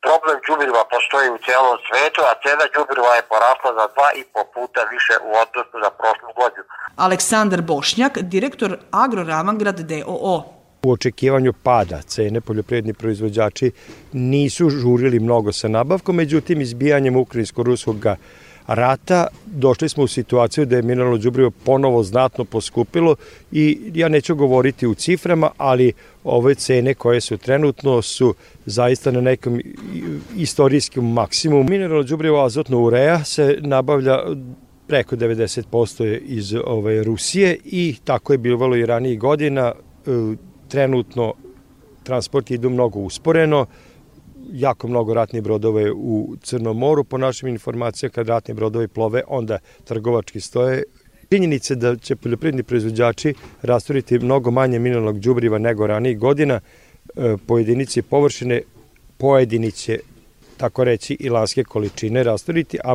Problem 0.07 0.37
đubriva 0.47 0.82
postoji 0.95 1.28
u 1.30 1.43
celom 1.47 1.76
svetu, 1.87 2.20
a 2.30 2.32
cena 2.43 2.66
đubriva 2.76 3.12
je 3.14 3.28
porasla 3.32 3.70
za 3.78 3.87
dva 3.95 4.09
i 4.20 4.22
po 4.34 4.43
puta 4.55 4.80
više 4.95 5.14
u 5.28 5.30
odnosu 5.43 5.76
na 5.84 5.91
prošlu 5.99 6.30
godinu. 6.41 6.68
Aleksandar 7.07 7.61
Bošnjak, 7.70 8.14
direktor 8.34 8.70
Agroramangrad 9.05 9.78
DOO 9.91 10.56
u 10.87 10.91
očekivanju 10.93 11.53
pada 11.62 12.03
cene 12.03 12.41
poljoprivredni 12.41 12.93
proizvođači 12.93 13.70
nisu 14.12 14.70
žurili 14.70 15.20
mnogo 15.20 15.53
sa 15.53 15.68
nabavkom, 15.68 16.16
međutim 16.16 16.61
izbijanjem 16.61 17.16
ukrajinsko-ruskog 17.16 18.16
rata 18.66 19.26
došli 19.47 19.89
smo 19.89 20.05
u 20.05 20.09
situaciju 20.09 20.66
da 20.66 20.76
je 20.76 20.82
mineralno 20.82 21.18
đubrivo 21.18 21.51
ponovo 21.51 22.03
znatno 22.03 22.45
poskupilo 22.45 23.16
i 23.53 23.78
ja 23.95 24.09
neću 24.09 24.34
govoriti 24.34 24.87
u 24.87 24.95
ciframa, 24.95 25.51
ali 25.57 25.93
ove 26.24 26.55
cene 26.55 26.95
koje 26.95 27.20
su 27.20 27.37
trenutno 27.37 28.03
su 28.03 28.34
zaista 28.66 29.11
na 29.11 29.20
nekom 29.20 29.61
istorijskom 30.37 31.12
maksimumu. 31.12 31.64
Mineralno 31.64 32.03
đubrivo 32.03 32.45
azotno 32.45 32.80
ureja 32.80 33.24
se 33.24 33.59
nabavlja 33.61 34.18
preko 34.87 35.16
90% 35.16 36.18
iz 36.24 36.55
ove 36.64 37.03
Rusije 37.03 37.57
i 37.64 37.95
tako 38.05 38.32
je 38.32 38.39
bilo 38.39 38.76
i 38.76 38.87
ranijih 38.87 39.18
godina 39.18 39.72
trenutno 40.69 41.35
transport 42.03 42.51
idu 42.51 42.71
mnogo 42.71 42.99
usporeno, 42.99 43.67
jako 44.53 44.89
mnogo 44.89 45.14
ratnih 45.14 45.43
brodova 45.43 45.81
je 45.81 45.93
u 45.93 46.37
Crnom 46.43 46.79
moru, 46.79 47.05
po 47.05 47.19
našim 47.19 47.49
informacijama 47.49 48.12
kad 48.12 48.29
ratni 48.29 48.55
brodovi 48.55 48.89
plove, 48.89 49.23
onda 49.27 49.59
trgovački 49.85 50.41
stoje. 50.41 50.83
Činjenice 51.31 51.75
da 51.75 51.97
će 51.97 52.17
poljoprivredni 52.17 52.62
proizvođači 52.62 53.35
rasturiti 53.62 54.19
mnogo 54.19 54.51
manje 54.51 54.79
mineralnog 54.79 55.19
đubriva 55.19 55.59
nego 55.59 55.87
ranijih 55.87 56.19
godina, 56.19 56.61
e, 57.17 57.37
pojedinici 57.47 58.03
površine, 58.03 58.62
pojediniće 59.19 59.99
tako 60.57 60.85
reći, 60.85 61.17
i 61.21 61.29
lanske 61.29 61.64
količine 61.64 62.23
rasturiti, 62.23 62.79
a 62.85 62.95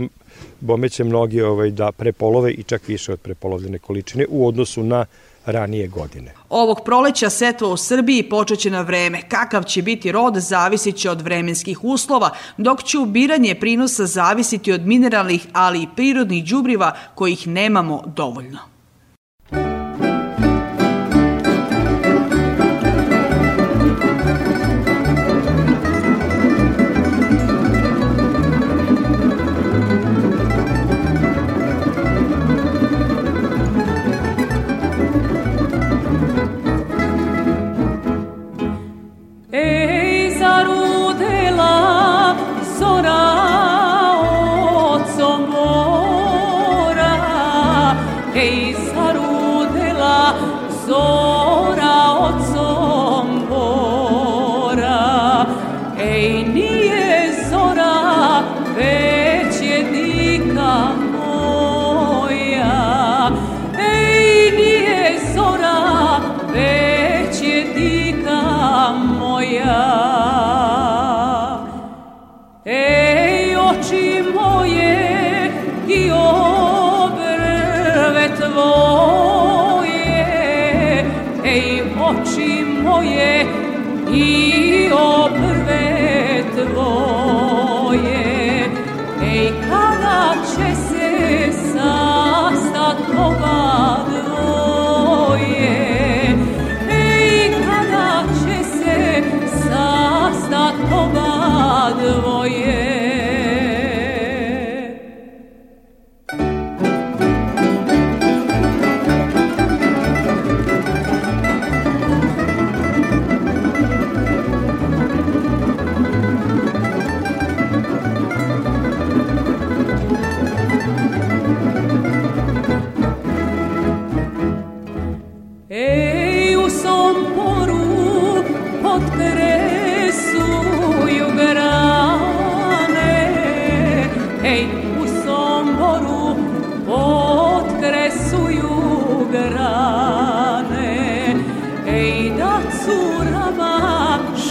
bome 0.59 0.89
će 0.89 1.03
mnogi 1.03 1.41
ovaj, 1.41 1.71
da 1.71 1.91
prepolove 1.91 2.51
i 2.51 2.63
čak 2.63 2.87
više 2.87 3.13
od 3.13 3.19
prepolovljene 3.19 3.79
količine 3.79 4.25
u 4.29 4.47
odnosu 4.47 4.83
na 4.83 5.05
ranije 5.45 5.87
godine. 5.87 6.33
Ovog 6.49 6.81
proleća 6.85 7.29
setva 7.29 7.67
u 7.67 7.77
Srbiji 7.77 8.29
počeće 8.29 8.69
na 8.69 8.81
vreme. 8.81 9.21
Kakav 9.29 9.63
će 9.63 9.81
biti 9.81 10.11
rod 10.11 10.35
zavisit 10.35 10.95
će 10.95 11.09
od 11.09 11.21
vremenskih 11.21 11.83
uslova, 11.83 12.29
dok 12.57 12.83
će 12.83 12.97
ubiranje 12.97 13.55
prinosa 13.55 14.05
zavisiti 14.05 14.71
od 14.71 14.85
mineralnih, 14.85 15.47
ali 15.53 15.83
i 15.83 15.87
prirodnih 15.95 16.45
đubriva 16.45 16.95
kojih 17.15 17.47
nemamo 17.47 18.03
dovoljno. 18.15 18.70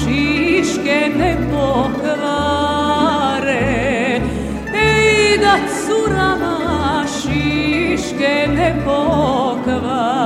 šiške 0.00 1.00
ne 1.18 1.36
pokvare 1.52 3.00
Ej 4.74 5.38
da 5.38 5.54
curama 5.68 7.04
šiške 7.06 8.34
ne 8.56 8.74
pokvare 8.84 10.20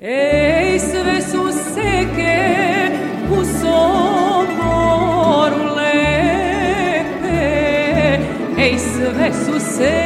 Ej 0.00 0.78
sve 0.78 1.20
su 1.20 1.52
seke 1.74 2.38
u 3.30 3.44
soboru 3.60 4.44
lepe. 5.76 7.42
Ej 8.58 8.78
sve 8.78 9.32
su 9.32 9.60
seke 9.76 10.05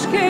aşk 0.00 0.29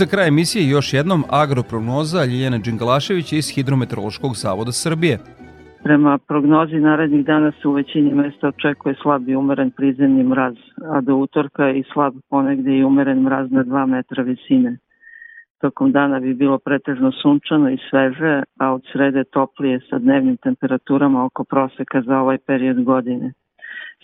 za 0.00 0.06
kraj 0.06 0.28
emisije 0.28 0.68
još 0.68 0.94
jednom 0.94 1.24
agroprognoza 1.42 2.24
Ljiljana 2.24 2.58
Đinglašević 2.58 3.32
iz 3.32 3.46
Hidrometeorološkog 3.54 4.32
zavoda 4.44 4.72
Srbije. 4.72 5.18
Prema 5.82 6.18
prognozi 6.18 6.76
narednih 6.76 7.24
dana 7.24 7.52
se 7.62 7.68
u 7.68 7.72
većini 7.72 8.14
mesta 8.14 8.48
očekuje 8.48 8.94
slab 9.02 9.28
i 9.28 9.36
umeren 9.36 9.70
prizemni 9.70 10.22
mraz, 10.24 10.54
a 10.94 11.00
do 11.00 11.14
utorka 11.16 11.70
i 11.70 11.82
slab 11.92 12.14
ponegde 12.30 12.72
i 12.76 12.84
umeren 12.84 13.20
mraz 13.22 13.50
na 13.50 13.64
2 13.64 13.86
metra 13.86 14.22
visine. 14.22 14.78
Tokom 15.60 15.92
dana 15.92 16.20
bi 16.20 16.34
bilo 16.34 16.58
pretežno 16.58 17.12
sunčano 17.22 17.70
i 17.70 17.78
sveže, 17.90 18.42
a 18.58 18.72
od 18.74 18.82
srede 18.92 19.24
toplije 19.24 19.80
sa 19.90 19.98
dnevnim 19.98 20.36
temperaturama 20.36 21.24
oko 21.24 21.44
proseka 21.44 22.02
za 22.02 22.18
ovaj 22.18 22.38
period 22.46 22.84
godine. 22.84 23.32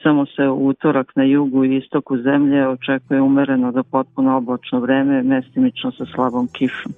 Samo 0.03 0.27
se 0.27 0.49
u 0.49 0.67
utorak 0.69 1.13
na 1.17 1.25
jugu 1.25 1.65
i 1.65 1.77
istoku 1.77 2.17
zemlje 2.17 2.69
očekuje 2.69 3.23
umereno 3.23 3.73
do 3.73 3.83
potpuno 3.83 4.37
oblačno 4.37 4.81
vreme, 4.81 5.23
mestimično 5.23 5.93
sa 5.93 6.05
slabom 6.15 6.49
kišom. 6.53 6.93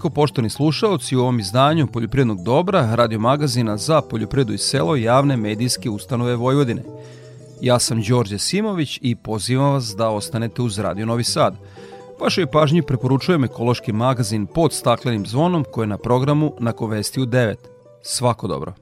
Toliko 0.00 0.14
poštovani 0.14 0.50
slušaoci 0.50 1.16
u 1.16 1.20
ovom 1.20 1.40
izdanju 1.40 1.86
Poljoprivrednog 1.86 2.42
dobra, 2.42 2.94
radio 2.94 3.18
magazina 3.18 3.76
za 3.76 4.00
poljoprivredu 4.00 4.52
i 4.52 4.58
selo 4.58 4.96
javne 4.96 5.36
medijske 5.36 5.90
ustanove 5.90 6.36
Vojvodine. 6.36 6.82
Ja 7.60 7.78
sam 7.78 8.02
Đorđe 8.02 8.38
Simović 8.38 8.98
i 9.02 9.16
pozivam 9.16 9.72
vas 9.72 9.94
da 9.96 10.08
ostanete 10.08 10.62
uz 10.62 10.78
Radio 10.78 11.06
Novi 11.06 11.24
Sad. 11.24 11.56
Vašoj 12.20 12.46
pažnji 12.46 12.82
preporučujem 12.82 13.44
ekološki 13.44 13.92
magazin 13.92 14.46
pod 14.46 14.72
staklenim 14.72 15.26
zvonom 15.26 15.64
koji 15.72 15.84
je 15.84 15.88
na 15.88 15.98
programu 15.98 16.54
na 16.58 16.72
Kovesti 16.72 17.20
u 17.20 17.26
9. 17.26 17.54
Svako 18.02 18.48
dobro. 18.48 18.74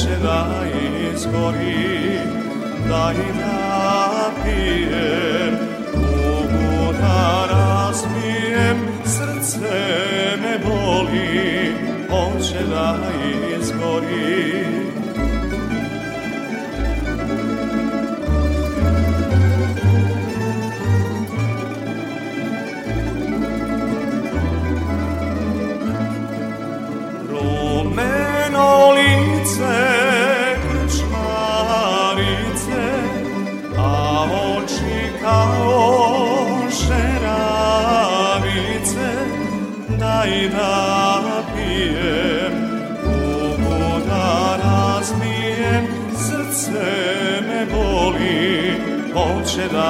Hoće 0.00 0.16
da 0.22 0.46
izgori, 1.14 2.18
da 2.88 3.12
pijem, 4.44 4.79
boli, 11.10 11.72
hoće 12.10 12.66
da 12.70 12.98
izgori. 13.58 14.79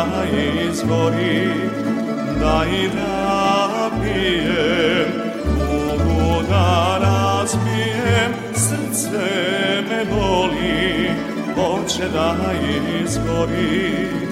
Da 0.01 0.25
izgori, 0.69 1.51
da 2.41 2.65
pijem, 4.03 5.11
tugu 5.59 6.43
da 6.49 6.99
razbijem, 7.03 8.33
srce 8.55 9.83
me 9.91 10.05
boli, 10.05 11.11
hoće 11.55 12.09
da 12.15 12.37
izgori. 13.05 14.30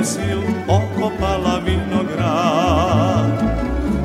Jesi 0.00 0.32
okopala 0.68 1.60
vinograd. 1.64 3.36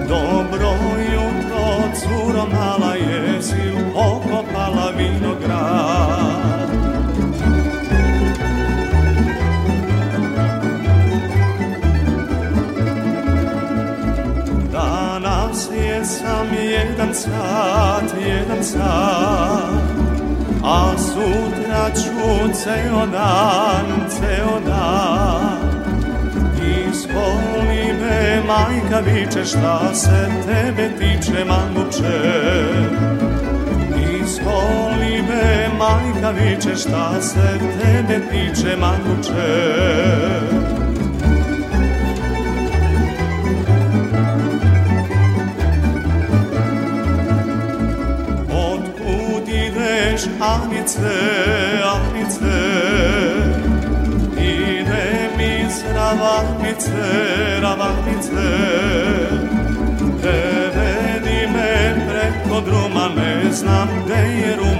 Dobro 0.08 0.72
jutro, 1.14 1.66
curo 2.00 2.46
mala 2.54 2.96
jesi 2.96 3.72
okopala 3.96 4.91
vinograd. 4.98 6.70
Danas 14.72 15.70
je 15.72 16.06
sam 16.06 16.48
jedan 16.54 17.14
sat, 17.14 18.14
jedan 18.28 18.64
sat 18.64 19.96
A 20.68 20.98
sutra 20.98 21.89
ću 21.96 22.54
ceo 22.54 23.06
dan, 23.06 23.86
ceo 24.10 24.60
dan 24.66 25.35
Ispoli 27.16 27.93
me, 27.99 28.41
majka 28.47 28.99
viče, 28.99 29.45
šta 29.45 29.93
se 29.93 30.30
tebe 30.45 30.89
tiče, 30.99 31.45
manguče 31.45 32.20
Ispoli 34.22 35.24
me, 35.30 35.70
majka 35.78 36.30
viče, 36.30 36.76
šta 36.76 37.22
se 37.22 37.59
tebe 37.82 38.20
tiče, 38.32 38.76
manguče 38.76 39.55
Otkud 48.51 49.47
ideš, 49.47 50.22
Anice, 50.39 51.16
Anice? 51.84 53.55
Ravanice, 55.94 57.60
Ravanice. 57.62 58.48
Prevedi 60.22 61.48
me 61.54 61.96
preko 62.10 62.62
druma, 62.62 63.10
ne 63.16 63.52
znam 63.52 63.90
gde 64.06 64.14
je 64.16 64.56
Ruma 64.56 64.74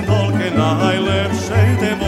Krušedolke, 0.00 0.50
najlepše 0.56 1.76
devojke 1.80 1.99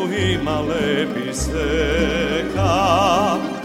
kažu 0.00 0.12
ima 0.12 0.60
lepi 0.60 1.34
seka, 1.34 2.72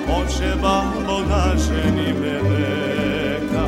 Oče 0.08 0.56
babo 0.62 1.22
da 1.30 1.56
ženi 1.58 2.14
me 2.14 2.40
neka. 2.50 3.68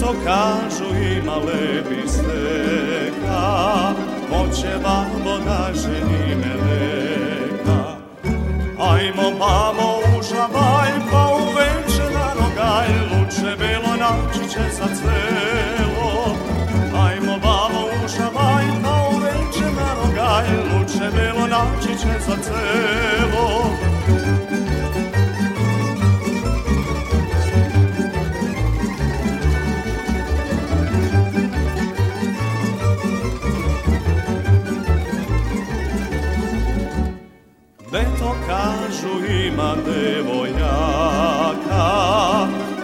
To 0.00 0.14
kažu 0.24 0.84
ima 1.16 1.36
lepi 1.36 2.08
seka, 2.08 3.94
Oče 4.30 4.78
babo 4.82 5.38
da 5.44 5.70
ženi 5.74 6.34
me 6.34 6.54
neka. 6.64 6.83
Ima 39.54 39.74
devojaka, 39.86 41.86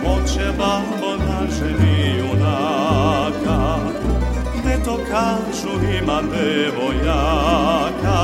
Hoće 0.05 0.47
babo 0.59 1.17
da 1.17 1.39
ženi 1.59 2.19
junaka. 2.19 3.59
Gde 4.59 4.75
to 4.85 4.95
kažu 5.11 5.73
ima 6.03 6.19
devojaka, 6.23 8.19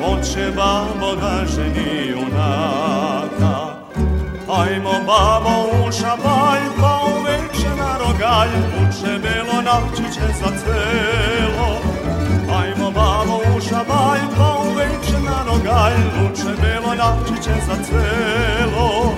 Hoće 0.00 0.46
babo 0.56 1.14
da 1.20 1.46
ženi 1.46 2.08
junaka. 2.10 3.54
Ajmo 4.48 4.92
babo 5.06 5.54
u 5.86 5.92
šabalj, 5.92 6.62
pa 6.80 6.98
uveče 7.18 7.70
na 7.78 7.98
rogalj, 7.98 8.50
Uče 8.82 9.12
belo 9.18 9.62
naći 9.62 10.14
će 10.14 10.26
za 10.40 10.46
celo. 10.46 11.70
Ajmo 12.60 12.90
babo 12.90 13.36
u 13.56 13.60
šabalj, 13.60 14.20
pa 14.36 14.44
uveče 14.44 14.61
na 15.52 15.58
rogalj, 15.58 15.94
Uče 16.24 16.62
belo 16.62 16.94
naći 16.94 17.42
će 17.42 17.50
za 17.66 17.76
celo. 17.84 19.14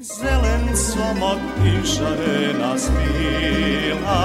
Zelen 0.00 0.76
somot 0.76 1.38
i 1.64 1.86
šarena 1.86 2.78
svila, 2.78 4.20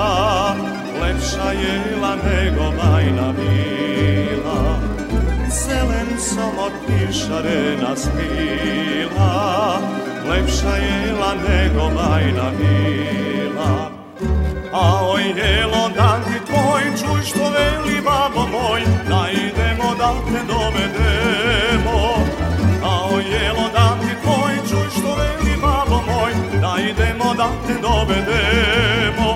lepša 1.02 1.52
jela 1.52 2.16
nego 2.16 2.72
bajna 2.78 3.34
bila. 3.34 4.23
Zelen 6.24 6.46
somot 6.46 6.74
i 6.88 7.14
šarena 7.14 7.96
svila, 7.96 9.80
lepša 10.30 10.76
jela 10.76 11.34
nego 11.34 11.90
bajna 11.96 12.52
bila. 12.58 13.92
A 14.74 15.06
oj 15.06 15.24
jelo 15.24 15.90
dan 15.96 16.24
ti 16.24 16.40
tvoj, 16.46 16.84
čuj 17.00 17.22
što 17.26 17.50
veli 17.50 18.02
babo 18.02 18.48
moj, 18.48 18.82
da 19.10 19.28
idemo 19.32 19.96
da 19.98 20.14
te 20.26 20.40
dovedemo. 20.48 22.16
A 22.84 23.10
oj 23.16 23.24
jelo 23.24 23.70
dan 23.74 24.00
ti 24.00 24.16
tvoj, 24.24 24.54
čuj 24.70 24.90
što 25.00 25.16
veli 25.16 25.58
babo 25.62 26.02
moj, 26.08 26.34
da 26.62 26.76
idemo 26.82 27.34
da 27.34 27.50
te 27.68 27.74
dovedemo. 27.82 29.33